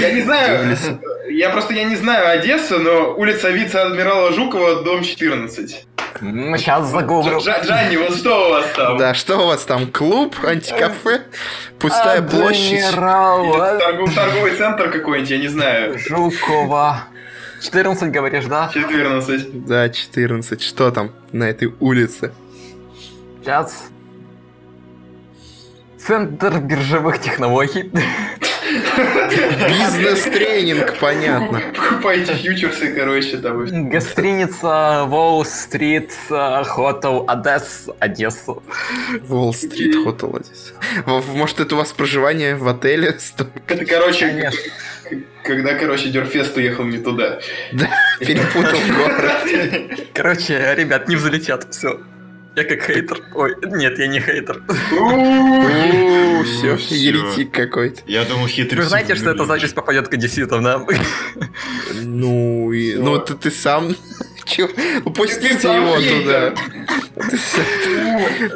Я 0.00 0.12
не 0.12 0.22
знаю, 0.22 0.76
я 1.30 1.50
просто 1.50 1.74
я 1.74 1.84
не 1.84 1.96
знаю 1.96 2.28
Одессу, 2.38 2.78
но 2.78 3.14
улица 3.16 3.50
вице-адмирала 3.50 4.32
Жукова, 4.32 4.82
дом 4.82 5.02
14. 5.02 5.86
Ну, 6.20 6.56
сейчас 6.56 6.86
загуглю. 6.88 7.38
Джа- 7.38 7.64
Джанни, 7.66 7.96
вот 7.96 8.16
что 8.16 8.46
у 8.48 8.50
вас 8.50 8.66
там? 8.76 8.96
Да, 8.98 9.14
что 9.14 9.38
у 9.38 9.46
вас 9.46 9.64
там? 9.64 9.90
Клуб, 9.90 10.36
антикафе, 10.44 11.22
пустая 11.80 12.22
площадь. 12.22 12.84
Адмирала 12.84 13.78
Торгов- 13.80 14.14
торговый 14.14 14.54
центр 14.56 14.90
какой-нибудь, 14.90 15.30
я 15.30 15.38
не 15.38 15.48
знаю. 15.48 15.98
Жукова. 15.98 17.04
14, 17.62 18.10
говоришь, 18.10 18.44
да? 18.46 18.70
14. 18.72 19.66
Да, 19.66 19.88
14. 19.88 20.60
Что 20.62 20.90
там 20.90 21.12
на 21.32 21.44
этой 21.44 21.72
улице? 21.80 22.32
Сейчас. 23.42 23.84
Центр 25.98 26.58
биржевых 26.58 27.20
технологий. 27.20 27.90
Бизнес-тренинг, 29.68 30.98
понятно. 30.98 31.60
Покупайте 31.76 32.34
фьючерсы, 32.34 32.92
короче, 32.92 33.36
там. 33.38 33.88
Гостиница 33.90 35.04
Уолл-стрит, 35.04 36.12
э, 36.30 36.64
Хотел 36.64 37.24
Одесс, 37.28 37.88
Одесса. 38.00 38.54
Уолл-стрит, 39.28 39.94
хотел 40.04 40.34
Одесса. 40.36 40.72
В- 41.06 41.34
Может, 41.36 41.60
это 41.60 41.74
у 41.74 41.78
вас 41.78 41.92
проживание 41.92 42.56
в 42.56 42.66
отеле? 42.66 43.16
Это, 43.68 43.84
короче, 43.84 44.28
Конечно. 44.28 44.60
Когда, 45.44 45.74
короче, 45.74 46.10
Дерфест 46.10 46.56
уехал 46.56 46.84
не 46.84 46.98
туда. 46.98 47.40
Да, 47.72 47.90
перепутал 48.20 48.78
город. 48.96 50.08
Короче, 50.14 50.74
ребят, 50.76 51.08
не 51.08 51.16
взлетят, 51.16 51.66
все. 51.70 52.00
Я 52.54 52.64
как 52.64 52.82
хейтер. 52.82 53.22
Ой, 53.34 53.54
нет, 53.62 53.98
я 53.98 54.06
не 54.06 54.20
хейтер. 54.20 54.62
Все, 56.44 56.76
еретик 56.94 57.50
какой-то. 57.50 58.02
Я 58.06 58.24
думал, 58.24 58.46
хитрый 58.46 58.82
Вы 58.82 58.88
знаете, 58.88 59.14
что 59.14 59.30
эта 59.30 59.46
запись 59.46 59.72
попадет 59.72 60.08
к 60.08 60.14
одесситам, 60.14 60.62
да? 60.62 60.84
Ну, 62.02 62.70
ну 62.70 63.18
ты 63.20 63.50
сам... 63.50 63.96
Упустите 65.04 65.68
его 65.68 65.96
туда. 65.96 66.54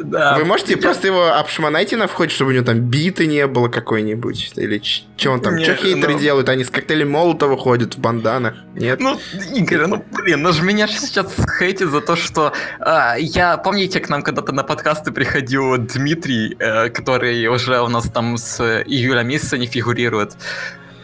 Да. 0.03 0.37
Вы 0.37 0.45
можете 0.45 0.77
просто 0.77 1.07
его 1.07 1.33
обшмонайте 1.33 1.95
на 1.97 2.07
входе, 2.07 2.31
чтобы 2.33 2.51
у 2.51 2.53
него 2.53 2.65
там 2.65 2.79
биты 2.79 3.27
не 3.27 3.47
было 3.47 3.67
какой-нибудь? 3.67 4.53
Или 4.55 4.81
что 4.83 5.31
он 5.31 5.41
там? 5.41 5.59
Что 5.59 5.75
хейтеры 5.75 6.13
ну- 6.13 6.19
делают? 6.19 6.49
Они 6.49 6.63
с 6.63 6.69
коктейлем 6.69 7.11
Молотова 7.11 7.57
ходят 7.57 7.95
в 7.95 7.99
банданах? 7.99 8.55
Нет? 8.75 8.99
Ну, 8.99 9.19
Игорь, 9.55 9.85
ну 9.87 10.03
блин, 10.11 10.41
ну 10.41 10.51
же 10.51 10.63
меня 10.63 10.87
сейчас 10.87 11.33
хейтит 11.59 11.89
за 11.89 12.01
то, 12.01 12.15
что 12.15 12.53
а, 12.79 13.15
я, 13.17 13.57
помните, 13.57 13.99
к 13.99 14.09
нам 14.09 14.21
когда-то 14.23 14.51
на 14.51 14.63
подкасты 14.63 15.11
приходил 15.11 15.77
Дмитрий, 15.77 16.55
э, 16.59 16.89
который 16.89 17.47
уже 17.47 17.79
у 17.81 17.87
нас 17.87 18.09
там 18.09 18.37
с 18.37 18.61
июля 18.85 19.21
месяца 19.21 19.57
не 19.57 19.67
фигурирует. 19.67 20.35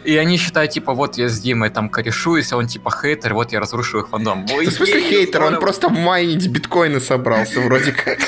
И 0.04 0.16
они 0.16 0.36
считают, 0.36 0.72
типа, 0.72 0.92
вот 0.92 1.16
я 1.16 1.28
с 1.28 1.40
Димой 1.40 1.70
там 1.70 1.88
корешуюсь, 1.88 2.52
а 2.52 2.56
он 2.58 2.66
типа 2.66 2.90
хейтер, 2.90 3.34
вот 3.34 3.52
я 3.52 3.60
разрушу 3.60 4.00
их 4.00 4.08
фандом. 4.08 4.46
Ой, 4.52 4.66
в 4.66 4.70
смысле 4.70 5.00
ей, 5.00 5.08
хейтер? 5.08 5.42
Он 5.42 5.58
просто 5.58 5.88
майнить 5.88 6.46
биткоины 6.48 7.00
собрался 7.00 7.60
вроде 7.60 7.92
как. 7.92 8.18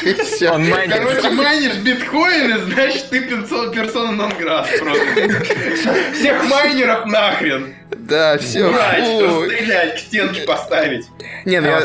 Он 0.50 0.68
майнер. 0.68 0.96
Короче, 0.96 1.30
майнишь 1.30 1.76
биткоины, 1.76 2.58
значит, 2.72 3.10
ты 3.10 3.20
персо- 3.20 3.72
персона 3.74 4.12
нон 4.12 4.32
град 4.38 4.68
просто. 4.78 6.14
Всех 6.14 6.48
майнеров 6.48 7.06
нахрен. 7.06 7.74
Да, 7.90 8.38
все. 8.38 8.70
Брать, 8.72 9.22
расстрелять, 9.22 9.96
к 9.96 9.98
стенке 9.98 10.40
поставить. 10.42 11.06
Не, 11.44 11.60
ну 11.60 11.68
я... 11.68 11.82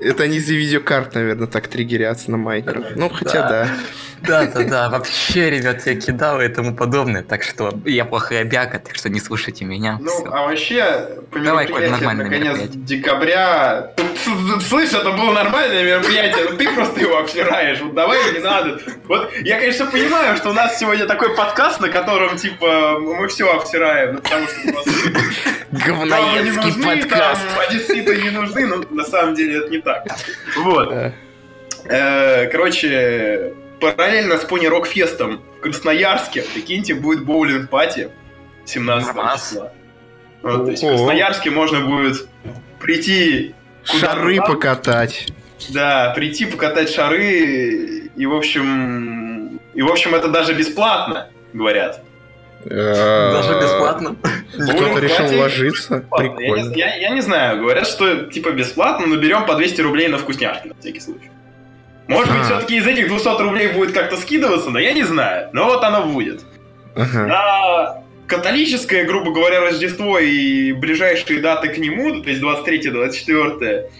Это 0.00 0.24
они 0.24 0.40
за 0.40 0.54
видеокарт, 0.54 1.14
наверное, 1.14 1.46
так 1.46 1.68
триггерятся 1.68 2.30
на 2.30 2.36
майнерах. 2.36 2.96
Ну, 2.96 3.08
хотя 3.08 3.48
Да. 3.48 3.68
Да. 4.26 4.46
Да, 4.46 4.64
да, 4.64 4.88
вообще, 4.88 5.50
ребят, 5.50 5.86
я 5.86 5.94
кидал 5.94 6.40
и 6.40 6.48
тому 6.48 6.74
подобное, 6.74 7.22
так 7.22 7.42
что 7.42 7.72
я 7.84 8.04
плохая 8.04 8.44
бяка, 8.44 8.78
так 8.78 8.94
что 8.96 9.08
не 9.08 9.20
слушайте 9.20 9.64
меня. 9.64 9.98
Ну, 10.00 10.08
всё. 10.10 10.26
а 10.32 10.46
вообще, 10.46 11.08
по 11.30 11.38
Давай, 11.38 11.66
Коль, 11.66 11.88
нормальное 11.90 12.24
на 12.24 12.30
конец 12.30 12.56
мероприятие. 12.58 12.82
декабря... 12.82 13.92
Слышь, 14.68 14.92
это 14.92 15.10
было 15.12 15.32
нормальное 15.32 15.84
мероприятие, 15.84 16.50
но 16.50 16.56
ты 16.56 16.68
просто 16.74 17.00
его 17.00 17.18
обсираешь. 17.18 17.80
Вот 17.80 17.94
давай 17.94 18.18
не 18.32 18.38
надо. 18.38 18.80
Вот 19.06 19.32
я, 19.42 19.58
конечно, 19.58 19.86
понимаю, 19.86 20.36
что 20.36 20.50
у 20.50 20.52
нас 20.52 20.78
сегодня 20.78 21.06
такой 21.06 21.34
подкаст, 21.34 21.80
на 21.80 21.88
котором, 21.88 22.36
типа, 22.36 22.98
мы 22.98 23.28
все 23.28 23.52
обсираем, 23.54 24.14
ну, 24.14 24.20
потому 24.20 24.46
что 24.46 24.68
у 24.68 24.72
нас 24.72 24.86
Нам 24.86 25.72
не 25.72 25.80
Говноедский 25.80 26.84
подкаст. 26.84 27.46
одесситы 27.68 28.22
не 28.22 28.30
нужны, 28.30 28.66
но 28.66 28.84
на 28.90 29.04
самом 29.04 29.34
деле 29.34 29.58
это 29.58 29.68
не 29.70 29.78
так. 29.78 30.04
Вот. 30.56 30.92
Э, 31.86 32.46
Короче, 32.50 33.52
параллельно 33.82 34.38
с 34.38 34.44
Пони 34.44 34.66
Рок 34.66 34.86
Фестом 34.86 35.42
в 35.58 35.60
Красноярске, 35.60 36.42
прикиньте, 36.54 36.94
будет 36.94 37.24
боулинг-пати 37.24 38.10
17 38.64 39.14
Нормас. 39.14 39.50
числа. 39.50 39.72
Вот, 40.42 40.64
то 40.64 40.70
есть 40.70 40.82
в. 40.82 40.86
Красноярске 40.88 41.50
можно 41.50 41.80
будет 41.80 42.26
прийти 42.80 43.54
Шары 43.84 44.36
надо. 44.36 44.52
покатать. 44.52 45.28
Да, 45.70 46.12
прийти 46.16 46.46
покатать 46.46 46.90
шары, 46.90 48.10
и 48.16 48.26
в 48.26 48.34
общем... 48.34 49.60
И 49.74 49.82
в 49.82 49.90
общем 49.90 50.14
это 50.14 50.28
даже 50.28 50.54
бесплатно, 50.54 51.28
говорят. 51.52 52.02
Даже 52.64 53.32
Даже 53.32 53.60
бесплатно. 53.60 54.16
Кто-то 54.52 55.00
решил 55.00 55.40
ложиться. 55.40 56.04
Прикольно. 56.16 56.72
я 56.74 57.10
не 57.10 57.20
знаю, 57.20 57.60
говорят, 57.60 57.86
что 57.86 58.26
типа 58.26 58.50
бесплатно, 58.50 59.06
но 59.06 59.16
берем 59.16 59.46
по 59.46 59.54
200 59.54 59.80
рублей 59.80 60.08
на 60.08 60.18
вкусняшки 60.18 60.68
на 60.68 60.74
всякий 60.78 61.00
случай. 61.00 61.31
Может 62.12 62.32
быть, 62.32 62.40
А. 62.42 62.44
все-таки 62.44 62.76
из 62.76 62.86
этих 62.86 63.08
200 63.08 63.42
рублей 63.42 63.68
будет 63.68 63.92
как-то 63.92 64.16
скидываться, 64.16 64.70
но 64.70 64.78
я 64.78 64.92
не 64.92 65.02
знаю. 65.04 65.48
Но 65.52 65.64
вот 65.66 65.82
оно 65.84 66.04
будет. 66.06 66.44
Ага. 66.94 67.26
На 67.26 68.02
католическое, 68.26 69.04
грубо 69.04 69.32
говоря, 69.32 69.60
Рождество 69.60 70.18
и 70.18 70.72
ближайшие 70.72 71.40
даты 71.40 71.68
к 71.68 71.78
нему, 71.78 72.22
то 72.22 72.30
есть 72.30 72.40
23-24, 72.42 73.90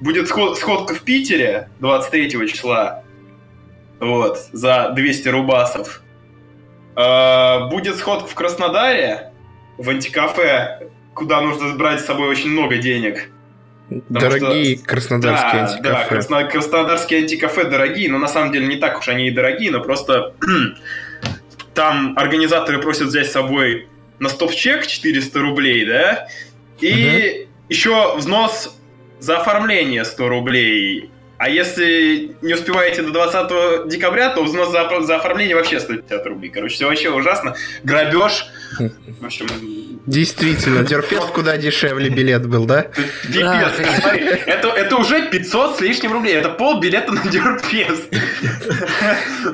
будет 0.00 0.28
сход- 0.28 0.58
сходка 0.58 0.94
в 0.94 1.00
Питере 1.02 1.68
23 1.80 2.48
числа. 2.48 3.02
Вот, 4.00 4.38
за 4.52 4.90
200 4.94 5.28
рубасов. 5.28 6.02
А, 6.94 7.66
Будет 7.68 7.96
сходка 7.96 8.26
в 8.28 8.34
Краснодаре, 8.34 9.32
в 9.78 9.88
антикафе, 9.90 10.88
куда 11.14 11.40
нужно 11.40 11.74
брать 11.74 12.00
с 12.00 12.06
собой 12.06 12.28
очень 12.28 12.50
много 12.50 12.76
денег. 12.76 13.30
Дорогие 13.88 14.78
краснодарские 14.78 15.52
да, 15.52 15.66
да, 15.66 15.98
антикафе. 16.00 16.14
красно- 16.14 16.50
краснодарские 16.50 17.20
антикафе 17.20 17.64
дорогие, 17.64 18.10
но 18.10 18.18
на 18.18 18.28
самом 18.28 18.52
деле 18.52 18.66
не 18.66 18.76
так 18.76 18.98
уж 18.98 19.08
они 19.08 19.28
и 19.28 19.30
дорогие, 19.30 19.70
но 19.70 19.80
просто 19.80 20.34
там 21.74 22.14
организаторы 22.16 22.80
просят 22.80 23.08
взять 23.08 23.28
с 23.28 23.32
собой 23.32 23.88
на 24.18 24.28
стоп-чек 24.28 24.86
400 24.86 25.38
рублей, 25.40 25.86
да, 25.86 26.26
и 26.80 27.46
еще 27.68 28.16
взнос 28.16 28.76
за 29.20 29.38
оформление 29.38 30.04
100 30.04 30.28
рублей. 30.28 31.10
А 31.38 31.50
если 31.50 32.34
не 32.40 32.54
успеваете 32.54 33.02
до 33.02 33.10
20 33.12 33.88
декабря, 33.88 34.30
то 34.30 34.42
взнос 34.42 34.70
за, 34.70 34.88
за 35.02 35.16
оформление 35.16 35.54
вообще 35.54 35.80
150 35.80 36.26
рублей. 36.26 36.50
Короче, 36.50 36.74
все 36.74 36.86
вообще 36.86 37.10
ужасно. 37.10 37.54
Грабеж. 37.84 38.46
В 38.78 39.24
общем, 39.24 39.46
Действительно, 40.06 40.84
Дерфест 40.84 41.26
куда 41.32 41.56
дешевле 41.56 42.08
билет 42.10 42.46
был, 42.46 42.64
да? 42.64 42.82
Пипец, 43.24 44.00
смотри, 44.00 44.20
это, 44.24 44.68
это 44.68 44.96
уже 44.96 45.28
500 45.28 45.76
с 45.78 45.80
лишним 45.80 46.12
рублей. 46.12 46.34
Это 46.36 46.48
пол 46.50 46.78
билета 46.80 47.12
на 47.12 47.22
Дюрфест. 47.28 48.08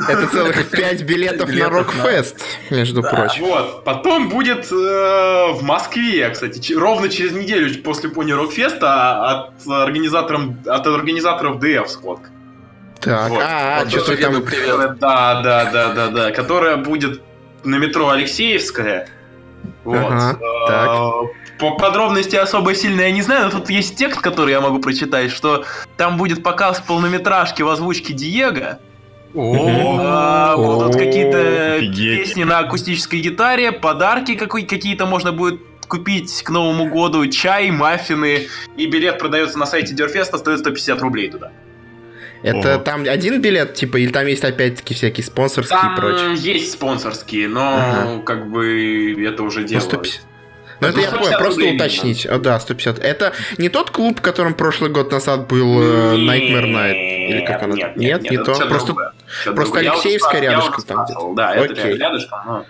Это 0.08 0.26
целых 0.28 0.68
пять 0.68 1.02
билетов 1.02 1.48
на 1.48 1.52
Билетов 1.52 1.72
на- 1.72 1.78
Рокфест, 1.78 2.36
между 2.70 3.02
прочим. 3.02 3.44
Вот. 3.44 3.84
Потом 3.84 4.28
будет 4.28 4.70
э, 4.70 4.74
в 5.52 5.60
Москве, 5.62 6.28
кстати, 6.30 6.58
ч- 6.58 6.76
ровно 6.76 7.08
через 7.08 7.32
неделю 7.32 7.72
после 7.82 8.10
Пони 8.10 8.32
Рокфеста 8.32 9.30
от, 9.30 9.66
организатором, 9.66 10.58
от 10.66 10.86
организаторов 10.86 11.60
ДФ 11.60 11.88
сходка. 11.88 12.28
Так, 13.00 13.30
Вот. 13.30 13.42
а, 13.42 13.80
Вот 13.80 13.90
что-то 13.90 14.06
тоже 14.06 14.18
там... 14.22 14.44
Да, 15.00 15.40
да, 15.42 15.70
да, 15.72 15.94
да, 15.94 16.08
да. 16.08 16.30
Которая 16.30 16.76
будет 16.76 17.22
на 17.64 17.76
метро 17.76 18.10
Алексеевская. 18.10 19.08
Вот. 19.84 19.96
Ага, 19.96 20.38
Э, 20.40 20.66
так. 20.68 21.58
По 21.58 21.70
подробности 21.76 22.36
особо 22.36 22.74
сильно 22.74 23.02
я 23.02 23.10
не 23.12 23.22
знаю, 23.22 23.46
но 23.46 23.50
тут 23.50 23.70
есть 23.70 23.96
текст, 23.96 24.20
который 24.20 24.50
я 24.50 24.60
могу 24.60 24.78
прочитать, 24.80 25.30
что 25.30 25.64
там 25.96 26.16
будет 26.16 26.42
показ 26.42 26.80
полнометражки 26.80 27.62
в 27.62 27.68
озвучке 27.68 28.12
Диего. 28.12 28.78
Будут 30.56 30.94
О, 30.94 30.98
какие-то 30.98 31.78
песни 31.80 32.44
на 32.44 32.58
акустической 32.58 33.20
гитаре, 33.20 33.72
подарки 33.72 34.34
какие-то 34.34 35.06
можно 35.06 35.32
будет 35.32 35.60
купить 35.88 36.42
к 36.42 36.50
Новому 36.50 36.86
году 36.86 37.26
чай, 37.28 37.70
маффины, 37.70 38.48
и 38.76 38.86
билет 38.86 39.18
продается 39.18 39.58
на 39.58 39.66
сайте 39.66 39.94
Дерфеста, 39.94 40.38
стоит 40.38 40.60
150 40.60 41.00
рублей 41.00 41.30
туда. 41.30 41.52
Это 42.42 42.74
Ого. 42.76 42.82
там 42.84 43.02
один 43.08 43.40
билет, 43.40 43.74
типа, 43.74 43.98
или 43.98 44.10
там 44.10 44.26
есть 44.26 44.42
опять-таки 44.44 44.94
всякие 44.94 45.24
спонсорские 45.24 45.78
и 45.78 45.82
Там 45.82 45.96
прочее? 45.96 46.34
есть 46.34 46.72
спонсорские, 46.72 47.48
но 47.48 47.76
Ага. 47.76 48.22
как 48.24 48.50
бы 48.50 49.14
это 49.24 49.42
уже 49.44 49.60
Ну, 49.60 49.66
дело. 49.68 49.80
150. 49.80 50.22
Ну, 50.80 50.88
это 50.88 50.96
Ну, 50.96 51.02
я 51.04 51.10
понял, 51.10 51.24
150 51.26 51.38
просто 51.38 51.64
уточнить. 51.74 52.26
О, 52.26 52.38
да, 52.38 52.58
150. 52.58 52.98
Это 52.98 53.32
не 53.58 53.68
тот 53.68 53.90
клуб, 53.90 54.18
в 54.18 54.22
котором 54.22 54.54
прошлый 54.54 54.90
год 54.90 55.12
назад 55.12 55.46
был 55.46 55.80
э, 55.80 56.16
Nightmare 56.16 56.66
Night? 56.66 57.28
Или 57.28 57.44
как 57.46 57.62
оно? 57.62 57.76
Нет, 57.76 57.96
Нет, 57.96 58.22
не 58.22 58.36
это 58.36 58.44
то. 58.46 58.54
что-то 58.54 58.68
Просто 58.70 58.86
другое. 58.88 59.12
Просто 59.44 59.54
другое. 59.74 59.90
Алексеевская 59.92 60.42
я 60.42 60.50
рядышком 60.50 60.82
там 60.82 61.06
спрашивал, 61.06 61.34
Да, 61.34 61.54
это 61.54 61.72
Окей. 61.72 61.94
рядышком. 61.96 62.38
но- 62.44 62.66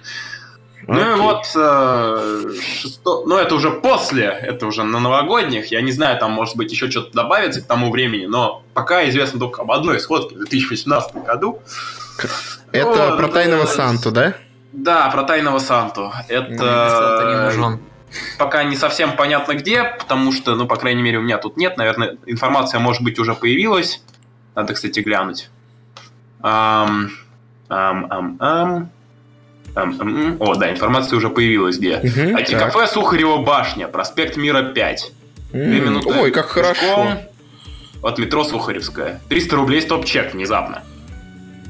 Ну 0.89 1.01
и 1.01 1.14
вот, 1.20 1.45
э, 1.55 2.51
шесто- 2.61 3.24
ну 3.26 3.37
это 3.37 3.55
уже 3.55 3.70
после, 3.70 4.24
это 4.24 4.66
уже 4.66 4.83
на 4.83 4.99
новогодних, 5.01 5.70
я 5.70 5.80
не 5.80 5.93
знаю, 5.93 6.18
там 6.18 6.33
может 6.33 6.57
быть 6.57 6.72
еще 6.72 6.91
что-то 6.91 7.12
добавится 7.12 7.61
к 7.62 7.66
тому 7.66 7.91
времени, 7.91 8.26
но 8.26 8.62
пока 8.74 9.09
известно 9.09 9.39
только 9.39 9.62
об 9.62 9.70
одной 9.70 10.01
сходке 10.01 10.35
в 10.35 10.39
2018 10.39 11.22
году. 11.24 11.61
Это 12.72 12.87
Вот, 12.87 13.16
про 13.18 13.28
тайного 13.28 13.62
это- 13.62 13.72
Санту, 13.72 14.11
да? 14.11 14.35
Да, 14.72 15.09
про 15.11 15.22
тайного 15.22 15.59
Санту. 15.59 16.12
Это 16.28 16.89
Санта 16.91 17.30
не 17.30 17.45
нужен. 17.45 17.80
пока 18.39 18.64
не 18.64 18.76
совсем 18.76 19.16
понятно 19.16 19.55
где, 19.55 19.85
потому 19.85 20.33
что, 20.33 20.55
ну, 20.57 20.66
по 20.66 20.76
крайней 20.76 21.03
мере, 21.03 21.18
у 21.18 21.22
меня 21.22 21.39
тут 21.39 21.57
нет. 21.57 21.76
Наверное, 21.76 22.16
информация, 22.26 22.80
может 22.80 23.03
быть, 23.03 23.18
уже 23.18 23.35
появилась. 23.35 24.03
Надо, 24.55 24.74
кстати, 24.74 25.01
глянуть. 25.01 25.49
Ам, 26.41 27.11
ам, 27.68 28.07
ам, 28.11 28.37
ам. 28.41 28.91
Ам, 29.75 29.97
ам, 30.01 30.09
ам. 30.09 30.37
О, 30.41 30.55
да, 30.55 30.70
информация 30.70 31.16
уже 31.16 31.31
появилась 31.31 31.79
где. 31.79 31.97
Мгм, 31.99 32.31
так. 32.33 32.39
Антикафе 32.41 32.87
Сухарева 32.87 33.39
башня, 33.39 33.89
проспект 33.89 34.37
Мира 34.37 34.62
5. 34.62 35.12
Две 35.53 35.81
минуты 35.81 36.09
Ой, 36.09 36.31
как 36.31 36.47
хорошо. 36.47 37.18
От 38.03 38.18
метро 38.18 38.45
Сухаревская. 38.45 39.20
300 39.29 39.57
рублей 39.57 39.81
стоп-чек 39.81 40.35
внезапно. 40.35 40.83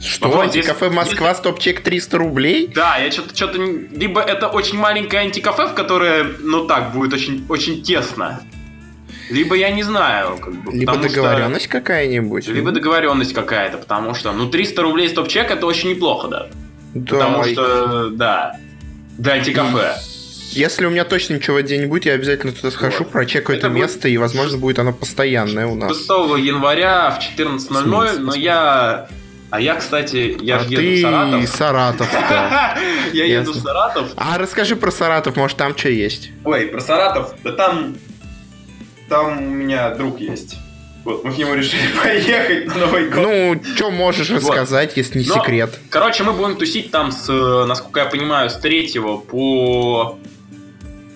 Что, 0.01 0.29
здесь- 0.47 0.67
антикафе 0.67 0.91
Москва, 0.91 1.35
стоп-чек 1.35 1.81
300 1.81 2.19
рублей? 2.19 2.69
Да, 2.75 2.97
я 2.97 3.11
что-то, 3.13 3.37
что-то, 3.37 3.59
либо 3.59 4.21
это 4.21 4.49
очень 4.49 4.79
маленькое 4.79 5.23
антикафе, 5.23 5.69
в 5.69 5.75
которое, 5.75 6.25
ну 6.41 6.67
так, 6.67 6.93
будет 6.93 7.13
очень, 7.13 7.45
очень 7.49 7.83
тесно, 7.85 8.43
либо 9.31 9.55
я 9.55 9.71
не 9.71 9.85
знаю, 9.85 10.39
как 10.39 10.55
бы, 10.55 10.73
Либо 10.73 10.93
потому 10.93 11.09
что- 11.09 11.21
договоренность 11.23 11.69
какая-нибудь. 11.69 12.49
либо 12.49 12.73
договоренность 12.73 13.33
какая-то, 13.33 13.79
потому 13.79 14.15
что, 14.15 14.33
ну, 14.33 14.49
300 14.49 14.83
рублей 14.83 15.09
стоп-чек 15.09 15.51
это 15.53 15.67
очень 15.67 15.91
неплохо, 15.91 16.27
да, 16.27 16.49
Да, 16.95 17.17
потому 17.17 17.45
что, 17.45 18.11
да, 18.11 18.57
для 19.19 19.33
антикафе. 19.35 19.95
Если 20.53 20.85
у 20.85 20.91
меня 20.91 21.05
точно 21.05 21.35
ничего 21.35 21.57
в 21.59 21.63
день 21.63 21.81
не 21.81 21.87
будет, 21.87 22.05
я 22.05 22.13
обязательно 22.13 22.53
туда 22.53 22.71
схожу, 22.71 23.05
Вот. 23.05 23.11
прочекаю 23.13 23.57
это, 23.59 23.69
Это 23.69 23.75
будет- 23.75 23.83
место, 23.85 24.09
и, 24.09 24.17
возможно, 24.19 24.59
будет 24.59 24.79
оно 24.79 24.93
постоянное 24.93 25.67
у 25.67 25.75
нас. 25.75 25.97
6 25.97 26.37
января 26.37 27.11
в 27.11 27.21
14.00, 27.21 28.07
В 28.07 28.11
смысле? 28.11 28.25
но 28.25 28.35
я, 28.35 29.09
а 29.51 29.61
я, 29.61 29.75
кстати, 29.77 30.37
я 30.43 30.57
а 30.57 30.61
же 30.61 30.69
еду 30.75 30.83
в 30.83 31.01
Саратов. 31.01 31.49
Саратов, 31.49 32.09
да. 32.29 32.79
Я 33.15 33.25
еду 33.25 33.53
в. 33.53 33.57
Саратов. 33.57 34.09
А 34.17 34.37
расскажи 34.39 34.77
про 34.77 34.91
Саратов, 34.91 35.37
может, 35.37 35.57
там 35.57 35.77
что 35.77 35.89
есть? 35.89 36.31
Ой, 36.45 36.67
про 36.67 36.81
Саратов, 36.81 37.35
да 37.43 37.53
там, 37.53 37.97
там 39.09 39.39
у 39.39 39.51
меня 39.51 39.95
друг 39.95 40.21
есть. 40.21 40.57
Вот, 41.05 41.25
мы 41.25 41.33
к 41.33 41.39
нему 41.39 41.55
решили 41.55 41.83
поехать 42.03 42.67
на 42.67 42.75
Новый 42.77 43.09
год. 43.09 43.17
Ну, 43.23 43.63
что 43.75 43.91
можешь 43.91 44.31
Вот. 44.31 44.37
рассказать, 44.37 44.97
если 44.97 45.19
не 45.19 45.27
Но- 45.27 45.35
секрет? 45.35 45.79
Короче, 45.91 46.23
мы 46.23 46.33
будем 46.33 46.57
тусить 46.57 46.91
там 46.91 47.11
с, 47.13 47.29
насколько 47.67 48.01
я 48.01 48.07
понимаю, 48.07 48.51
с 48.51 48.55
3 48.57 48.93
по... 49.29 50.19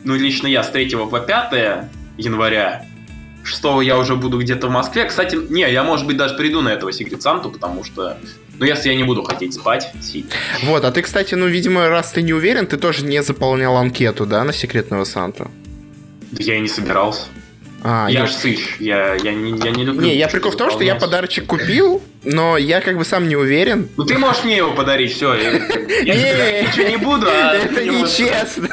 Ну, 0.05 0.15
лично 0.17 0.47
я 0.49 0.63
с 0.63 0.71
3 0.71 0.91
по 1.11 1.21
5 1.21 1.89
января. 2.19 2.85
6 3.45 3.63
я 3.83 3.97
уже 3.99 4.17
буду 4.17 4.41
где-то 4.41 4.67
в 4.67 4.71
Москве. 4.71 5.05
Кстати, 5.05 5.37
не, 5.37 5.71
я, 5.71 5.85
может 5.85 6.07
быть, 6.07 6.17
даже 6.17 6.35
приду 6.35 6.63
на 6.63 6.71
этого 6.71 6.93
Секрет 6.93 7.23
Санту, 7.23 7.51
потому 7.51 7.85
что... 7.85 8.17
Ну, 8.59 8.65
если 8.65 8.89
я 8.89 8.95
не 8.97 9.05
буду 9.05 9.23
хотеть 9.23 9.53
спать, 9.55 9.93
сидеть. 10.03 10.27
Вот, 10.63 10.85
а 10.85 10.91
ты, 10.91 11.03
кстати, 11.03 11.35
ну, 11.35 11.47
видимо, 11.47 11.89
раз 11.91 12.13
ты 12.13 12.23
не 12.23 12.33
уверен, 12.33 12.67
ты 12.67 12.79
тоже 12.79 13.05
не 13.05 13.23
заполнял 13.23 13.77
анкету, 13.77 14.25
да, 14.27 14.43
на 14.45 14.53
секретного 14.55 15.05
Санту? 15.05 15.51
Да 16.33 16.43
я 16.43 16.57
и 16.57 16.61
не 16.61 16.69
собирался. 16.69 17.25
А, 17.83 18.09
я 18.09 18.21
я- 18.21 18.27
ж 18.27 18.33
сыч, 18.33 18.77
я, 18.81 19.15
я, 19.15 19.33
не, 19.33 19.59
я 19.65 19.71
не 19.71 19.85
люблю... 19.85 20.01
Не, 20.01 20.17
я 20.17 20.29
прикол 20.29 20.51
в 20.51 20.57
том, 20.57 20.71
что 20.71 20.83
я 20.83 20.95
подарочек 20.97 21.47
купил, 21.47 22.03
но 22.25 22.57
я 22.57 22.81
как 22.81 22.97
бы 22.99 23.05
сам 23.05 23.29
не 23.29 23.37
уверен. 23.37 23.89
Ну, 23.97 24.05
ты 24.05 24.19
можешь 24.19 24.43
мне 24.45 24.57
его 24.57 24.73
подарить, 24.73 25.13
все. 25.15 25.35
Я, 25.35 26.15
я 26.15 26.63
ничего 26.63 26.89
не 26.89 26.97
буду, 26.97 27.27
а... 27.29 27.55
Это 27.55 27.85
нечестно. 27.85 28.69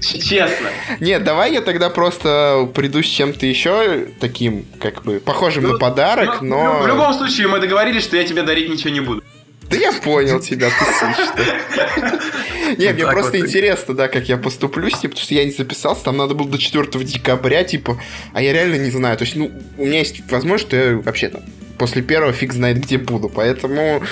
Честно. 0.00 0.70
Нет, 1.00 1.24
давай 1.24 1.52
я 1.52 1.60
тогда 1.60 1.90
просто 1.90 2.68
приду 2.74 3.02
с 3.02 3.06
чем-то 3.06 3.44
еще 3.44 4.06
таким, 4.20 4.64
как 4.80 5.02
бы, 5.02 5.20
похожим 5.20 5.64
Ну, 5.64 5.72
на 5.74 5.78
подарок, 5.78 6.40
Ну, 6.40 6.48
но... 6.48 6.82
В 6.82 6.86
любом 6.86 7.12
случае, 7.14 7.48
мы 7.48 7.58
договорились, 7.60 8.04
что 8.04 8.16
я 8.16 8.24
тебе 8.24 8.42
дарить 8.42 8.70
ничего 8.70 8.90
не 8.90 9.00
буду. 9.00 9.22
Да 9.70 9.76
я 9.76 9.92
понял 9.92 10.40
тебя, 10.40 10.68
ты 10.68 10.84
слышишь. 10.84 12.76
Не, 12.76 12.92
мне 12.92 13.04
Так 13.04 13.12
просто 13.12 13.38
интересно, 13.38 13.94
да, 13.94 14.08
как 14.08 14.28
я 14.28 14.36
поступлю 14.36 14.88
с 14.90 15.02
ним, 15.02 15.10
потому 15.10 15.24
что 15.24 15.34
я 15.34 15.44
не 15.44 15.52
записался, 15.52 16.04
там 16.04 16.16
надо 16.16 16.34
было 16.34 16.48
до 16.48 16.58
4 16.58 17.04
декабря, 17.04 17.62
типа, 17.64 18.00
а 18.32 18.42
я 18.42 18.52
реально 18.52 18.76
не 18.76 18.90
знаю. 18.90 19.16
То 19.16 19.24
есть, 19.24 19.36
ну, 19.36 19.50
у 19.78 19.86
меня 19.86 20.00
есть 20.00 20.22
возможность, 20.30 20.66
что 20.66 20.76
я 20.76 20.96
вообще 20.96 21.28
там 21.28 21.42
после 21.78 22.02
первого 22.02 22.32
фиг 22.32 22.52
знает 22.52 22.78
где 22.78 22.98
буду, 22.98 23.28
поэтому 23.28 24.02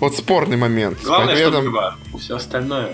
вот 0.00 0.16
спорный 0.16 0.56
момент. 0.56 0.98
Главное, 1.02 1.34
Поэтому 1.34 1.70
чтобы. 1.70 2.20
Все 2.20 2.36
остальное. 2.36 2.90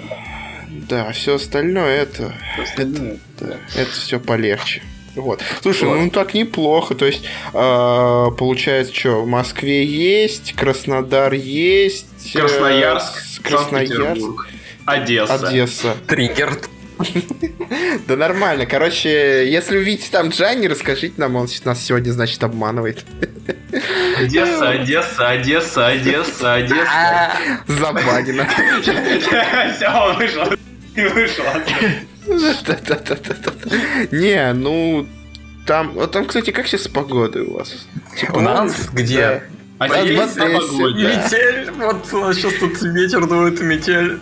Да, 0.69 1.13
все 1.13 1.37
остальное 1.37 2.03
это, 2.03 2.35
всё 2.53 2.63
остальное. 2.63 3.17
да, 3.41 3.57
это 3.75 3.91
все 3.91 4.21
полегче. 4.21 4.83
Вот. 5.15 5.43
Слушай, 5.63 5.89
Вот. 5.89 5.97
ну 5.97 6.11
так 6.11 6.35
неплохо. 6.35 6.95
То 6.95 7.07
есть, 7.07 7.25
э, 7.53 8.27
получается, 8.39 8.95
что, 8.95 9.23
в 9.23 9.27
Москве 9.27 9.85
есть, 9.85 10.55
Краснодар 10.55 11.33
есть, 11.33 12.07
э, 12.35 12.39
Красноярск, 12.39 13.19
с- 13.19 13.39
Красноярск, 13.41 14.47
Одесса. 14.85 15.35
Одесса. 15.35 15.97
Триггер. 16.07 16.59
Да 18.09 18.17
нормально. 18.17 18.67
Короче, 18.67 19.49
если 19.49 19.77
увидите 19.77 20.09
там 20.11 20.31
Джанни, 20.31 20.67
расскажите 20.67 21.15
нам, 21.19 21.37
он 21.37 21.47
нас 21.65 21.85
сегодня, 21.85 22.11
значит, 22.11 22.43
обманывает. 22.43 23.05
Одесса, 24.19 24.71
Одесса, 24.71 25.29
Одесса, 25.29 25.87
Одесса, 25.87 26.55
Одесса. 26.55 27.33
Забагина. 27.69 28.49
Все, 28.83 29.89
он 29.89 30.17
вышел. 30.17 30.43
И 30.97 31.01
вышел. 31.03 31.45
Не, 34.11 34.53
ну... 34.53 35.07
Там, 35.67 35.93
вот 35.93 36.13
там, 36.13 36.25
кстати, 36.25 36.51
как 36.51 36.67
сейчас 36.67 36.85
с 36.85 36.89
погодой 36.89 37.43
у 37.43 37.55
вас? 37.55 37.75
Типа, 38.19 38.39
У 38.39 38.41
нас 38.41 38.89
где? 38.91 39.43
А. 39.79 39.87
Метель. 39.89 41.71
Вот 41.73 42.13
у 42.13 42.21
нас 42.21 42.37
сейчас 42.37 42.55
тут 42.55 42.81
ветер 42.83 43.27
дует, 43.27 43.61
метель. 43.61 44.19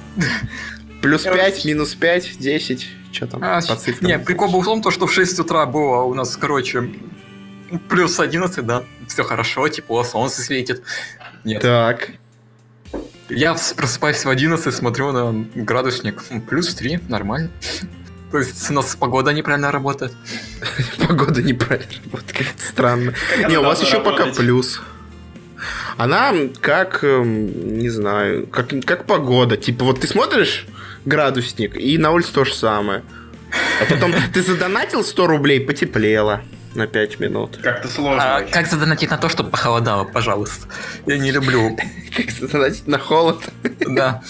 Плюс 1.03 1.23
5, 1.23 1.65
минус 1.65 1.95
5, 1.95 2.39
10. 2.39 2.89
Что 3.13 3.27
там 3.27 3.45
А, 3.45 3.61
по 3.61 3.77
цифрам? 3.77 4.09
Не, 4.09 4.19
прикол 4.19 4.51
был 4.51 4.61
в 4.61 4.65
том, 4.65 4.83
то, 4.83 4.91
что 4.91 5.07
в 5.07 5.13
6 5.13 5.39
утра 5.39 5.67
было 5.67 6.03
у 6.03 6.15
нас, 6.15 6.37
короче, 6.37 6.91
плюс 7.89 8.19
11, 8.19 8.67
да. 8.67 8.83
Все 9.07 9.23
хорошо, 9.23 9.69
тепло, 9.69 10.05
солнце 10.05 10.43
светит. 10.43 10.83
Нет. 11.45 11.63
Так. 11.63 12.11
Я 13.29 13.57
просыпаюсь 13.77 14.25
в 14.25 14.29
11, 14.29 14.75
смотрю 14.75 15.13
на 15.13 15.45
градусник. 15.55 16.23
м, 16.31 16.41
Плюс 16.41 16.75
3, 16.75 17.01
нормально. 17.09 17.51
То 18.31 18.39
есть 18.39 18.71
у 18.71 18.75
нас 18.75 18.97
погода 18.97 19.33
неправильно 19.33 19.71
работает. 19.73 20.13
Погода 21.09 21.43
неправильно 21.43 21.91
работает, 22.05 22.55
странно. 22.59 23.15
Не, 23.49 23.59
у 23.59 23.63
вас 23.63 23.83
еще 23.83 24.01
пока 24.01 24.27
плюс. 24.27 24.81
Она 25.97 26.33
как, 26.61 27.03
эм, 27.03 27.79
не 27.79 27.89
знаю, 27.89 28.47
как, 28.47 28.69
как 28.85 29.07
погода. 29.07 29.57
Типа, 29.57 29.85
вот 29.85 30.01
ты 30.01 30.07
смотришь 30.07 30.67
градусник, 31.05 31.77
и 31.77 31.97
на 31.99 32.11
улице 32.13 32.33
то 32.33 32.45
же 32.45 32.55
самое. 32.55 33.03
А 33.81 33.85
потом 33.91 34.13
ты 34.35 34.43
задонатил 34.43 35.03
100 35.03 35.27
рублей, 35.27 35.61
потеплело 35.61 36.43
на 36.77 36.87
5 36.87 37.21
минут. 37.21 37.59
Как-то 37.63 37.89
сложно. 37.89 38.37
А 38.37 38.43
как 38.43 38.67
задонатить 38.67 39.11
на 39.11 39.19
то, 39.19 39.29
чтобы 39.29 39.51
похолодало, 39.51 40.05
пожалуйста? 40.05 40.67
Я 41.07 41.19
не 41.19 41.31
люблю. 41.31 41.77
Как 42.17 42.31
задонатить 42.31 42.87
на 42.87 42.99
холод? 42.99 43.45
Да. 43.87 44.23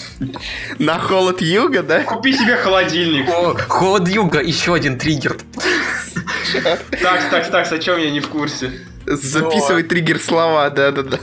На 0.79 0.99
холод 0.99 1.41
юга, 1.41 1.83
да? 1.83 2.03
Купи 2.03 2.33
себе 2.33 2.57
холодильник. 2.57 3.29
О, 3.29 3.55
холод 3.67 4.07
юга, 4.09 4.41
еще 4.41 4.73
один 4.73 4.97
триггер. 4.97 5.37
Такс, 7.01 7.25
такс, 7.29 7.49
такс, 7.49 7.71
о 7.71 7.79
чем 7.79 7.97
я 7.99 8.09
не 8.09 8.19
в 8.19 8.29
курсе? 8.29 8.71
Записывай 9.07 9.83
триггер 9.83 10.19
слова, 10.19 10.69
да-да-да. 10.69 11.19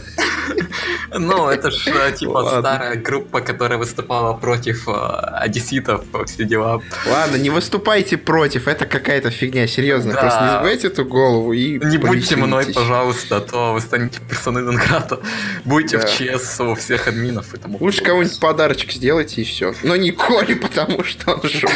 Ну, 1.16 1.48
это 1.48 1.70
ж 1.70 1.86
э, 1.88 2.12
типа 2.12 2.30
Ладно. 2.38 2.60
старая 2.60 2.96
группа, 2.96 3.40
которая 3.40 3.78
выступала 3.78 4.34
против 4.34 4.88
э, 4.88 4.92
одесситов, 4.92 6.04
все 6.26 6.44
дела. 6.44 6.82
Ладно, 7.06 7.36
не 7.36 7.50
выступайте 7.50 8.16
против, 8.16 8.66
это 8.66 8.84
какая-то 8.84 9.30
фигня, 9.30 9.66
серьезно. 9.68 10.12
Да. 10.14 10.20
Просто 10.20 10.42
не 10.44 10.50
забывайте 10.50 10.86
эту 10.88 11.04
голову 11.04 11.52
и 11.52 11.78
Не 11.78 11.98
будьте 11.98 12.36
мной, 12.36 12.66
пожалуйста, 12.74 13.36
а 13.36 13.40
то 13.40 13.72
вы 13.74 13.80
станете 13.80 14.20
персоной 14.28 14.64
Донграта. 14.64 15.20
Будьте 15.64 15.98
Да. 15.98 16.06
в 16.06 16.10
ЧС 16.10 16.60
у 16.60 16.74
всех 16.74 17.06
админов 17.06 17.54
и 17.54 17.58
тому 17.58 17.78
Лучше 17.80 18.02
кому-нибудь 18.02 18.40
подарочек 18.40 18.90
сделайте 18.90 19.42
и 19.42 19.44
все. 19.44 19.74
Но 19.84 19.94
не 19.96 20.10
Коле, 20.10 20.56
потому 20.64 21.04
что 21.04 21.34
он 21.34 21.42
шут. 21.48 21.70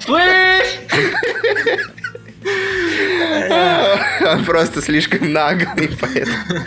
Слышь! 0.00 0.78
Он 4.32 4.44
просто 4.44 4.82
слишком 4.82 5.32
наглый, 5.32 5.90
поэтому... 6.00 6.64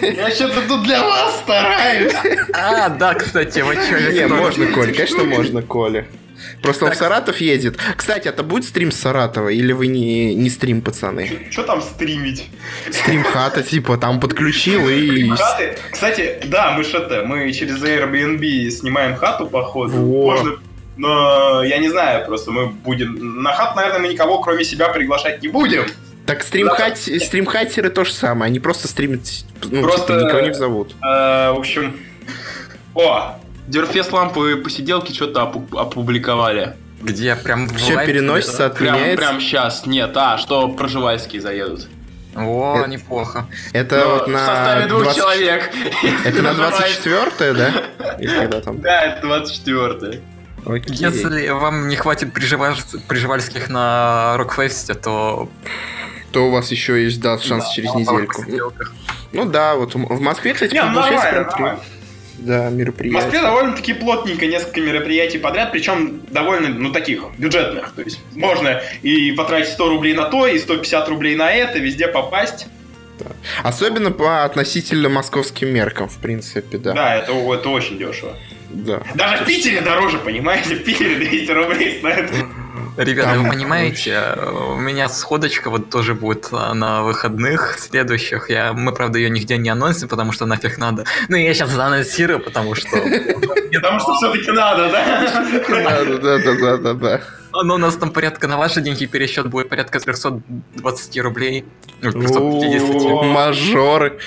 Я 0.00 0.30
что-то 0.30 0.62
тут 0.68 0.82
для 0.84 1.02
вас 1.02 1.40
стараюсь. 1.40 2.12
А, 2.52 2.88
да, 2.88 3.14
кстати, 3.14 3.60
вот 3.60 3.74
человек. 3.74 4.12
Не, 4.12 4.26
можно, 4.26 4.66
Коля, 4.66 4.92
конечно, 4.92 5.24
можно, 5.24 5.62
Коля. 5.62 6.06
Просто 6.62 6.86
он 6.86 6.92
в 6.92 6.94
Саратов 6.94 7.40
едет. 7.40 7.78
Кстати, 7.96 8.28
это 8.28 8.42
будет 8.42 8.64
стрим 8.64 8.90
с 8.90 8.96
Саратова, 8.96 9.48
или 9.48 9.72
вы 9.72 9.86
не, 9.86 10.34
не 10.34 10.50
стрим, 10.50 10.80
пацаны? 10.82 11.46
Что 11.50 11.62
там 11.62 11.82
стримить? 11.82 12.48
Стрим 12.90 13.24
хата, 13.24 13.62
типа, 13.62 13.96
там 13.96 14.20
подключил 14.20 14.88
и... 14.88 15.28
Хаты? 15.28 15.76
Кстати, 15.90 16.40
да, 16.46 16.72
мы 16.72 16.84
ж 16.84 16.94
это, 16.94 17.24
мы 17.26 17.52
через 17.52 17.82
Airbnb 17.82 18.70
снимаем 18.70 19.16
хату, 19.16 19.46
походу. 19.46 19.96
Можно, 19.96 20.58
но 20.96 21.62
я 21.62 21.78
не 21.78 21.88
знаю, 21.88 22.26
просто 22.26 22.50
мы 22.50 22.68
будем... 22.68 23.42
На 23.42 23.52
хат, 23.54 23.76
наверное, 23.76 24.00
мы 24.00 24.08
никого, 24.08 24.40
кроме 24.40 24.64
себя, 24.64 24.88
приглашать 24.88 25.42
не 25.42 25.48
будем. 25.48 25.84
Так 26.26 26.42
стримхат, 26.42 26.98
стримхатеры 26.98 27.90
то 27.90 28.04
же 28.04 28.12
самое, 28.12 28.50
они 28.50 28.60
просто 28.60 28.86
стримят, 28.88 29.20
ну, 29.64 29.82
Просто- 29.82 30.14
типа, 30.18 30.26
никого 30.26 30.40
не 30.40 30.54
зовут. 30.54 30.94
Э, 31.02 31.50
в 31.52 31.58
общем... 31.58 31.96
О, 32.94 33.36
Дерфест 33.66 34.12
лампы 34.12 34.56
посиделки 34.56 35.12
что-то 35.12 35.42
опу- 35.42 35.78
опубликовали. 35.78 36.74
Где 37.00 37.34
прям 37.36 37.66
в 37.68 37.76
Все 37.76 37.94
лайке, 37.94 38.12
переносится, 38.12 38.68
да? 38.68 38.70
Прям, 38.70 38.94
отменяется. 38.96 39.16
прям 39.26 39.40
сейчас. 39.40 39.86
Нет, 39.86 40.10
а, 40.16 40.36
что 40.38 40.68
проживальские 40.68 41.40
заедут. 41.40 41.86
О, 42.36 42.76
Это- 42.78 42.90
неплохо. 42.90 43.46
Это 43.72 43.98
Но 44.00 44.10
вот 44.14 44.26
В 44.26 44.30
на... 44.30 44.38
составе 44.46 44.86
двух 44.86 45.02
20 45.04 45.18
человек. 45.18 45.70
Это 46.24 46.42
на 46.42 46.52
Называется- 46.52 47.08
24 47.08 47.54
да? 47.54 48.16
Или 48.18 48.38
когда 48.38 48.60
там? 48.60 48.80
Да, 48.80 49.02
это 49.04 49.22
24 49.22 50.20
Окей. 50.66 50.94
Если 50.96 51.48
вам 51.48 51.88
не 51.88 51.96
хватит 51.96 52.28
приживальс- 52.36 53.00
приживальских 53.08 53.68
на 53.68 54.36
Рокфесте, 54.36 54.94
то... 54.94 55.48
То 56.32 56.46
у 56.46 56.50
вас 56.50 56.70
еще 56.70 57.02
есть, 57.02 57.20
да, 57.20 57.38
шанс 57.38 57.64
Да, 57.66 57.72
через 57.74 57.94
недельку. 57.94 58.42
посиделках. 58.42 58.92
Ну 59.32 59.44
да, 59.46 59.74
вот 59.74 59.94
в 59.94 59.98
в 59.98 60.20
Москве, 60.20 60.54
кстати, 60.54 60.74
Не, 60.74 60.82
ну 60.84 60.94
получается 60.94 61.26
нормально, 61.26 61.50
нормально. 61.50 61.80
Да, 62.38 62.68
В 62.70 62.72
мероприятие. 62.72 63.22
Москве 63.22 63.40
довольно-таки 63.42 63.92
плотненько 63.94 64.46
несколько 64.46 64.80
мероприятий 64.80 65.38
подряд, 65.38 65.72
причем 65.72 66.22
довольно, 66.30 66.68
ну, 66.68 66.92
таких, 66.92 67.24
бюджетных. 67.36 67.92
То 67.94 68.02
есть 68.02 68.20
можно 68.34 68.80
и 69.02 69.32
потратить 69.32 69.72
100 69.72 69.88
рублей 69.88 70.14
на 70.14 70.24
то, 70.24 70.46
и 70.46 70.58
150 70.58 71.08
рублей 71.08 71.36
на 71.36 71.50
это, 71.52 71.78
везде 71.78 72.06
попасть. 72.08 72.66
Особенно 73.62 74.10
по 74.10 74.44
относительно 74.44 75.08
московским 75.08 75.68
меркам, 75.68 76.08
в 76.08 76.16
принципе, 76.18 76.78
да. 76.78 76.92
Да, 76.92 77.16
это, 77.16 77.32
это 77.32 77.68
очень 77.68 77.98
дешево. 77.98 78.34
Да. 78.70 79.02
Даже 79.14 79.44
в 79.44 79.46
Питере 79.46 79.80
дороже, 79.80 80.18
понимаете? 80.18 80.76
В 80.76 80.84
Питере 80.84 81.16
200 81.16 81.50
рублей 81.52 81.98
стоит. 81.98 82.30
Ребята, 82.96 83.30
Там 83.30 83.44
вы 83.44 83.50
понимаете, 83.50 84.20
у 84.72 84.76
меня 84.76 85.08
сходочка 85.08 85.70
вот 85.70 85.90
тоже 85.90 86.14
будет 86.14 86.48
э, 86.52 86.72
на 86.74 87.02
выходных 87.02 87.78
следующих. 87.78 88.50
Я, 88.50 88.72
мы, 88.72 88.92
правда, 88.92 89.18
ее 89.18 89.30
нигде 89.30 89.56
не 89.56 89.70
анонсим, 89.70 90.08
потому 90.08 90.32
что 90.32 90.44
нафиг 90.44 90.76
надо. 90.76 91.04
Ну, 91.28 91.36
я 91.36 91.54
сейчас 91.54 91.72
анонсирую, 91.78 92.40
потому 92.40 92.74
что... 92.74 92.88
Потому 93.72 94.00
что 94.00 94.14
все-таки 94.16 94.50
надо, 94.50 94.90
да? 94.90 95.42
Да, 95.62 96.04
да, 96.04 96.38
да, 96.38 96.54
да, 96.54 96.76
да, 96.76 96.94
да. 96.94 97.20
Ну, 97.52 97.74
у 97.74 97.78
нас 97.78 97.96
там 97.96 98.10
порядка 98.10 98.46
на 98.48 98.56
ваши 98.58 98.80
деньги 98.80 99.06
пересчет 99.06 99.46
будет 99.48 99.68
порядка 99.68 99.98
320 100.00 101.18
рублей. 101.20 101.64
Ну, 102.02 102.12
350. 102.12 102.90
О, 102.90 103.22
Мажоры 103.24 104.18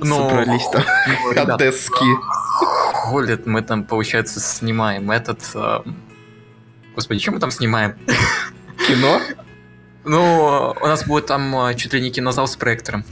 Ну, 0.00 0.16
собрались 0.16 0.64
там. 0.72 0.82
ребят, 1.30 1.48
Одесские. 1.60 2.16
Холит, 2.56 3.46
мы 3.46 3.62
там, 3.62 3.84
получается, 3.84 4.40
снимаем 4.40 5.10
этот... 5.10 5.40
э, 5.54 5.80
Господи, 6.94 7.20
что 7.20 7.32
мы 7.32 7.40
там 7.40 7.50
снимаем? 7.50 7.94
Кино? 8.88 9.20
Ну, 10.04 10.74
у 10.80 10.86
нас 10.86 11.06
будет 11.06 11.26
там 11.26 11.54
э, 11.68 11.74
чуть 11.74 11.92
ли 11.92 12.00
не 12.00 12.10
кинозал 12.10 12.46
с 12.46 12.56
проектором. 12.56 13.04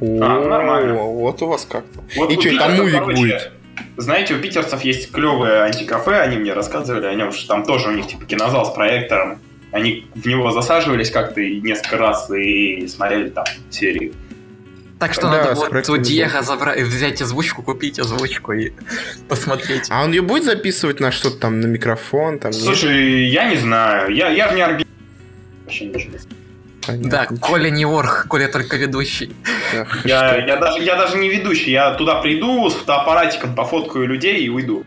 О, 0.00 0.44
нормально. 0.46 0.94
Вот 0.94 1.42
у 1.42 1.46
вас 1.46 1.66
как-то. 1.70 2.00
Вот 2.16 2.30
И 2.30 2.38
чё, 2.38 2.58
там 2.58 2.76
мувик 2.76 3.04
будет? 3.04 3.52
Знаете, 3.96 4.34
у 4.34 4.40
питерцев 4.40 4.82
есть 4.82 5.12
клевое 5.12 5.62
антикафе, 5.62 6.20
они 6.20 6.38
мне 6.38 6.52
рассказывали 6.52 7.06
о 7.06 7.14
нем, 7.14 7.32
что 7.32 7.48
там 7.48 7.64
тоже 7.64 7.88
у 7.88 7.92
них 7.92 8.06
типа 8.06 8.24
кинозал 8.24 8.66
с 8.66 8.74
проектором. 8.74 9.40
Они 9.72 10.06
в 10.14 10.26
него 10.26 10.50
засаживались 10.50 11.10
как-то 11.10 11.40
и 11.40 11.60
несколько 11.60 11.96
раз 11.96 12.30
и 12.30 12.86
смотрели 12.88 13.28
там 13.30 13.44
серии. 13.70 14.12
Так 15.00 15.14
что 15.14 15.22
Да, 15.22 15.30
надо 15.30 15.54
вот 15.54 15.88
у 15.88 15.96
Диего 15.96 16.42
забрать, 16.42 16.82
взять 16.82 17.22
озвучку, 17.22 17.62
купить 17.62 17.98
озвучку 17.98 18.52
и 18.52 18.72
посмотреть. 19.28 19.86
А 19.88 20.04
он 20.04 20.12
ее 20.12 20.20
будет 20.20 20.44
записывать 20.44 21.00
на 21.00 21.10
что-то 21.10 21.38
там, 21.38 21.60
на 21.60 21.66
микрофон? 21.66 22.38
Там, 22.38 22.50
нет? 22.50 22.62
Слушай, 22.62 23.24
я 23.28 23.48
не 23.48 23.56
знаю, 23.56 24.14
я, 24.14 24.28
я 24.28 24.48
в 24.48 24.54
не 24.54 24.60
организовал. 24.60 24.94
Вообще 25.64 25.86
ничего 25.86 26.12
не 26.12 26.18
знаю. 26.18 26.36
Да, 26.86 27.18
Понятно. 27.18 27.36
Коля 27.38 27.70
не 27.70 27.86
орх, 27.86 28.26
Коля 28.28 28.48
только 28.48 28.76
ведущий. 28.76 29.34
Да, 29.72 29.86
Я, 30.04 30.36
я, 30.36 30.56
даже, 30.56 30.82
я 30.82 30.96
даже 30.96 31.16
не 31.16 31.30
ведущий, 31.30 31.70
я 31.70 31.92
туда 31.94 32.20
приду 32.20 32.68
с 32.68 32.74
фотоаппаратиком, 32.74 33.54
пофоткаю 33.54 34.06
людей 34.06 34.44
и 34.44 34.50
уйду. 34.50 34.84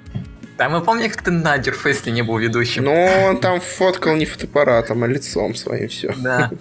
Да, 0.58 0.70
мы 0.70 0.82
помним, 0.82 1.10
как 1.10 1.24
ты 1.24 1.32
на 1.32 1.58
Дюрфесте 1.58 2.12
не 2.12 2.22
был 2.22 2.38
ведущим. 2.38 2.86
Ну, 2.86 2.94
он 3.26 3.40
там 3.40 3.60
фоткал 3.60 4.16
не 4.16 4.26
фотоаппаратом, 4.26 5.04
а 5.04 5.08
лицом 5.08 5.56
своим 5.56 5.90
все. 5.90 6.14
Да. 6.18 6.52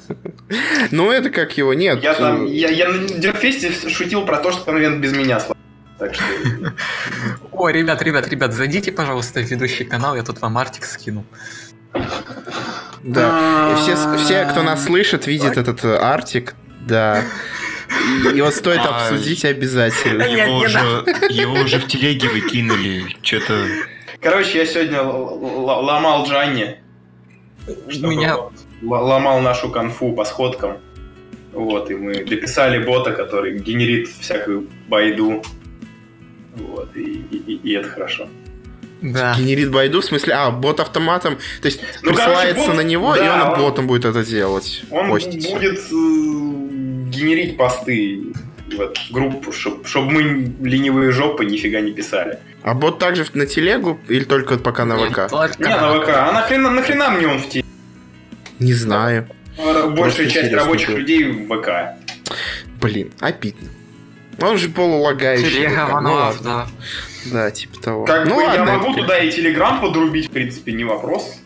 Ну, 0.90 1.11
это 1.11 1.30
как 1.30 1.57
его, 1.57 1.72
нет. 1.72 2.03
Я 2.03 2.12
там, 2.12 2.45
э, 2.45 2.51
я, 2.51 2.68
я 2.68 2.88
на 2.88 3.09
Дерфесте 3.09 3.72
шутил 3.88 4.26
про 4.26 4.36
то, 4.36 4.53
что 4.53 4.64
конвент 4.64 5.01
без 5.01 5.12
меня 5.16 5.40
слаб. 5.40 5.57
Так 5.99 6.14
что... 6.14 6.24
О, 7.53 7.68
ребят, 7.70 8.03
ребят, 8.03 8.28
ребят, 8.28 8.53
зайдите, 8.53 8.93
пожалуйста, 8.93 9.40
в 9.40 9.51
ведущий 9.51 9.84
канал, 9.84 10.14
я 10.14 10.22
тут 10.22 10.43
вам 10.43 10.59
артик 10.59 10.84
скину. 10.84 11.24
Да. 13.03 13.72
И 13.72 13.82
все, 13.82 13.97
все, 14.18 14.45
кто 14.45 14.62
нас 14.62 14.84
слышит, 14.84 15.26
видит 15.26 15.57
этот 15.57 15.84
э, 15.84 15.97
артик, 15.97 16.55
да. 16.86 17.22
И 18.32 18.36
его 18.36 18.51
стоит 18.51 18.80
А, 18.84 18.97
обсудить 19.09 19.45
обязательно. 19.45 20.22
Его 20.22 20.59
уже, 20.59 20.78
его 21.30 21.55
уже 21.61 21.78
в 21.78 21.86
телеге 21.86 22.28
выкинули. 22.28 23.05
Что-то... 23.22 23.66
Короче, 24.20 24.59
я 24.59 24.66
сегодня 24.66 25.03
ломал 25.03 26.26
Джанни. 26.26 26.76
Меня... 27.86 28.36
ломал 28.82 29.40
нашу 29.40 29.68
конфу 29.70 30.12
по 30.12 30.24
сходкам. 30.24 30.78
Вот, 31.53 31.90
и 31.90 31.95
мы 31.95 32.24
дописали 32.24 32.78
бота, 32.82 33.12
который 33.12 33.59
генерит 33.59 34.09
всякую 34.09 34.68
байду. 34.88 35.43
Вот, 36.57 36.97
и, 36.97 37.03
и- 37.30 37.61
и 37.62 37.72
это 37.74 37.88
хорошо. 37.88 38.28
Да. 39.03 39.34
Генерит 39.36 39.70
байду, 39.72 40.01
в 40.01 40.05
смысле, 40.05 40.32
а, 40.34 40.51
бот 40.51 40.78
автоматом, 40.80 41.36
то 41.61 41.66
есть 41.66 41.80
Ну, 42.03 42.11
присылается 42.12 42.55
короче, 42.55 42.68
бот- 42.68 42.76
на 42.76 42.80
него, 42.82 43.16
и 43.16 43.18
да, 43.18 43.34
он 43.34 43.53
он- 43.53 43.59
ботом 43.61 43.86
будет 43.88 44.05
это 44.05 44.24
делать. 44.24 44.82
Он 44.90 45.11
постить. 45.11 45.51
будет 45.51 45.80
генерить 47.23 47.57
посты 47.57 48.20
в 48.68 48.81
эту 48.81 49.01
группу, 49.11 49.53
чтобы 49.53 50.12
мы 50.12 50.23
ленивые 50.61 51.12
жопы 51.12 51.45
нифига 51.45 51.81
не 51.81 51.93
писали. 51.93 52.39
А 52.62 52.75
бот 52.75 52.99
также 52.99 53.25
на 53.35 53.47
телегу 53.47 54.01
или 54.09 54.25
только 54.25 54.59
пока 54.59 54.85
на 54.85 54.97
Нет, 54.97 55.11
ВК? 55.12 55.29
только 55.31 55.62
Не, 55.62 55.68
на 55.77 56.01
ВК. 56.01 56.09
А 56.09 56.33
нахрена, 56.33 56.70
нахрена 56.70 57.11
мне 57.11 57.27
он 57.29 57.39
в 57.39 57.49
теле? 57.49 57.64
Не 58.59 58.75
знаю. 58.75 59.27
Большая 59.59 60.27
часть 60.27 60.37
интересно 60.47 60.59
рабочих 60.59 60.89
будет. 60.89 60.99
людей 60.99 61.25
в 61.25 61.47
ВК. 61.61 61.68
Блин, 62.81 63.11
обидно. 63.20 63.68
Он 64.41 64.57
же 64.59 64.68
полулагающий. 64.70 65.51
Телега 65.51 65.87
ВК. 65.87 66.01
Ну 66.03 66.33
да. 66.43 66.66
Да, 67.33 67.51
типа 67.51 67.81
того. 67.81 68.05
Как 68.05 68.27
ну 68.27 68.37
бы 68.37 68.41
ладно, 68.43 68.55
я 68.70 68.77
могу 68.79 68.93
это- 68.93 69.01
туда 69.03 69.18
и 69.18 69.31
Телеграм 69.31 69.81
подрубить, 69.81 70.29
в 70.29 70.31
принципе, 70.31 70.73
не 70.73 70.85
вопрос. 70.85 71.39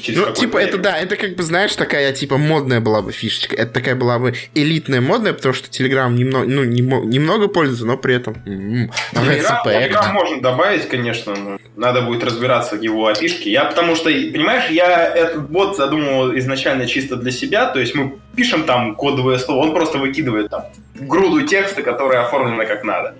Через 0.00 0.18
Ну, 0.18 0.32
типа, 0.32 0.58
это 0.58 0.76
время. 0.76 0.82
да, 0.82 0.98
это 0.98 1.16
как 1.16 1.36
бы, 1.36 1.42
знаешь, 1.42 1.74
такая, 1.76 2.12
типа, 2.12 2.38
модная 2.38 2.80
была 2.80 3.02
бы 3.02 3.12
фишечка. 3.12 3.56
Это 3.56 3.72
такая 3.72 3.94
была 3.94 4.18
бы 4.18 4.34
элитная 4.54 5.00
модная, 5.00 5.32
потому 5.32 5.54
что 5.54 5.70
Телеграм 5.70 6.14
немного, 6.14 6.46
ну, 6.46 6.64
немного 6.64 7.48
пользуется, 7.48 7.86
но 7.86 7.96
при 7.96 8.14
этом... 8.14 8.36
м-м, 8.46 8.90
Телеграм, 9.12 9.30
респект. 9.30 9.64
Телеграм 9.64 10.14
можно 10.14 10.40
добавить, 10.40 10.88
конечно, 10.88 11.34
но 11.34 11.58
надо 11.76 12.02
будет 12.02 12.24
разбираться 12.24 12.76
в 12.76 12.82
его 12.82 13.06
опишке. 13.06 13.50
Я 13.50 13.64
потому 13.64 13.96
что, 13.96 14.04
понимаешь, 14.10 14.70
я 14.70 15.06
этот 15.06 15.50
бот 15.50 15.76
задумывал 15.76 16.36
изначально 16.38 16.86
чисто 16.86 17.16
для 17.16 17.30
себя, 17.30 17.66
то 17.66 17.80
есть 17.80 17.94
мы 17.94 18.18
пишем 18.36 18.64
там 18.64 18.94
кодовое 18.94 19.38
слово, 19.38 19.66
он 19.66 19.74
просто 19.74 19.98
выкидывает 19.98 20.50
там 20.50 20.64
груду 20.94 21.46
текста, 21.46 21.82
которая 21.82 22.22
оформлена 22.24 22.64
как 22.64 22.84
надо. 22.84 23.14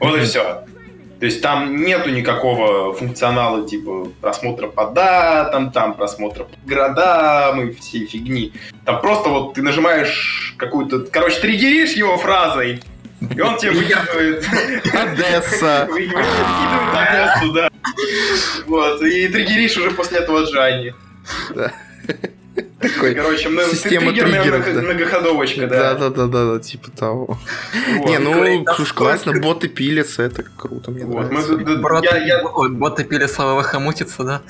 Вот 0.00 0.16
и 0.18 0.22
все. 0.22 0.64
То 1.24 1.26
есть 1.26 1.40
там 1.40 1.82
нету 1.82 2.10
никакого 2.10 2.92
функционала 2.92 3.66
типа 3.66 4.08
просмотра 4.20 4.66
по 4.66 4.88
датам, 4.90 5.72
там 5.72 5.94
просмотра 5.94 6.44
по 6.44 6.54
городам 6.66 7.62
и 7.62 7.72
всей 7.72 8.04
фигни. 8.04 8.52
Там 8.84 9.00
просто 9.00 9.30
вот 9.30 9.54
ты 9.54 9.62
нажимаешь 9.62 10.54
какую-то... 10.58 10.98
Короче, 11.10 11.40
триггеришь 11.40 11.92
его 11.92 12.18
фразой, 12.18 12.82
и 13.34 13.40
он 13.40 13.56
тебе 13.56 13.70
выкидывает... 13.70 14.46
Одесса. 14.92 15.86
Вы- 15.88 16.08
вы- 16.08 16.08
выкидывает 16.08 16.94
Одессу, 16.94 17.52
да. 17.54 17.70
Вот, 18.66 19.00
и 19.00 19.26
триггеришь 19.28 19.78
уже 19.78 19.92
после 19.92 20.18
этого 20.18 20.44
Джанни. 20.44 20.94
Такой, 22.78 23.14
Короче, 23.14 23.48
ну, 23.48 23.62
Система 23.62 24.12
триггеров, 24.12 24.30
много- 24.66 24.74
да. 24.74 24.80
многоходовочка, 24.82 25.66
да. 25.66 25.94
Да-да-да-да, 25.94 26.60
типа 26.60 26.90
того. 26.90 27.38
Вот. 27.96 28.08
Не, 28.08 28.18
ну, 28.18 28.64
уж 28.78 28.92
классно, 28.92 29.32
боты 29.40 29.68
пилятся, 29.68 30.22
это 30.22 30.44
круто, 30.56 30.90
мне 30.90 31.04
Вот, 31.04 31.30
мы 31.32 31.40
нравится. 31.40 31.56
тут- 31.56 31.80
Брат, 31.80 32.04
я- 32.04 32.16
я- 32.18 32.42
боты 32.44 33.04
пили 33.04 33.26
слова 33.26 33.62
хомутится, 33.62 34.22
да? 34.24 34.42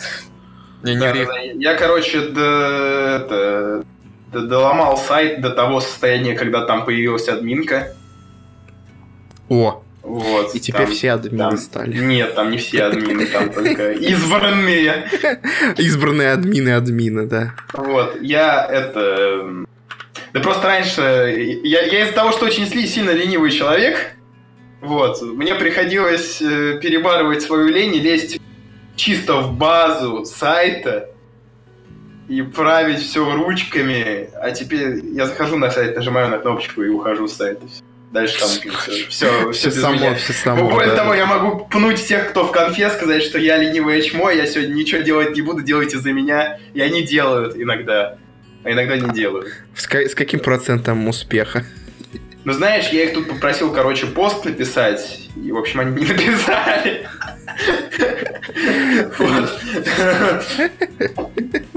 Не, 0.83 0.95
не 0.95 1.01
Да, 1.01 1.13
грех. 1.13 1.29
да, 1.29 1.41
Я, 1.41 1.75
короче, 1.77 2.21
до- 2.21 3.21
это, 3.25 3.85
до- 4.33 4.47
доломал 4.49 4.99
сайт 4.99 5.41
до 5.41 5.51
того 5.51 5.81
состояния, 5.81 6.35
когда 6.37 6.67
там 6.67 6.85
появилась 6.85 7.29
админка. 7.29 7.95
О, 9.49 9.84
Вот. 10.05 10.55
и 10.55 10.61
теперь 10.61 10.87
там- 10.87 10.95
все 10.95 11.13
админы 11.13 11.39
там- 11.39 11.57
стали. 11.57 11.97
Нет, 11.97 12.35
там 12.35 12.51
не 12.51 12.59
все 12.59 12.85
админы, 12.85 13.27
там 13.27 13.51
только 13.51 13.93
избранные. 13.93 15.09
Избранные 15.79 16.33
админы 16.33 16.71
админа, 16.71 17.27
да. 17.27 17.55
Вот, 17.73 18.21
я 18.21 18.67
это... 18.71 19.65
Да 20.33 20.41
просто 20.41 20.67
раньше... 20.67 21.61
Я, 21.65 21.83
я 21.83 22.03
из-за 22.05 22.13
того, 22.13 22.33
что 22.33 22.45
очень 22.45 22.67
сильно 22.67 23.11
ленивый 23.11 23.51
человек, 23.51 24.15
вот, 24.81 25.23
мне 25.23 25.55
приходилось 25.55 26.43
э, 26.43 26.79
перебарывать 26.83 27.41
свою 27.41 27.69
лень 27.69 27.95
и 27.95 28.01
лезть 28.01 28.39
чисто 28.97 29.37
в 29.41 29.57
базу 29.57 30.27
сайта 30.27 31.09
и 32.29 32.43
править 32.43 33.01
все 33.01 33.35
ручками, 33.35 34.29
а 34.35 34.51
теперь 34.51 35.01
я 35.15 35.27
захожу 35.27 35.57
на 35.57 35.71
сайт, 35.71 35.97
нажимаю 35.97 36.29
на 36.29 36.39
кнопочку 36.39 36.83
и 36.83 36.89
ухожу 36.89 37.27
с 37.27 37.33
сайта. 37.33 37.63
Дальше 38.15 38.39
там 38.39 38.49
все, 38.49 39.09
все, 39.09 39.51
Все 39.51 39.71
само, 39.73 40.15
все 40.15 40.33
само. 40.33 40.71
Более 40.71 40.91
да. 40.91 40.99
того, 40.99 41.15
я 41.15 41.27
могу 41.27 41.65
пнуть 41.65 41.99
всех, 41.99 42.31
кто 42.31 42.47
в 42.47 42.53
конфе, 42.53 42.89
сказать, 42.91 43.25
что 43.25 43.41
я 43.41 43.57
ленивое 43.57 44.01
чмо, 44.03 44.31
я 44.31 44.47
сегодня 44.47 44.73
ничего 44.73 45.01
делать 45.01 45.35
не 45.35 45.43
буду, 45.43 45.63
делайте 45.63 45.99
за 45.99 46.13
меня. 46.13 46.61
И 46.75 46.81
они 46.81 47.03
делают 47.03 47.57
иногда, 47.57 48.17
а 48.63 48.71
иногда 48.71 48.97
не 48.97 49.13
делают. 49.13 49.49
С, 49.75 49.93
с 49.93 50.15
каким 50.15 50.39
процентом 50.39 51.09
успеха? 51.09 51.65
Ну 52.45 52.53
знаешь, 52.53 52.87
я 52.91 53.03
их 53.03 53.15
тут 53.15 53.29
попросил, 53.29 53.73
короче, 53.73 54.07
пост 54.07 54.45
написать, 54.45 55.29
и, 55.35 55.51
в 55.51 55.57
общем, 55.57 55.81
они 55.81 56.01
не 56.01 56.07
написали. 56.07 57.09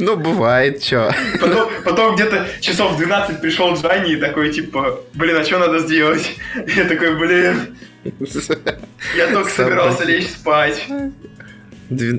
Ну, 0.00 0.16
бывает, 0.16 0.82
чё. 0.82 1.10
Потом, 1.40 1.70
потом 1.84 2.14
где-то 2.16 2.46
часов 2.60 2.94
в 2.94 2.96
12 2.96 3.40
пришел 3.40 3.74
Джанни 3.74 4.12
и 4.14 4.16
такой, 4.16 4.52
типа, 4.52 5.00
блин, 5.14 5.36
а 5.36 5.44
что 5.44 5.58
надо 5.58 5.78
сделать? 5.78 6.36
Я 6.76 6.84
такой, 6.84 7.14
блин, 7.16 7.76
я 9.16 9.32
только 9.32 9.50
собирался 9.50 10.04
лечь 10.04 10.28
спать. 10.28 10.84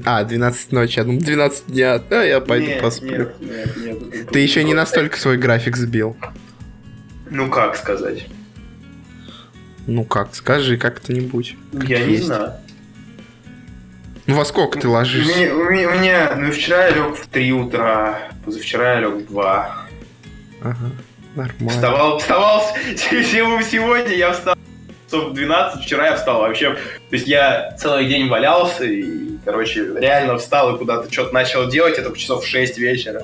А, 0.06 0.24
12 0.24 0.72
ночи, 0.72 1.00
я 1.00 1.04
думал, 1.04 1.20
12 1.22 1.68
дня. 1.68 2.02
А, 2.10 2.24
я 2.24 2.40
пойду 2.40 2.68
Нет, 2.68 2.82
посплю. 2.82 3.30
нет, 3.40 3.76
нет, 3.78 4.14
нет. 4.14 4.30
Ты 4.32 4.40
еще 4.40 4.64
не 4.64 4.74
настолько 4.74 5.18
свой 5.18 5.38
график 5.38 5.76
сбил. 5.76 6.16
Ну 7.30 7.50
как 7.50 7.76
сказать? 7.76 8.28
Ну 9.88 10.06
как, 10.06 10.36
скажи 10.36 10.78
как-то-нибудь. 10.78 11.56
как 11.74 11.84
Я 11.90 12.06
не 12.06 12.14
есть. 12.14 12.26
знаю. 12.26 12.54
Ну 14.28 14.36
во 14.36 14.46
сколько 14.46 14.80
ты 14.80 14.88
ложишься? 14.88 15.32
у 15.32 15.70
меня- 15.70 15.88
у 15.90 15.92
меня- 16.00 16.34
ну 16.36 16.52
вчера 16.52 16.86
я 16.88 16.90
лег 16.92 17.16
в 17.16 17.28
3 17.28 17.54
утра, 17.54 18.20
позавчера 18.44 18.94
я 18.96 19.00
лег 19.02 19.14
в 19.16 19.26
2. 19.28 19.78
Ага, 20.62 20.76
нормально. 21.36 21.70
Вставал, 21.70 22.18
вставал, 22.20 22.64
сегодня 23.64 24.14
я 24.16 24.32
встал 24.34 24.56
часов 25.08 25.30
в 25.30 25.34
12, 25.34 25.84
вчера 25.86 26.08
я 26.08 26.16
встал 26.16 26.40
вообще. 26.42 26.74
То 26.74 26.80
есть 27.16 27.28
я 27.28 27.76
целый 27.80 28.08
день 28.08 28.28
валялся 28.28 28.84
и, 28.84 29.38
короче, 29.46 29.86
реально 29.96 30.38
встал 30.40 30.76
и 30.76 30.78
куда-то 30.80 31.12
что-то 31.12 31.32
начал 31.34 31.68
делать, 31.70 31.98
это 32.00 32.16
часов 32.18 32.44
в 32.44 32.48
6 32.48 32.80
вечера. 32.80 33.24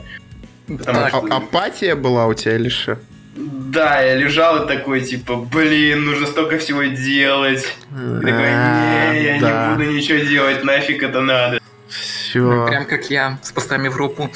Потому 0.68 1.00
Так, 1.00 1.10
что- 1.10 1.28
А- 1.32 1.38
апатия 1.38 1.96
была 1.96 2.28
у 2.28 2.34
тебя 2.36 2.56
или 2.56 2.70
что? 2.70 3.00
Да, 3.42 4.02
я 4.02 4.16
лежал 4.16 4.64
и 4.64 4.68
такой, 4.68 5.02
типа, 5.02 5.36
блин, 5.38 6.06
нужно 6.06 6.28
столько 6.28 6.58
всего 6.58 6.84
делать. 6.84 7.66
И 7.92 8.22
такой, 8.22 8.50
не, 8.50 9.24
я 9.24 9.38
не 9.38 9.76
буду 9.78 9.92
ничего 9.92 10.20
делать, 10.20 10.64
нафиг 10.64 11.04
это 11.04 11.22
надо. 11.22 11.60
Все. 11.88 12.68
Прям 12.68 12.86
как 12.86 13.10
я, 13.10 13.40
с 13.44 13.52
постами 13.52 13.90
в 13.90 13.94
группу. 13.94 14.30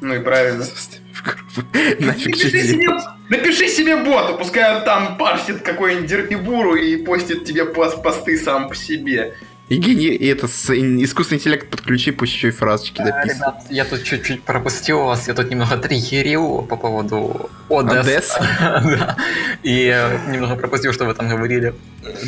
Ну 0.00 0.14
и 0.14 0.20
правильно. 0.20 0.64
Нафиг 2.00 2.34
Напиши 2.36 2.50
себе, 2.62 2.88
напиши 3.28 3.68
себе 3.68 3.96
боту, 3.96 4.38
пускай 4.38 4.76
он 4.76 4.84
там 4.84 5.18
парсит 5.18 5.60
какой-нибудь 5.60 6.06
дерпибуру 6.06 6.74
и 6.76 6.96
постит 6.96 7.44
тебе 7.44 7.66
пост- 7.66 8.02
посты 8.02 8.38
сам 8.38 8.68
по 8.68 8.74
себе. 8.74 9.34
И, 9.70 9.76
гени- 9.78 10.14
и 10.16 10.26
это 10.26 10.48
с- 10.48 10.68
искусственный 10.74 11.38
интеллект 11.38 11.70
подключи, 11.70 12.10
пусть 12.10 12.34
еще 12.34 12.48
и 12.48 12.50
фразочки 12.50 12.98
дописывает. 12.98 13.36
Ребят, 13.36 13.64
я 13.70 13.84
тут 13.84 14.02
чуть-чуть 14.02 14.42
пропустил 14.42 15.04
вас, 15.04 15.28
я 15.28 15.34
тут 15.34 15.48
немного 15.48 15.76
триггерил 15.78 16.62
по 16.62 16.76
поводу 16.76 17.48
Одесс. 17.70 18.36
Да. 18.60 19.16
И 19.62 19.86
э, 19.94 20.18
немного 20.28 20.56
пропустил, 20.56 20.92
что 20.92 21.04
вы 21.04 21.14
там 21.14 21.28
говорили. 21.28 21.72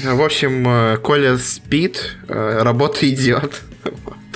В 0.04 0.22
общем, 0.22 0.66
э, 0.68 0.96
Коля 0.98 1.36
спит, 1.36 2.16
э, 2.28 2.60
работа 2.62 3.08
идет. 3.12 3.60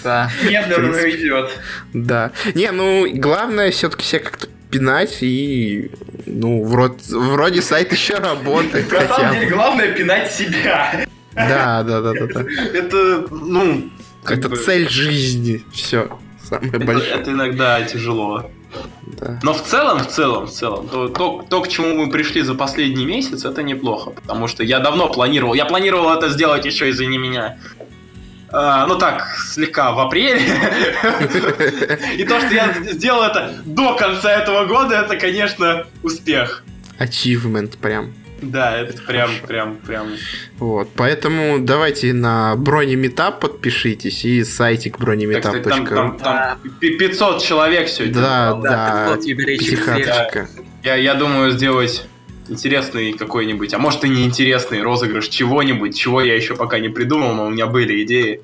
Да. 0.03 0.29
Принципе. 0.41 1.11
идет. 1.17 1.51
Да. 1.93 2.33
Не, 2.55 2.73
ну, 2.73 3.07
главное 3.15 3.71
все-таки 3.71 4.05
себя 4.05 4.21
как-то 4.21 4.49
пинать 4.71 5.19
и, 5.23 5.93
ну, 6.27 6.65
вроде, 6.65 6.97
вроде 7.17 7.63
сайт 7.63 7.93
еще 7.93 8.15
работает 8.19 8.91
На 8.91 9.07
самом 9.07 9.35
деле, 9.35 9.47
главное 9.49 9.93
пинать 9.93 10.33
себя. 10.33 11.07
Да, 11.37 11.83
да, 11.83 12.01
да, 12.01 12.13
да, 12.13 12.27
да. 12.27 12.41
Это, 12.73 13.27
ну, 13.31 13.91
Это 14.27 14.57
цель 14.57 14.89
жизни. 14.89 15.65
Все. 15.73 16.09
Самое 16.43 16.79
большое. 16.79 17.11
это 17.11 17.31
иногда 17.33 17.83
тяжело. 17.83 18.51
Да. 19.07 19.39
Но 19.43 19.53
в 19.53 19.63
целом, 19.63 19.99
в 20.01 20.09
целом, 20.09 20.47
в 20.47 20.51
целом, 20.51 20.89
то, 20.89 21.09
то, 21.09 21.45
то, 21.49 21.61
к 21.61 21.69
чему 21.69 21.95
мы 21.95 22.11
пришли 22.11 22.43
за 22.43 22.55
последний 22.55 23.05
месяц, 23.05 23.45
это 23.45 23.63
неплохо. 23.63 24.11
Потому 24.11 24.49
что 24.49 24.63
я 24.63 24.81
давно 24.81 25.09
планировал. 25.09 25.55
Я 25.55 25.65
планировал 25.65 26.13
это 26.13 26.29
сделать 26.29 26.65
еще 26.65 26.89
из-за 26.91 27.07
не 27.07 27.19
меня. 27.19 27.59
А, 28.51 28.87
ну 28.87 28.97
так, 28.97 29.27
слегка 29.39 29.93
в 29.93 30.01
апреле. 30.01 30.41
И 32.17 32.25
то, 32.25 32.41
что 32.41 32.55
я 32.55 32.73
сделал 32.93 33.23
это 33.25 33.55
до 33.65 33.95
конца 33.95 34.33
этого 34.33 34.67
года, 34.67 34.97
это, 34.97 35.17
конечно, 35.17 35.87
успех. 36.03 36.65
Achievement 36.99 37.79
прям. 37.79 38.15
Да, 38.43 38.77
это 38.77 39.01
прям, 39.03 39.31
прям, 39.47 39.77
прям. 39.77 40.09
Вот. 40.59 40.89
Поэтому 40.95 41.59
давайте 41.59 42.13
на 42.13 42.55
бронеметап 42.57 43.41
подпишитесь 43.41 44.25
и 44.25 44.45
сайтик 44.45 44.99
там, 44.99 45.05
бронеметап.ру. 45.07 45.63
там, 45.87 46.19
там 46.19 46.59
пи- 46.81 46.97
500 46.99 47.43
человек 47.43 47.89
сегодня. 47.89 48.15
Да, 48.15 48.55
Да, 48.55 48.61
да. 48.63 49.15
500 49.15 49.27
юбилейчик 49.29 49.79
Психаточка. 49.81 50.49
Я, 50.83 50.97
я 50.97 51.15
думаю 51.15 51.51
сделать 51.51 52.07
интересный 52.49 53.13
какой-нибудь, 53.13 53.73
а 53.75 53.79
может 53.79 54.05
и 54.05 54.09
неинтересный 54.09 54.83
розыгрыш 54.83 55.29
чего-нибудь, 55.29 55.99
чего 55.99 56.21
я 56.21 56.35
еще 56.37 56.55
пока 56.55 56.79
не 56.79 56.89
придумал, 56.89 57.35
но 57.35 57.47
у 57.47 57.51
меня 57.51 57.67
были 57.67 58.05
идеи. 58.05 58.43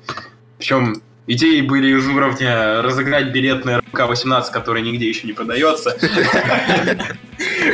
Причем 0.57 1.01
идеи 1.27 1.61
были 1.61 1.97
из 1.97 2.07
уровня 2.07 2.81
разыграть 2.81 3.31
билет 3.31 3.65
на 3.65 3.79
РК-18, 3.79 4.51
который 4.51 4.81
нигде 4.81 5.07
еще 5.07 5.27
не 5.27 5.33
продается. 5.33 5.97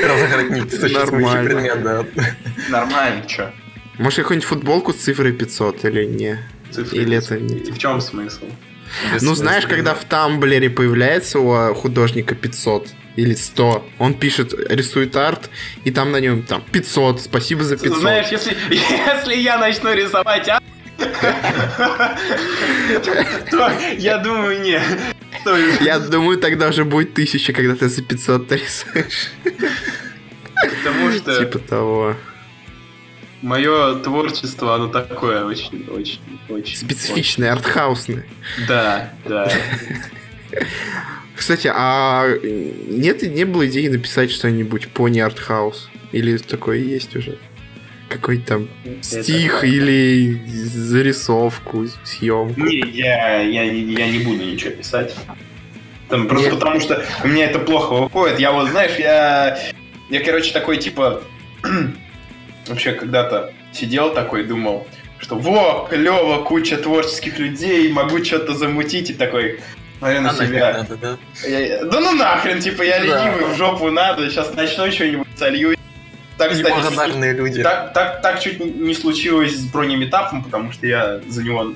Разыграть 0.04 0.50
Нормально. 0.94 1.44
предмет, 1.44 1.84
да. 1.84 2.06
Нормально, 2.70 3.24
что? 3.28 3.54
Может, 3.98 4.20
какую-нибудь 4.20 4.48
футболку 4.48 4.94
с 4.94 4.98
цифрой 4.98 5.34
500 5.34 5.86
или 5.86 6.06
не? 6.06 6.40
Или 6.94 7.18
это 7.18 7.40
не 7.40 7.56
И 7.60 7.72
в 7.72 7.78
чем 7.78 8.00
смысл? 8.00 8.46
Ну, 9.22 9.36
знаешь, 9.36 9.68
когда 9.68 9.94
в 9.94 10.04
Тамблере 10.04 10.70
появляется 10.70 11.40
у 11.40 11.74
художника 11.76 12.36
500 12.36 12.88
или 13.18 13.34
100, 13.34 13.86
он 14.00 14.14
пишет, 14.14 14.54
рисует 14.70 15.16
арт, 15.16 15.50
и 15.84 15.92
там 15.92 16.12
на 16.12 16.20
нем 16.20 16.44
там 16.44 16.64
500, 16.72 17.22
спасибо 17.22 17.64
за 17.64 17.78
500. 17.78 17.98
Знаешь, 17.98 18.28
если, 18.32 18.56
если 18.70 19.36
я 19.36 19.58
начну 19.58 19.94
рисовать, 19.94 20.48
а? 20.48 20.60
Я 23.98 24.18
думаю, 24.18 24.62
не. 24.62 24.82
То 25.44 25.56
есть, 25.58 25.82
Я 25.82 26.00
думаю, 26.00 26.38
тогда 26.38 26.68
уже 26.70 26.84
будет 26.86 27.12
1000, 27.14 27.54
когда 27.54 27.76
ты 27.76 27.88
за 27.90 28.02
500 28.02 28.52
рисуешь. 28.52 29.32
Потому 29.44 31.12
что 31.12 31.40
Типа 31.40 31.60
того. 31.60 32.16
мое 33.42 33.96
творчество, 34.00 34.76
оно 34.76 34.88
такое 34.88 35.46
очень, 35.46 35.88
очень, 35.90 36.20
очень... 36.50 36.76
Специфичный, 36.78 37.50
артхаусный. 37.50 38.24
очень- 38.58 38.68
Да, 38.68 39.14
да. 39.26 39.52
Кстати, 41.36 41.72
а 41.74 42.28
нет, 42.44 43.22
не 43.22 43.46
было 43.46 43.66
идеи 43.68 43.88
написать 43.88 44.30
что-нибудь 44.32 44.90
по 44.90 45.08
не 45.08 45.22
артхаус? 45.22 45.90
Или 46.12 46.36
такое 46.38 46.80
есть 46.80 47.16
уже? 47.16 47.38
Какой-то 48.10 48.66
стих 49.02 49.64
или 49.64 50.42
зарисовку, 50.66 51.86
съемку. 52.04 52.60
Не, 52.60 52.80
я, 52.80 53.42
я, 53.42 53.66
не- 53.70 53.94
я 53.94 54.10
не 54.10 54.20
буду 54.20 54.44
ничего 54.44 54.72
писать. 54.72 55.16
Там, 56.10 56.28
просто 56.28 56.50
Нет. 56.50 56.60
потому 56.60 56.80
что 56.80 57.06
у 57.24 57.28
меня 57.28 57.46
это 57.46 57.60
плохо 57.60 57.94
выходит. 57.94 58.40
Я 58.40 58.52
вот, 58.52 58.70
знаешь, 58.70 58.98
я... 58.98 59.60
Я, 60.10 60.20
короче, 60.24 60.52
такой, 60.52 60.78
типа... 60.78 61.22
вообще, 62.68 62.94
когда-то 62.94 63.54
сидел 63.72 64.12
такой, 64.14 64.44
думал, 64.44 64.88
что 65.20 65.36
во, 65.36 65.88
клево, 65.90 66.42
куча 66.44 66.78
творческих 66.78 67.38
людей, 67.38 67.92
могу 67.94 68.24
что-то 68.24 68.56
замутить, 68.56 69.12
и 69.12 69.14
такой... 69.14 69.60
Смотрю 70.00 70.22
на 70.22 70.30
А 70.30 70.34
себя. 70.34 70.74
надо, 70.74 70.96
да? 70.96 71.18
Я- 71.48 71.84
Да 71.86 72.00
ну 72.00 72.16
нахрен, 72.16 72.60
типа, 72.60 72.82
я 72.84 73.00
Да. 73.00 73.04
ленивый, 73.06 73.54
в 73.54 73.58
жопу 73.58 73.92
надо, 73.92 74.30
сейчас 74.30 74.54
начну 74.56 74.90
что-нибудь 74.92 75.28
солью. 75.38 75.76
Так, 76.40 76.54
кстати, 76.54 76.70
Неблагодарные 76.70 77.34
люди. 77.34 77.62
так, 77.62 77.94
так, 77.94 78.22
так 78.22 78.40
чуть 78.40 78.62
не 78.64 78.94
случилось 78.94 79.58
с 79.58 79.66
бронеметапом, 79.66 80.42
потому 80.42 80.72
что 80.72 80.88
я 80.88 81.20
за 81.28 81.44
него... 81.44 81.74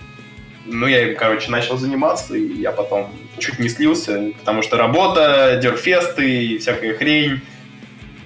Ну, 0.65 0.87
я, 0.87 1.09
им, 1.09 1.17
короче, 1.17 1.51
начал 1.51 1.77
заниматься, 1.77 2.33
и 2.35 2.61
я 2.61 2.71
потом 2.71 3.13
чуть 3.39 3.59
не 3.59 3.67
слился, 3.67 4.31
потому 4.39 4.61
что 4.61 4.77
работа, 4.77 5.59
дерфесты 5.61 6.45
и 6.45 6.57
всякая 6.59 6.93
хрень. 6.93 7.41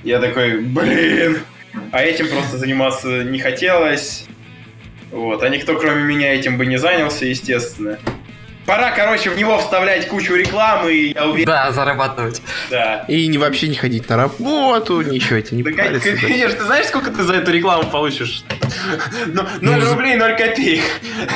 Я 0.04 0.20
такой, 0.20 0.60
блин, 0.60 1.40
а 1.92 2.04
этим 2.04 2.28
просто 2.28 2.60
заниматься 2.60 3.24
не 3.24 3.40
хотелось. 3.40 4.28
Вот, 5.10 5.42
а 5.42 5.50
никто, 5.50 5.76
кроме 5.76 6.04
меня, 6.04 6.36
этим 6.36 6.60
бы 6.60 6.68
не 6.68 6.78
занялся, 6.78 7.26
естественно. 7.26 7.98
Пора, 8.68 8.92
короче, 8.92 9.30
в 9.30 9.38
него 9.38 9.58
вставлять 9.60 10.10
кучу 10.10 10.36
рекламы, 10.36 10.94
и 10.94 11.14
я 11.14 11.26
уверен, 11.26 11.46
Да, 11.48 11.72
зарабатывать. 11.72 12.42
да. 12.70 13.06
И 13.08 13.26
не 13.28 13.38
вообще 13.38 13.70
не 13.70 13.76
ходить 13.76 14.10
на 14.10 14.18
работу, 14.18 15.00
ничего 15.02 15.38
эти 15.38 15.54
не 15.54 15.64
Да, 15.64 15.72
конечно, 15.72 16.12
ты 16.12 16.64
знаешь, 16.66 16.88
сколько 16.88 17.10
ты 17.12 17.24
за 17.24 17.36
эту 17.36 17.52
рекламу 17.52 17.90
получишь? 17.90 18.44
Ну, 19.28 19.48
0 19.62 19.82
за- 19.82 19.92
рублей, 19.94 20.18
0 20.18 20.36
копеек. 20.36 20.84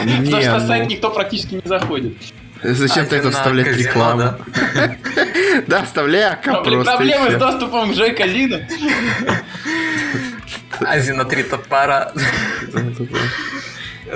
Не, 0.04 0.18
Потому 0.26 0.42
что 0.42 0.52
на 0.52 0.60
ну, 0.60 0.68
сайт 0.68 0.88
никто 0.90 1.10
практически 1.10 1.54
не 1.56 1.62
заходит. 1.64 2.18
Зачем 2.64 3.06
ты 3.08 3.16
это 3.16 3.32
вставлять 3.32 3.66
казино, 3.68 3.90
рекламу? 3.90 4.24
да. 5.68 5.84
Вставляй 5.86 6.24
ака 6.34 6.52
Проблем- 6.56 6.84
просто. 6.84 6.98
Проблемы 6.98 7.32
с 7.32 7.36
доступом 7.36 7.92
к 7.92 7.96
Джой 7.96 8.12
Казино. 8.14 8.58
Азина 10.82 11.24
три 11.26 11.44
топора. 11.44 12.12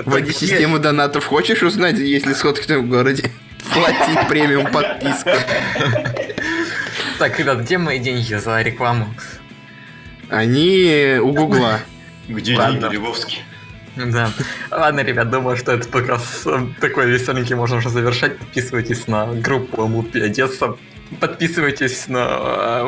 Вводи 0.04 0.32
систему 0.32 0.78
донатов. 0.78 1.24
Хочешь 1.26 1.62
узнать, 1.62 1.98
есть 1.98 2.26
ли 2.26 2.34
сходки 2.34 2.62
в 2.62 2.66
твоем 2.66 2.88
городе? 2.88 3.30
Плати 3.72 4.28
премиум 4.28 4.66
подписку. 4.70 5.30
Так, 7.18 7.38
ребят, 7.38 7.60
где 7.60 7.78
мои 7.78 7.98
деньги 7.98 8.34
за 8.34 8.60
рекламу? 8.60 9.08
Они 10.28 11.16
у 11.18 11.32
Гугла. 11.32 11.80
Где 12.28 12.56
деньги, 12.56 12.94
Львовский? 12.94 13.42
Да. 13.96 14.30
Ладно, 14.70 15.00
ребят, 15.00 15.30
думаю, 15.30 15.56
что 15.56 15.72
этот 15.72 15.90
подкаст 15.90 16.46
э, 16.46 16.66
такой 16.78 17.10
веселенький 17.10 17.54
можно 17.54 17.78
уже 17.78 17.88
завершать. 17.88 18.36
Подписывайтесь 18.36 19.06
на 19.06 19.26
группу 19.32 19.86
Мупи 19.86 20.20
Одесса. 20.20 20.76
Подписывайтесь 21.20 22.08
на 22.08 22.18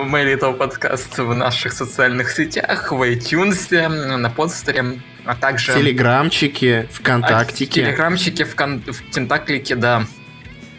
My 0.04 0.24
Little 0.24 0.56
Podcast 0.58 1.22
в 1.24 1.34
наших 1.34 1.72
социальных 1.72 2.30
сетях, 2.30 2.90
в 2.92 3.00
iTunes, 3.02 3.88
на 4.16 4.28
подстере, 4.30 5.00
а 5.24 5.34
также... 5.34 5.72
Телеграмчики, 5.72 6.86
А, 6.88 6.92
В 6.92 6.96
ВКонтактике. 6.98 7.82
Телеграмчике, 7.84 8.44
в, 8.44 8.54
кон- 8.54 8.82
в 8.86 9.10
Тентаклике, 9.12 9.76
да. 9.76 10.04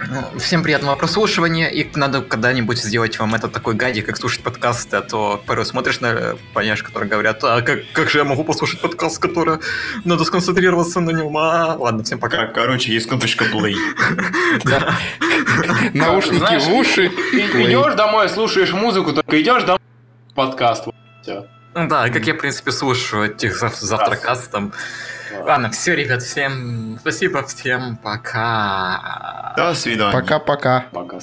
Ну, 0.08 0.40
Всем 0.40 0.64
приятного 0.64 0.96
прослушивания, 0.96 1.68
и 1.68 1.86
надо 1.98 2.22
когда-нибудь 2.22 2.80
сделать 2.82 3.20
вам 3.20 3.36
это 3.36 3.48
такой 3.50 3.74
гайдик, 3.76 4.06
как 4.06 4.18
слушать 4.18 4.42
подкасты, 4.44 4.98
а 4.98 5.02
то 5.02 5.44
порой 5.46 5.66
смотришь 5.66 6.00
на 6.00 6.36
поняшек, 6.54 6.88
которые 6.88 7.10
говорят, 7.10 7.44
а 7.44 7.62
как, 7.62 7.80
как 7.92 8.10
же 8.10 8.20
я 8.20 8.24
могу 8.24 8.44
послушать 8.46 8.80
подкаст, 8.80 9.20
который 9.20 9.60
надо 10.06 10.24
сконцентрироваться 10.24 11.02
на 11.02 11.12
нем, 11.12 11.36
а 11.38 11.76
ладно, 11.78 12.04
всем 12.04 12.18
пока. 12.20 12.46
Кор- 12.46 12.54
Короче, 12.54 12.94
есть 12.94 13.08
кнопочка 13.10 13.46
play. 13.46 13.76
Да. 14.64 14.96
Наушники 15.94 16.60
в 16.60 16.74
уши. 16.74 17.08
Идешь 17.08 17.96
домой, 17.96 18.30
слушаешь 18.30 18.72
музыку, 18.72 19.12
только 19.14 19.42
идешь 19.42 19.64
домой, 19.64 19.80
подкаст. 20.34 20.86
Да, 21.76 22.10
как 22.10 22.26
я, 22.26 22.34
в 22.34 22.38
принципе, 22.38 22.72
слушаю 22.72 23.26
этих 23.32 23.58
зав- 23.62 23.80
завтракаст 23.80 24.50
там. 24.52 24.72
Ладно, 25.32 25.70
все, 25.72 25.96
ребят, 25.96 26.22
всем 26.22 26.98
спасибо, 27.00 27.44
всем 27.46 27.98
пока. 27.98 29.54
До 29.56 29.74
свидания. 29.74 30.14
Пока-пока. 30.14 30.86
Пока. 30.92 31.20